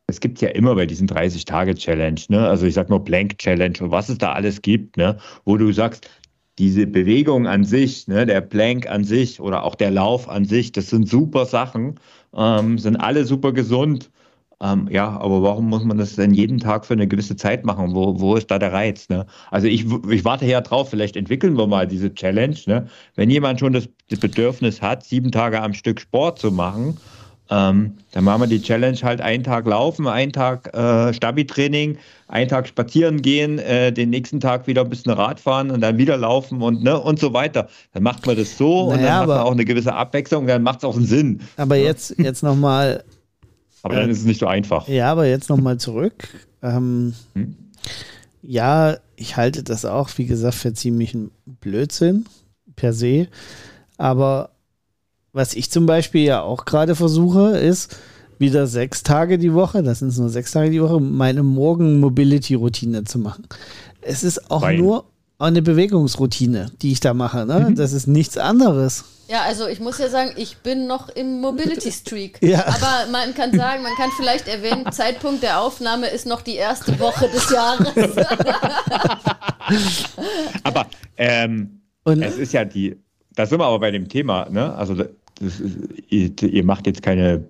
es 0.06 0.20
gibt 0.20 0.40
ja 0.40 0.48
immer 0.50 0.74
bei 0.74 0.86
diesen 0.86 1.08
30-Tage-Challenge, 1.08 2.20
ne? 2.28 2.48
also 2.48 2.64
ich 2.64 2.74
sag 2.74 2.88
nur 2.88 3.04
Blank-Challenge 3.04 3.74
und 3.80 3.90
was 3.90 4.08
es 4.08 4.18
da 4.18 4.32
alles 4.32 4.62
gibt, 4.62 4.96
ne? 4.96 5.18
wo 5.44 5.56
du 5.56 5.72
sagst, 5.72 6.08
diese 6.58 6.86
Bewegung 6.86 7.46
an 7.46 7.64
sich, 7.64 8.08
ne, 8.08 8.26
der 8.26 8.40
Plank 8.40 8.88
an 8.88 9.04
sich 9.04 9.40
oder 9.40 9.62
auch 9.64 9.76
der 9.76 9.90
Lauf 9.90 10.28
an 10.28 10.44
sich, 10.44 10.72
das 10.72 10.90
sind 10.90 11.08
super 11.08 11.46
Sachen, 11.46 11.94
ähm, 12.34 12.78
sind 12.78 12.96
alle 12.96 13.24
super 13.24 13.52
gesund. 13.52 14.10
Ähm, 14.60 14.88
ja, 14.90 15.08
aber 15.08 15.42
warum 15.42 15.68
muss 15.68 15.84
man 15.84 15.98
das 15.98 16.16
denn 16.16 16.34
jeden 16.34 16.58
Tag 16.58 16.84
für 16.84 16.94
eine 16.94 17.06
gewisse 17.06 17.36
Zeit 17.36 17.64
machen? 17.64 17.94
Wo, 17.94 18.18
wo 18.18 18.34
ist 18.34 18.50
da 18.50 18.58
der 18.58 18.72
Reiz? 18.72 19.08
Ne? 19.08 19.24
Also 19.52 19.68
ich, 19.68 19.86
ich 20.10 20.24
warte 20.24 20.46
ja 20.46 20.60
drauf, 20.60 20.90
vielleicht 20.90 21.16
entwickeln 21.16 21.56
wir 21.56 21.68
mal 21.68 21.86
diese 21.86 22.12
Challenge. 22.12 22.56
Ne? 22.66 22.88
Wenn 23.14 23.30
jemand 23.30 23.60
schon 23.60 23.72
das, 23.72 23.88
das 24.10 24.18
Bedürfnis 24.18 24.82
hat, 24.82 25.04
sieben 25.04 25.30
Tage 25.30 25.62
am 25.62 25.74
Stück 25.74 26.00
Sport 26.00 26.40
zu 26.40 26.50
machen, 26.50 26.96
ähm, 27.50 27.94
dann 28.12 28.24
machen 28.24 28.42
wir 28.42 28.46
die 28.46 28.60
Challenge 28.60 28.98
halt 29.02 29.20
einen 29.20 29.42
Tag 29.42 29.66
laufen, 29.66 30.06
einen 30.06 30.32
Tag 30.32 30.74
äh, 30.74 31.14
Stabi-Training, 31.14 31.96
einen 32.28 32.48
Tag 32.48 32.68
spazieren 32.68 33.22
gehen, 33.22 33.58
äh, 33.58 33.90
den 33.90 34.10
nächsten 34.10 34.38
Tag 34.38 34.66
wieder 34.66 34.82
ein 34.82 34.90
bisschen 34.90 35.12
Rad 35.12 35.40
fahren 35.40 35.70
und 35.70 35.80
dann 35.80 35.96
wieder 35.96 36.18
laufen 36.18 36.60
und, 36.60 36.82
ne, 36.82 36.98
und 36.98 37.18
so 37.18 37.32
weiter. 37.32 37.68
Dann 37.94 38.02
macht 38.02 38.26
man 38.26 38.36
das 38.36 38.58
so 38.58 38.90
naja, 38.90 38.94
und 38.94 39.02
dann 39.02 39.14
hat 39.14 39.28
man 39.28 39.38
auch 39.38 39.52
eine 39.52 39.64
gewisse 39.64 39.94
Abwechslung, 39.94 40.46
dann 40.46 40.62
macht 40.62 40.78
es 40.78 40.84
auch 40.84 40.96
einen 40.96 41.06
Sinn. 41.06 41.40
Aber 41.56 41.76
ja. 41.76 41.84
jetzt, 41.84 42.18
jetzt 42.18 42.42
nochmal. 42.42 43.04
aber 43.82 43.94
dann 43.94 44.08
äh, 44.08 44.12
ist 44.12 44.18
es 44.18 44.24
nicht 44.24 44.40
so 44.40 44.46
einfach. 44.46 44.86
Ja, 44.86 45.10
aber 45.10 45.26
jetzt 45.26 45.48
nochmal 45.48 45.78
zurück. 45.78 46.28
Ähm, 46.62 47.14
hm? 47.34 47.56
Ja, 48.42 48.98
ich 49.16 49.36
halte 49.36 49.62
das 49.62 49.84
auch, 49.84 50.10
wie 50.16 50.26
gesagt, 50.26 50.54
für 50.54 50.72
ziemlich 50.74 51.14
ein 51.14 51.30
Blödsinn 51.46 52.26
per 52.76 52.92
se. 52.92 53.28
Aber 53.96 54.50
was 55.32 55.54
ich 55.54 55.70
zum 55.70 55.86
Beispiel 55.86 56.24
ja 56.24 56.42
auch 56.42 56.64
gerade 56.64 56.94
versuche, 56.94 57.56
ist 57.56 57.96
wieder 58.38 58.66
sechs 58.66 59.02
Tage 59.02 59.38
die 59.38 59.52
Woche, 59.52 59.82
das 59.82 59.98
sind 59.98 60.16
nur 60.16 60.28
sechs 60.28 60.52
Tage 60.52 60.70
die 60.70 60.82
Woche, 60.82 61.00
meine 61.00 61.42
Morgen-Mobility-Routine 61.42 63.04
zu 63.04 63.18
machen. 63.18 63.46
Es 64.00 64.22
ist 64.22 64.50
auch 64.50 64.62
Fein. 64.62 64.78
nur 64.78 65.04
eine 65.38 65.62
Bewegungsroutine, 65.62 66.72
die 66.82 66.92
ich 66.92 67.00
da 67.00 67.14
mache. 67.14 67.46
Ne? 67.46 67.70
Mhm. 67.70 67.74
Das 67.76 67.92
ist 67.92 68.06
nichts 68.06 68.36
anderes. 68.36 69.04
Ja, 69.28 69.42
also 69.42 69.68
ich 69.68 69.78
muss 69.78 69.98
ja 69.98 70.08
sagen, 70.08 70.32
ich 70.36 70.56
bin 70.58 70.86
noch 70.86 71.10
im 71.10 71.40
Mobility 71.40 71.92
Streak. 71.92 72.38
Ja. 72.48 72.66
Aber 72.66 73.10
man 73.12 73.34
kann 73.34 73.54
sagen, 73.54 73.82
man 73.82 73.94
kann 73.94 74.10
vielleicht 74.16 74.48
erwähnen, 74.48 74.90
Zeitpunkt 74.90 75.42
der 75.42 75.60
Aufnahme 75.60 76.06
ist 76.08 76.26
noch 76.26 76.40
die 76.40 76.54
erste 76.54 76.98
Woche 76.98 77.28
des 77.28 77.50
Jahres. 77.50 77.94
aber 80.64 80.86
ähm, 81.18 81.82
Und, 82.04 82.22
es 82.22 82.38
ist 82.38 82.54
ja 82.54 82.64
die, 82.64 82.96
da 83.38 83.46
sind 83.46 83.60
wir 83.60 83.66
aber 83.66 83.78
bei 83.78 83.92
dem 83.92 84.08
Thema, 84.08 84.48
ne? 84.50 84.74
Also 84.74 84.96
ist, 85.40 85.62
ihr, 86.08 86.42
ihr 86.42 86.64
macht 86.64 86.88
jetzt 86.88 87.02
keine 87.02 87.44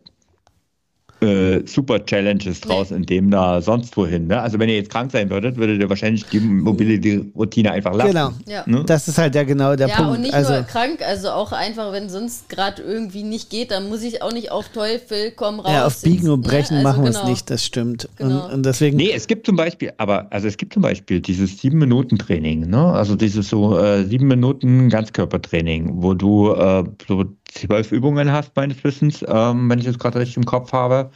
äh, 1.20 1.66
super 1.66 2.04
Challenges 2.04 2.60
draus, 2.60 2.90
in 2.90 3.04
dem 3.04 3.30
da 3.30 3.60
sonst 3.60 3.96
wohin. 3.96 4.28
Ne? 4.28 4.40
Also 4.40 4.58
wenn 4.58 4.68
ihr 4.68 4.76
jetzt 4.76 4.90
krank 4.90 5.10
sein 5.10 5.30
würdet, 5.30 5.56
würdet 5.56 5.80
ihr 5.80 5.88
wahrscheinlich 5.88 6.24
die 6.26 6.40
Mobility-Routine 6.40 7.72
einfach 7.72 7.94
lassen. 7.94 8.10
Genau, 8.10 8.30
ja. 8.46 8.62
ne? 8.66 8.84
das 8.86 9.08
ist 9.08 9.18
halt 9.18 9.34
ja 9.34 9.42
genau 9.42 9.74
der 9.74 9.88
ja, 9.88 9.96
Punkt. 9.96 10.10
Ja, 10.10 10.16
und 10.16 10.22
nicht 10.22 10.34
also, 10.34 10.52
nur 10.52 10.62
krank, 10.62 11.00
also 11.04 11.30
auch 11.30 11.52
einfach, 11.52 11.92
wenn 11.92 12.08
sonst 12.08 12.48
gerade 12.48 12.82
irgendwie 12.82 13.24
nicht 13.24 13.50
geht, 13.50 13.70
dann 13.70 13.88
muss 13.88 14.02
ich 14.02 14.22
auch 14.22 14.32
nicht 14.32 14.52
auf 14.52 14.68
Teufel 14.68 15.32
komm 15.34 15.60
raus. 15.60 15.72
Ja, 15.72 15.86
auf 15.86 16.02
Biegen 16.02 16.30
und 16.30 16.42
Brechen 16.42 16.80
ja, 16.80 16.86
also 16.86 16.88
machen 16.88 17.02
wir 17.02 17.10
es 17.10 17.16
genau. 17.16 17.30
nicht, 17.30 17.50
das 17.50 17.64
stimmt. 17.64 18.08
Genau. 18.16 18.44
Und, 18.46 18.52
und, 18.54 18.66
deswegen 18.66 18.96
nee, 18.96 19.12
es 19.12 19.26
gibt 19.26 19.46
zum 19.46 19.56
Beispiel, 19.56 19.92
aber 19.98 20.26
also 20.30 20.46
es 20.46 20.56
gibt 20.56 20.72
zum 20.72 20.82
Beispiel 20.82 21.20
dieses 21.20 21.58
sieben 21.58 21.78
Minuten 21.78 22.18
Training, 22.18 22.68
ne? 22.68 22.92
also 22.92 23.16
dieses 23.16 23.48
so 23.48 23.78
äh, 23.78 24.04
sieben 24.04 24.28
Minuten 24.28 24.88
Ganzkörpertraining, 24.88 26.02
wo 26.02 26.14
du 26.14 26.52
äh, 26.52 26.84
so 27.06 27.24
zwölf 27.61 27.92
Übungen 27.92 28.32
hast, 28.32 28.54
meines 28.56 28.82
Wissens, 28.84 29.24
ähm, 29.26 29.68
wenn 29.68 29.78
ich 29.78 29.84
das 29.84 29.98
gerade 29.98 30.18
richtig 30.18 30.36
im 30.36 30.44
Kopf 30.44 30.72
habe. 30.72 31.11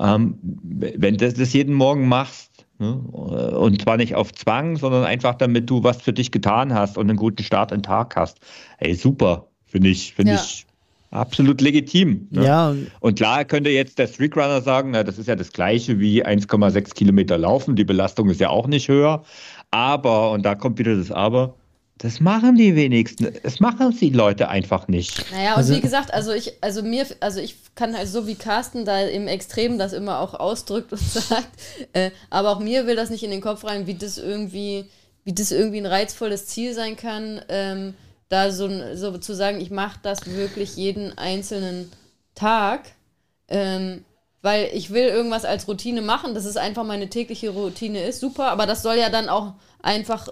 Ähm, 0.00 0.38
wenn 0.42 1.16
du 1.16 1.32
das 1.32 1.52
jeden 1.52 1.74
Morgen 1.74 2.08
machst, 2.08 2.52
Ne? 2.82 2.94
Und 2.94 3.80
zwar 3.80 3.96
nicht 3.96 4.16
auf 4.16 4.32
Zwang, 4.32 4.76
sondern 4.76 5.04
einfach, 5.04 5.36
damit 5.36 5.70
du 5.70 5.84
was 5.84 6.02
für 6.02 6.12
dich 6.12 6.32
getan 6.32 6.74
hast 6.74 6.98
und 6.98 7.08
einen 7.08 7.18
guten 7.18 7.44
Start 7.44 7.70
in 7.70 7.78
den 7.78 7.84
Tag 7.84 8.16
hast. 8.16 8.38
Ey, 8.78 8.94
super, 8.94 9.46
finde 9.66 9.90
ich, 9.90 10.14
finde 10.14 10.32
ja. 10.32 10.40
ich 10.42 10.66
absolut 11.12 11.60
legitim. 11.60 12.26
Ne? 12.30 12.44
Ja. 12.44 12.74
Und 12.98 13.16
klar 13.16 13.44
könnte 13.44 13.70
jetzt 13.70 14.00
der 14.00 14.08
Streakrunner 14.08 14.62
sagen, 14.62 14.90
na, 14.90 15.04
das 15.04 15.18
ist 15.18 15.28
ja 15.28 15.36
das 15.36 15.52
gleiche 15.52 16.00
wie 16.00 16.26
1,6 16.26 16.94
Kilometer 16.94 17.38
laufen, 17.38 17.76
die 17.76 17.84
Belastung 17.84 18.28
ist 18.30 18.40
ja 18.40 18.50
auch 18.50 18.66
nicht 18.66 18.88
höher. 18.88 19.22
Aber, 19.70 20.32
und 20.32 20.44
da 20.44 20.56
kommt 20.56 20.78
wieder 20.78 20.96
das 20.96 21.12
Aber, 21.12 21.54
das 22.02 22.18
machen 22.18 22.56
die 22.56 22.74
wenigsten. 22.74 23.32
Das 23.44 23.60
machen 23.60 23.96
die 23.96 24.10
Leute 24.10 24.48
einfach 24.48 24.88
nicht. 24.88 25.24
Naja, 25.30 25.52
und 25.52 25.58
also, 25.58 25.72
wie 25.72 25.80
gesagt, 25.80 26.12
also 26.12 26.32
ich, 26.32 26.52
also 26.60 26.82
mir, 26.82 27.06
also 27.20 27.38
ich 27.38 27.54
kann 27.76 27.96
halt 27.96 28.08
so 28.08 28.26
wie 28.26 28.34
Carsten 28.34 28.84
da 28.84 29.02
im 29.02 29.28
Extrem 29.28 29.78
das 29.78 29.92
immer 29.92 30.18
auch 30.18 30.34
ausdrückt 30.34 30.90
und 30.90 31.00
sagt, 31.00 31.48
äh, 31.92 32.10
aber 32.28 32.50
auch 32.50 32.58
mir 32.58 32.88
will 32.88 32.96
das 32.96 33.10
nicht 33.10 33.22
in 33.22 33.30
den 33.30 33.40
Kopf 33.40 33.64
rein, 33.64 33.86
wie 33.86 33.94
das 33.94 34.18
irgendwie, 34.18 34.86
wie 35.22 35.32
das 35.32 35.52
irgendwie 35.52 35.78
ein 35.78 35.86
reizvolles 35.86 36.46
Ziel 36.46 36.74
sein 36.74 36.96
kann, 36.96 37.40
ähm, 37.48 37.94
da 38.28 38.50
so, 38.50 38.68
so 38.96 39.16
zu 39.18 39.32
sagen, 39.32 39.60
ich 39.60 39.70
mache 39.70 40.00
das 40.02 40.26
wirklich 40.26 40.74
jeden 40.74 41.16
einzelnen 41.16 41.88
Tag. 42.34 42.80
Ähm, 43.46 44.04
weil 44.44 44.70
ich 44.74 44.90
will 44.90 45.04
irgendwas 45.04 45.44
als 45.44 45.68
Routine 45.68 46.02
machen, 46.02 46.34
dass 46.34 46.46
es 46.46 46.56
einfach 46.56 46.82
meine 46.82 47.08
tägliche 47.08 47.50
Routine 47.50 48.02
ist, 48.02 48.18
super, 48.18 48.50
aber 48.50 48.66
das 48.66 48.82
soll 48.82 48.96
ja 48.96 49.08
dann 49.08 49.28
auch 49.28 49.52
einfach 49.80 50.26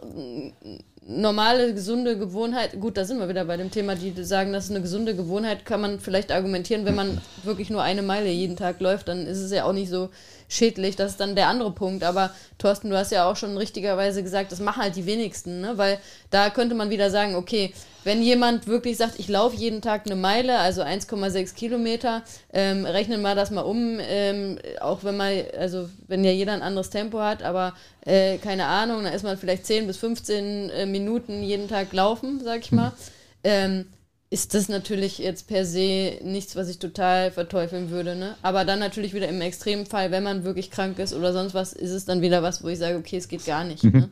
normale, 1.07 1.75
gesunde 1.75 2.19
Gewohnheit, 2.19 2.79
gut, 2.79 2.97
da 2.97 3.05
sind 3.05 3.19
wir 3.19 3.29
wieder 3.29 3.45
bei 3.45 3.57
dem 3.57 3.71
Thema, 3.71 3.95
die 3.95 4.13
sagen, 4.23 4.53
das 4.53 4.65
ist 4.65 4.71
eine 4.71 4.83
gesunde 4.83 5.17
Gewohnheit, 5.17 5.65
kann 5.65 5.81
man 5.81 5.99
vielleicht 5.99 6.31
argumentieren, 6.31 6.85
wenn 6.85 6.95
man 6.95 7.19
wirklich 7.43 7.71
nur 7.71 7.83
eine 7.83 8.03
Meile 8.03 8.29
jeden 8.29 8.57
Tag 8.57 8.81
läuft, 8.81 9.09
dann 9.09 9.27
ist 9.27 9.39
es 9.39 9.51
ja 9.51 9.65
auch 9.65 9.73
nicht 9.73 9.91
so 9.91 10.11
schädlich, 10.51 10.97
das 10.97 11.13
ist 11.13 11.21
dann 11.21 11.35
der 11.35 11.49
andere 11.49 11.71
Punkt. 11.71 12.05
Aber 12.05 12.35
Thorsten, 12.59 12.91
du 12.91 12.99
hast 12.99 13.13
ja 13.13 13.31
auch 13.31 13.37
schon 13.37 13.57
richtigerweise 13.57 14.23
gesagt, 14.23 14.53
das 14.53 14.61
machen 14.61 14.83
halt 14.83 14.97
die 14.97 15.07
wenigsten, 15.07 15.63
ne? 15.63 15.79
weil 15.79 15.99
da 16.29 16.51
könnte 16.51 16.75
man 16.75 16.91
wieder 16.91 17.11
sagen, 17.11 17.37
okay, 17.37 17.73
wenn 18.03 18.23
jemand 18.23 18.67
wirklich 18.67 18.97
sagt, 18.97 19.19
ich 19.19 19.29
laufe 19.29 19.57
jeden 19.57 19.83
Tag 19.83 20.07
eine 20.07 20.17
Meile, 20.17 20.59
also 20.59 20.83
1,6 20.83 21.55
Kilometer, 21.55 22.23
ähm, 22.53 22.85
rechnen 22.87 23.21
wir 23.21 23.35
das 23.35 23.51
mal 23.51 23.61
um, 23.61 23.99
ähm, 24.01 24.59
auch 24.81 25.05
wenn 25.05 25.17
man, 25.17 25.33
also 25.59 25.89
wenn 26.09 26.25
ja 26.25 26.33
jeder 26.33 26.53
ein 26.53 26.63
anderes 26.63 26.91
Tempo 26.91 27.21
hat, 27.21 27.43
aber 27.43 27.75
äh, 28.05 28.39
keine 28.39 28.67
Ahnung, 28.67 29.05
dann 29.05 29.13
ist 29.13 29.23
man 29.23 29.37
vielleicht 29.37 29.67
10 29.67 29.87
bis 29.87 29.99
15 29.99 30.71
äh, 30.71 30.87
Minuten 30.87 31.43
jeden 31.43 31.69
Tag 31.69 31.93
laufen, 31.93 32.41
sag 32.43 32.61
ich 32.61 32.73
mal. 32.73 32.93
Ähm, 33.45 33.87
ist 34.31 34.55
das 34.55 34.69
natürlich 34.69 35.19
jetzt 35.19 35.49
per 35.49 35.65
se 35.65 36.19
nichts, 36.23 36.55
was 36.55 36.69
ich 36.69 36.79
total 36.79 37.33
verteufeln 37.33 37.91
würde. 37.91 38.15
Ne? 38.15 38.37
Aber 38.43 38.65
dann 38.65 38.79
natürlich 38.79 39.13
wieder 39.13 39.29
im 39.29 39.41
Extremfall, 39.41 40.13
wenn 40.13 40.23
man 40.23 40.45
wirklich 40.45 40.71
krank 40.71 41.01
ist 41.01 41.13
oder 41.13 41.33
sonst 41.33 41.53
was, 41.53 41.73
ist 41.73 41.91
es 41.91 42.05
dann 42.05 42.23
wieder 42.23 42.41
was, 42.43 42.63
wo 42.63 42.69
ich 42.69 42.79
sage, 42.79 42.97
okay, 42.97 43.17
es 43.17 43.27
geht 43.27 43.45
gar 43.45 43.65
nicht. 43.65 43.83
Mhm. 43.83 43.91
Ne? 43.91 44.09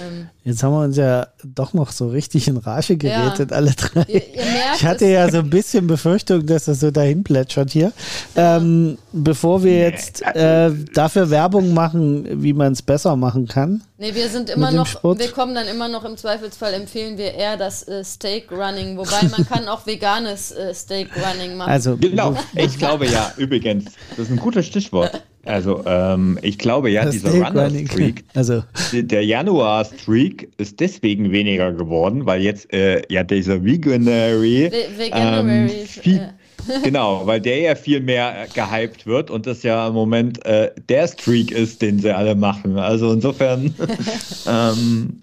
Ähm, 0.00 0.28
Jetzt 0.44 0.62
haben 0.62 0.72
wir 0.72 0.82
uns 0.82 0.96
ja 0.96 1.28
doch 1.42 1.72
noch 1.72 1.90
so 1.90 2.08
richtig 2.08 2.48
in 2.48 2.58
Rage 2.58 2.96
geredet, 2.96 3.50
ja. 3.50 3.56
alle 3.56 3.72
drei. 3.72 4.04
Ihr, 4.08 4.34
ihr 4.34 4.44
ich 4.74 4.84
hatte 4.84 5.06
ja 5.06 5.30
so 5.30 5.38
ein 5.38 5.50
bisschen 5.50 5.86
Befürchtung, 5.86 6.44
dass 6.46 6.66
das 6.66 6.80
so 6.80 6.90
dahin 6.90 7.24
plätschert 7.24 7.70
hier. 7.70 7.92
Ja. 8.34 8.56
Ähm, 8.56 8.98
bevor 9.12 9.62
wir 9.64 9.78
jetzt 9.78 10.22
äh, 10.22 10.70
dafür 10.92 11.30
Werbung 11.30 11.72
machen, 11.72 12.42
wie 12.42 12.52
man 12.52 12.72
es 12.72 12.82
besser 12.82 13.16
machen 13.16 13.48
kann. 13.48 13.82
Nee, 13.96 14.14
wir 14.14 14.28
sind 14.28 14.50
immer 14.50 14.70
noch, 14.70 14.86
Sport. 14.86 15.18
wir 15.18 15.30
kommen 15.30 15.54
dann 15.54 15.66
immer 15.66 15.88
noch 15.88 16.04
im 16.04 16.16
Zweifelsfall, 16.16 16.74
empfehlen 16.74 17.16
wir 17.16 17.32
eher 17.32 17.56
das 17.56 17.86
äh, 17.88 18.04
Steak 18.04 18.50
Running, 18.50 18.98
wobei 18.98 19.22
man 19.30 19.46
kann 19.46 19.68
auch 19.68 19.86
veganes 19.86 20.52
äh, 20.52 20.74
Steak 20.74 21.08
Running 21.16 21.56
machen. 21.56 21.70
Also, 21.70 21.96
genau, 21.96 22.36
ich 22.54 22.76
glaube 22.76 23.06
ja, 23.06 23.32
übrigens, 23.36 23.84
das 24.10 24.26
ist 24.26 24.30
ein 24.30 24.36
gutes 24.36 24.66
Stichwort. 24.66 25.22
Also 25.46 25.82
ähm, 25.86 26.38
ich 26.42 26.58
glaube 26.58 26.90
ja, 26.90 27.04
das 27.04 27.12
dieser 27.12 27.30
Runner-Streak, 27.30 28.24
also. 28.34 28.62
der 28.92 29.24
Januar-Streak 29.24 30.48
ist 30.58 30.80
deswegen 30.80 31.32
weniger 31.32 31.72
geworden, 31.72 32.26
weil 32.26 32.42
jetzt 32.42 32.72
äh, 32.72 33.02
ja 33.08 33.22
dieser 33.22 33.64
Veganary, 33.64 34.70
ähm, 35.12 35.68
viel, 35.68 36.30
genau, 36.82 37.26
weil 37.26 37.40
der 37.40 37.58
ja 37.58 37.74
viel 37.74 38.00
mehr 38.00 38.46
gehypt 38.54 39.06
wird 39.06 39.30
und 39.30 39.46
das 39.46 39.62
ja 39.62 39.88
im 39.88 39.94
Moment 39.94 40.44
äh, 40.46 40.70
der 40.88 41.08
Streak 41.08 41.50
ist, 41.50 41.82
den 41.82 41.98
sie 41.98 42.14
alle 42.14 42.34
machen. 42.34 42.78
Also 42.78 43.12
insofern, 43.12 43.74
ähm, 44.48 45.20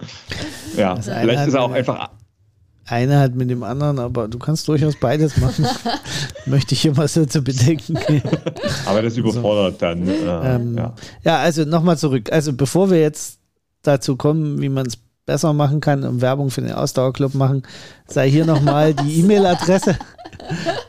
ja, 0.77 0.95
vielleicht 0.95 1.47
ist 1.47 1.53
er 1.53 1.63
auch 1.63 1.71
einfach 1.71 2.09
einer 2.91 3.19
hat 3.19 3.35
mit 3.35 3.49
dem 3.49 3.63
anderen, 3.63 3.99
aber 3.99 4.27
du 4.27 4.37
kannst 4.37 4.67
durchaus 4.67 4.95
beides 4.95 5.37
machen. 5.37 5.65
Möchte 6.45 6.75
ich 6.75 6.85
immer 6.85 7.07
so 7.07 7.25
zu 7.25 7.41
bedenken 7.41 7.97
Aber 8.85 9.01
das 9.01 9.17
überfordert 9.17 9.75
so. 9.75 9.79
dann. 9.79 10.07
Äh, 10.07 10.55
ähm, 10.55 10.77
ja. 10.77 10.93
ja, 11.23 11.39
also 11.39 11.65
nochmal 11.65 11.97
zurück. 11.97 12.31
Also 12.31 12.53
bevor 12.53 12.91
wir 12.91 12.99
jetzt 12.99 13.39
dazu 13.81 14.15
kommen, 14.15 14.61
wie 14.61 14.69
man 14.69 14.85
es 14.85 14.99
besser 15.25 15.53
machen 15.53 15.79
kann 15.79 16.03
und 16.03 16.21
Werbung 16.21 16.51
für 16.51 16.61
den 16.61 16.73
Ausdauerclub 16.73 17.33
machen, 17.35 17.63
sei 18.07 18.29
hier 18.29 18.43
nochmal 18.45 18.93
die 18.93 19.19
E-Mail-Adresse 19.21 19.97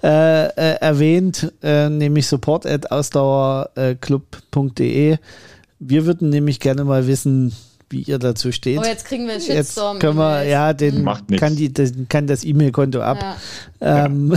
äh, 0.03 0.46
äh, 0.46 0.74
erwähnt, 0.80 1.53
äh, 1.62 1.88
nämlich 1.88 2.26
support 2.26 2.66
at 2.66 2.90
ausdauerclub.de. 2.90 5.18
Wir 5.78 6.07
würden 6.07 6.30
nämlich 6.30 6.59
gerne 6.61 6.84
mal 6.84 7.07
wissen, 7.07 7.55
wie 7.93 8.03
ihr 8.03 8.18
dazu 8.18 8.51
steht. 8.51 8.78
Oh, 8.78 8.84
jetzt 8.84 9.05
kriegen 9.05 9.26
wir 9.26 9.34
einen 9.34 9.43
Shitstorm. 9.43 9.97
Jetzt 9.97 10.01
können 10.01 10.16
wir, 10.16 10.45
ja, 10.45 10.72
den 10.72 11.05
kann, 11.36 11.55
die, 11.55 11.72
den, 11.72 12.09
kann 12.09 12.26
das 12.26 12.45
E-Mail-Konto 12.45 13.01
ab. 13.01 13.18
Ja. 13.80 14.07
Ähm, 14.07 14.34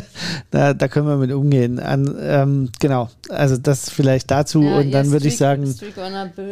da, 0.50 0.74
da 0.74 0.88
können 0.88 1.06
wir 1.06 1.16
mit 1.16 1.32
umgehen. 1.32 1.80
An, 1.80 2.16
ähm, 2.20 2.70
genau, 2.78 3.10
also 3.28 3.56
das 3.56 3.90
vielleicht 3.90 4.30
dazu 4.30 4.62
ja, 4.62 4.78
und 4.78 4.90
dann 4.92 5.10
würde 5.10 5.28
ich 5.28 5.36
sagen, 5.36 5.74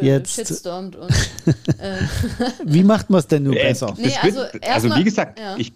jetzt 0.01 0.35
shitstormt 0.35 0.97
und, 0.97 1.11
äh. 1.79 1.99
wie 2.65 2.83
macht 2.83 3.11
man 3.11 3.21
es 3.21 3.27
denn 3.27 3.45
nun 3.45 3.55
äh, 3.55 3.69
besser? 3.69 3.95
Nee, 3.99 4.13
also, 4.21 4.41
also 4.63 4.97
wie 4.97 5.05
gesagt, 5.05 5.39
ja. 5.39 5.57
ich, 5.57 5.73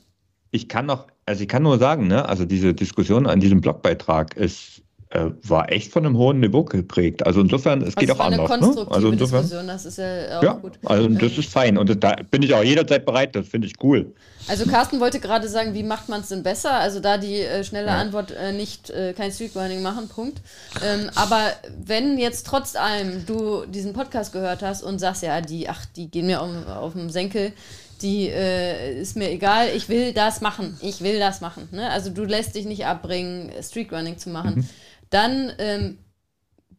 ich 0.50 0.68
kann 0.68 0.86
noch, 0.86 1.06
also 1.26 1.42
ich 1.42 1.48
kann 1.48 1.62
nur 1.62 1.78
sagen, 1.78 2.08
ne, 2.08 2.28
also 2.28 2.44
diese 2.44 2.74
Diskussion 2.74 3.26
an 3.26 3.40
diesem 3.40 3.60
Blogbeitrag 3.60 4.36
ist 4.36 4.82
äh, 5.10 5.30
war 5.42 5.72
echt 5.72 5.92
von 5.92 6.06
einem 6.06 6.16
hohen 6.16 6.38
Niveau 6.38 6.62
geprägt. 6.62 7.26
Also 7.26 7.40
insofern, 7.40 7.80
es 7.80 7.96
also 7.96 7.96
geht 7.96 8.10
auch 8.12 8.20
anders. 8.20 8.48
Ne? 8.48 8.86
Also 8.90 9.10
insofern, 9.10 9.42
Diskussion, 9.42 9.66
das 9.66 9.84
ist 9.84 9.98
ja 9.98 10.38
auch 10.38 10.42
ja, 10.42 10.52
gut. 10.52 10.78
Also 10.84 11.08
das 11.08 11.36
ist 11.36 11.50
fein 11.52 11.76
und 11.78 12.02
da 12.02 12.16
bin 12.30 12.42
ich 12.42 12.54
auch 12.54 12.62
jederzeit 12.62 13.04
bereit, 13.04 13.34
das 13.34 13.48
finde 13.48 13.66
ich 13.66 13.74
cool. 13.82 14.14
Also 14.46 14.66
Carsten 14.66 15.00
wollte 15.00 15.18
gerade 15.18 15.48
sagen, 15.48 15.74
wie 15.74 15.82
macht 15.82 16.08
man 16.08 16.20
es 16.20 16.28
denn 16.28 16.44
besser? 16.44 16.74
Also 16.74 17.00
da 17.00 17.18
die 17.18 17.40
äh, 17.40 17.64
schnelle 17.64 17.88
ja. 17.88 17.98
Antwort 17.98 18.30
äh, 18.30 18.52
nicht 18.52 18.90
äh, 18.90 19.12
kein 19.12 19.32
Streetwinding 19.32 19.82
machen, 19.82 20.08
Punkt. 20.08 20.40
Ähm, 20.84 21.10
aber 21.16 21.42
wenn 21.84 22.16
jetzt 22.16 22.46
trotz 22.46 22.76
allem 22.76 23.26
du 23.26 23.66
diesen 23.66 23.92
Podcast 23.92 24.32
gehört 24.32 24.62
hast 24.62 24.82
und 24.82 25.00
sagst, 25.00 25.24
ja, 25.24 25.40
die, 25.40 25.68
ach, 25.68 25.86
die 25.96 26.08
gehen 26.08 26.26
mir 26.26 26.40
auf, 26.40 26.50
auf 26.68 26.92
den 26.92 27.10
Senkel, 27.10 27.52
die 28.00 28.28
äh, 28.28 29.00
ist 29.00 29.16
mir 29.16 29.30
egal, 29.30 29.68
ich 29.74 29.88
will 29.88 30.12
das 30.12 30.40
machen, 30.40 30.78
ich 30.80 31.02
will 31.02 31.18
das 31.18 31.40
machen. 31.40 31.68
Ne? 31.72 31.90
Also 31.90 32.10
du 32.10 32.24
lässt 32.24 32.54
dich 32.54 32.64
nicht 32.64 32.86
abbringen, 32.86 33.50
Streetrunning 33.60 34.16
zu 34.16 34.30
machen. 34.30 34.54
Mhm 34.54 34.68
dann 35.10 35.52
ähm, 35.58 35.98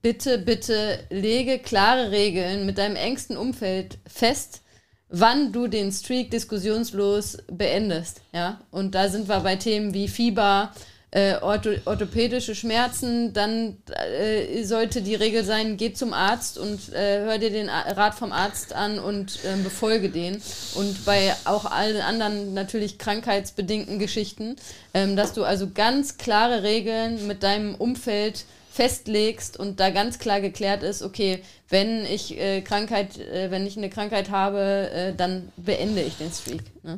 bitte, 0.01 0.37
bitte 0.37 0.99
lege 1.09 1.59
klare 1.59 2.11
Regeln 2.11 2.65
mit 2.65 2.77
deinem 2.77 2.95
engsten 2.95 3.37
Umfeld 3.37 3.99
fest, 4.07 4.61
wann 5.09 5.51
du 5.51 5.67
den 5.67 5.91
Streak 5.91 6.31
diskussionslos 6.31 7.37
beendest. 7.51 8.21
Ja? 8.33 8.61
Und 8.71 8.95
da 8.95 9.09
sind 9.09 9.27
wir 9.27 9.41
bei 9.41 9.57
Themen 9.57 9.93
wie 9.93 10.07
Fieber, 10.07 10.73
äh, 11.11 11.35
ortho 11.41 11.71
orthopädische 11.85 12.55
Schmerzen, 12.55 13.33
dann 13.33 13.77
äh, 13.89 14.63
sollte 14.63 15.01
die 15.01 15.15
Regel 15.15 15.43
sein, 15.43 15.75
geh 15.75 15.91
zum 15.91 16.13
Arzt 16.13 16.57
und 16.57 16.93
äh, 16.93 17.19
hör 17.19 17.37
dir 17.37 17.49
den 17.49 17.69
Rat 17.69 18.15
vom 18.15 18.31
Arzt 18.31 18.73
an 18.73 18.97
und 18.97 19.39
ähm, 19.45 19.63
befolge 19.63 20.09
den. 20.09 20.41
Und 20.75 21.03
bei 21.03 21.33
auch 21.43 21.65
allen 21.65 22.01
anderen 22.01 22.53
natürlich 22.53 22.97
krankheitsbedingten 22.97 23.99
Geschichten, 23.99 24.55
ähm, 24.93 25.17
dass 25.17 25.33
du 25.33 25.43
also 25.43 25.69
ganz 25.73 26.17
klare 26.17 26.63
Regeln 26.63 27.27
mit 27.27 27.43
deinem 27.43 27.75
Umfeld 27.75 28.45
festlegst 28.71 29.59
und 29.59 29.81
da 29.81 29.89
ganz 29.89 30.17
klar 30.17 30.39
geklärt 30.39 30.81
ist, 30.81 31.03
okay, 31.03 31.43
wenn 31.67 32.05
ich 32.05 32.39
äh, 32.39 32.61
Krankheit, 32.61 33.17
äh, 33.19 33.51
wenn 33.51 33.67
ich 33.67 33.75
eine 33.75 33.89
Krankheit 33.89 34.29
habe, 34.29 34.89
äh, 34.93 35.13
dann 35.13 35.49
beende 35.57 36.01
ich 36.01 36.15
den 36.15 36.31
Streak. 36.31 36.63
Ne? 36.83 36.97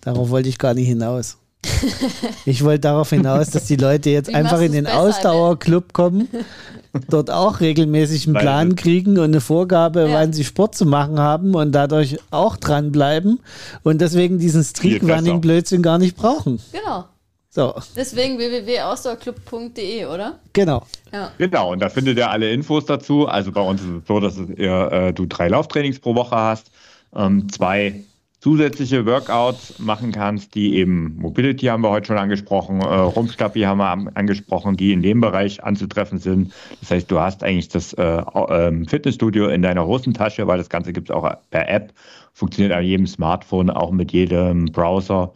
Darauf 0.00 0.30
wollte 0.30 0.48
ich 0.48 0.58
gar 0.58 0.74
nicht 0.74 0.86
hinaus. 0.86 1.38
Ich 2.46 2.64
wollte 2.64 2.80
darauf 2.80 3.10
hinaus, 3.10 3.50
dass 3.50 3.66
die 3.66 3.76
Leute 3.76 4.10
jetzt 4.10 4.28
Wie 4.28 4.34
einfach 4.34 4.60
in 4.60 4.72
den 4.72 4.86
Ausdauerclub 4.86 5.92
kommen, 5.92 6.28
dort 7.08 7.30
auch 7.30 7.60
regelmäßig 7.60 8.26
einen 8.26 8.36
Plan 8.36 8.76
kriegen 8.76 9.18
und 9.18 9.24
eine 9.24 9.40
Vorgabe, 9.40 10.08
ja. 10.08 10.14
wann 10.14 10.32
sie 10.32 10.44
Sport 10.44 10.74
zu 10.74 10.86
machen 10.86 11.18
haben 11.18 11.54
und 11.54 11.72
dadurch 11.72 12.18
auch 12.30 12.56
dranbleiben 12.56 13.40
und 13.82 14.00
deswegen 14.00 14.38
diesen 14.38 14.64
Streak-Running-Blödsinn 14.64 15.82
gar 15.82 15.98
nicht 15.98 16.16
brauchen. 16.16 16.60
Genau. 16.72 17.04
So. 17.54 17.74
Deswegen 17.94 18.38
www.ausdauerclub.de, 18.38 20.06
oder? 20.06 20.38
Genau. 20.54 20.86
Ja. 21.12 21.32
Genau, 21.36 21.72
und 21.72 21.80
da 21.80 21.90
findet 21.90 22.16
ihr 22.16 22.30
alle 22.30 22.50
Infos 22.50 22.86
dazu. 22.86 23.26
Also 23.28 23.52
bei 23.52 23.60
uns 23.60 23.82
ist 23.82 23.88
es 23.88 24.06
so, 24.08 24.20
dass 24.20 24.38
ihr, 24.56 24.90
äh, 24.90 25.12
du 25.12 25.26
drei 25.26 25.48
Lauftrainings 25.48 25.98
pro 25.98 26.14
Woche 26.14 26.34
hast, 26.34 26.70
ähm, 27.14 27.52
zwei 27.52 28.04
zusätzliche 28.42 29.06
Workouts 29.06 29.78
machen 29.78 30.10
kannst, 30.10 30.56
die 30.56 30.74
eben 30.74 31.14
Mobility 31.16 31.66
haben 31.66 31.84
wir 31.84 31.90
heute 31.90 32.08
schon 32.08 32.18
angesprochen, 32.18 32.80
äh, 32.80 32.84
Rumpfstappi 32.84 33.60
haben 33.60 33.78
wir 33.78 34.16
angesprochen, 34.16 34.76
die 34.76 34.92
in 34.92 35.00
dem 35.00 35.20
Bereich 35.20 35.62
anzutreffen 35.62 36.18
sind. 36.18 36.52
Das 36.80 36.90
heißt, 36.90 37.08
du 37.08 37.20
hast 37.20 37.44
eigentlich 37.44 37.68
das 37.68 37.92
äh, 37.92 38.02
äh, 38.02 38.84
Fitnessstudio 38.88 39.46
in 39.46 39.62
deiner 39.62 39.86
Hosentasche, 39.86 40.44
weil 40.48 40.58
das 40.58 40.68
Ganze 40.68 40.92
gibt 40.92 41.08
es 41.08 41.14
auch 41.14 41.32
per 41.50 41.68
App, 41.68 41.92
funktioniert 42.32 42.74
an 42.74 42.84
jedem 42.84 43.06
Smartphone, 43.06 43.70
auch 43.70 43.92
mit 43.92 44.10
jedem 44.10 44.64
Browser. 44.66 45.32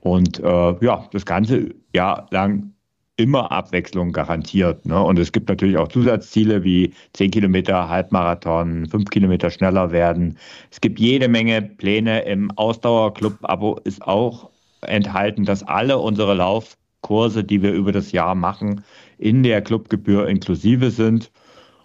Und 0.00 0.40
äh, 0.40 0.84
ja, 0.84 1.06
das 1.12 1.24
ganze 1.24 1.72
Jahr 1.94 2.26
lang 2.32 2.72
immer 3.20 3.52
Abwechslung 3.52 4.12
garantiert. 4.12 4.86
Ne? 4.86 5.02
Und 5.02 5.18
es 5.18 5.32
gibt 5.32 5.48
natürlich 5.48 5.76
auch 5.76 5.88
Zusatzziele 5.88 6.64
wie 6.64 6.92
10 7.12 7.30
Kilometer 7.30 7.88
Halbmarathon, 7.88 8.86
5 8.86 9.10
Kilometer 9.10 9.50
schneller 9.50 9.92
werden. 9.92 10.38
Es 10.70 10.80
gibt 10.80 10.98
jede 10.98 11.28
Menge 11.28 11.62
Pläne 11.62 12.22
im 12.22 12.50
Ausdauerclub-Abo 12.52 13.80
ist 13.84 14.02
auch 14.02 14.50
enthalten, 14.82 15.44
dass 15.44 15.62
alle 15.62 15.98
unsere 15.98 16.34
Laufkurse, 16.34 17.44
die 17.44 17.62
wir 17.62 17.72
über 17.72 17.92
das 17.92 18.12
Jahr 18.12 18.34
machen, 18.34 18.82
in 19.18 19.42
der 19.42 19.62
Clubgebühr 19.62 20.28
inklusive 20.28 20.90
sind. 20.90 21.30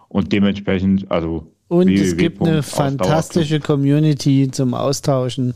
Und 0.07 0.31
dementsprechend, 0.31 1.11
also 1.11 1.51
und 1.67 1.89
es 1.89 2.15
gibt 2.15 2.41
eine 2.43 2.61
fantastische 2.61 3.59
Community 3.59 4.49
zum 4.51 4.75
Austauschen. 4.75 5.55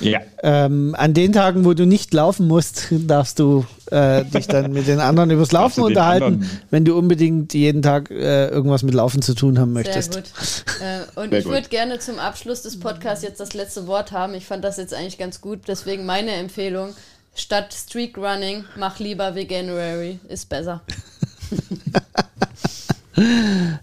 Ja. 0.00 0.20
Ähm, 0.42 0.96
an 0.98 1.14
den 1.14 1.32
Tagen, 1.32 1.64
wo 1.64 1.74
du 1.74 1.86
nicht 1.86 2.12
laufen 2.12 2.48
musst, 2.48 2.88
darfst 2.90 3.38
du 3.38 3.64
äh, 3.92 4.24
dich 4.24 4.48
dann 4.48 4.72
mit 4.72 4.88
den 4.88 4.98
anderen 4.98 5.30
übers 5.30 5.52
Laufen 5.52 5.84
unterhalten, 5.84 6.50
wenn 6.70 6.84
du 6.84 6.98
unbedingt 6.98 7.54
jeden 7.54 7.82
Tag 7.82 8.10
äh, 8.10 8.48
irgendwas 8.48 8.82
mit 8.82 8.94
Laufen 8.94 9.22
zu 9.22 9.34
tun 9.34 9.60
haben 9.60 9.72
möchtest. 9.72 10.14
Sehr 10.14 10.22
gut. 10.22 10.32
Äh, 10.80 11.20
und 11.20 11.30
Sehr 11.30 11.38
ich 11.38 11.44
würde 11.46 11.68
gerne 11.68 12.00
zum 12.00 12.18
Abschluss 12.18 12.62
des 12.62 12.80
Podcasts 12.80 13.22
jetzt 13.22 13.38
das 13.38 13.54
letzte 13.54 13.86
Wort 13.86 14.10
haben. 14.10 14.34
Ich 14.34 14.46
fand 14.46 14.64
das 14.64 14.76
jetzt 14.76 14.92
eigentlich 14.92 15.18
ganz 15.18 15.40
gut. 15.40 15.60
Deswegen 15.68 16.04
meine 16.04 16.32
Empfehlung: 16.32 16.94
statt 17.36 17.72
Streak 17.72 18.18
Running, 18.18 18.64
mach 18.76 18.98
lieber 18.98 19.36
Veganuary. 19.36 20.18
Ist 20.28 20.48
besser. 20.48 20.82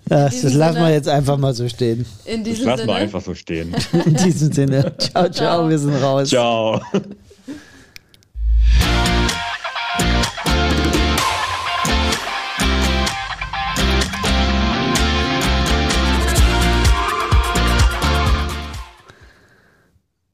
Das 0.06 0.44
lassen 0.44 0.80
wir 0.80 0.90
jetzt 0.92 1.08
einfach 1.08 1.38
mal 1.38 1.54
so 1.54 1.68
stehen. 1.70 2.06
In 2.26 2.44
diesem 2.44 2.66
das 2.66 2.66
lassen 2.66 2.80
Sinne. 2.80 2.92
wir 2.92 2.96
einfach 2.96 3.22
so 3.22 3.34
stehen. 3.34 3.76
In 4.06 4.16
diesem 4.16 4.52
Sinne. 4.52 4.94
Ciao, 4.98 5.30
ciao, 5.30 5.32
ciao. 5.32 5.70
wir 5.70 5.80
sind 5.80 5.96
raus. 5.96 6.30
Ciao. 6.30 6.82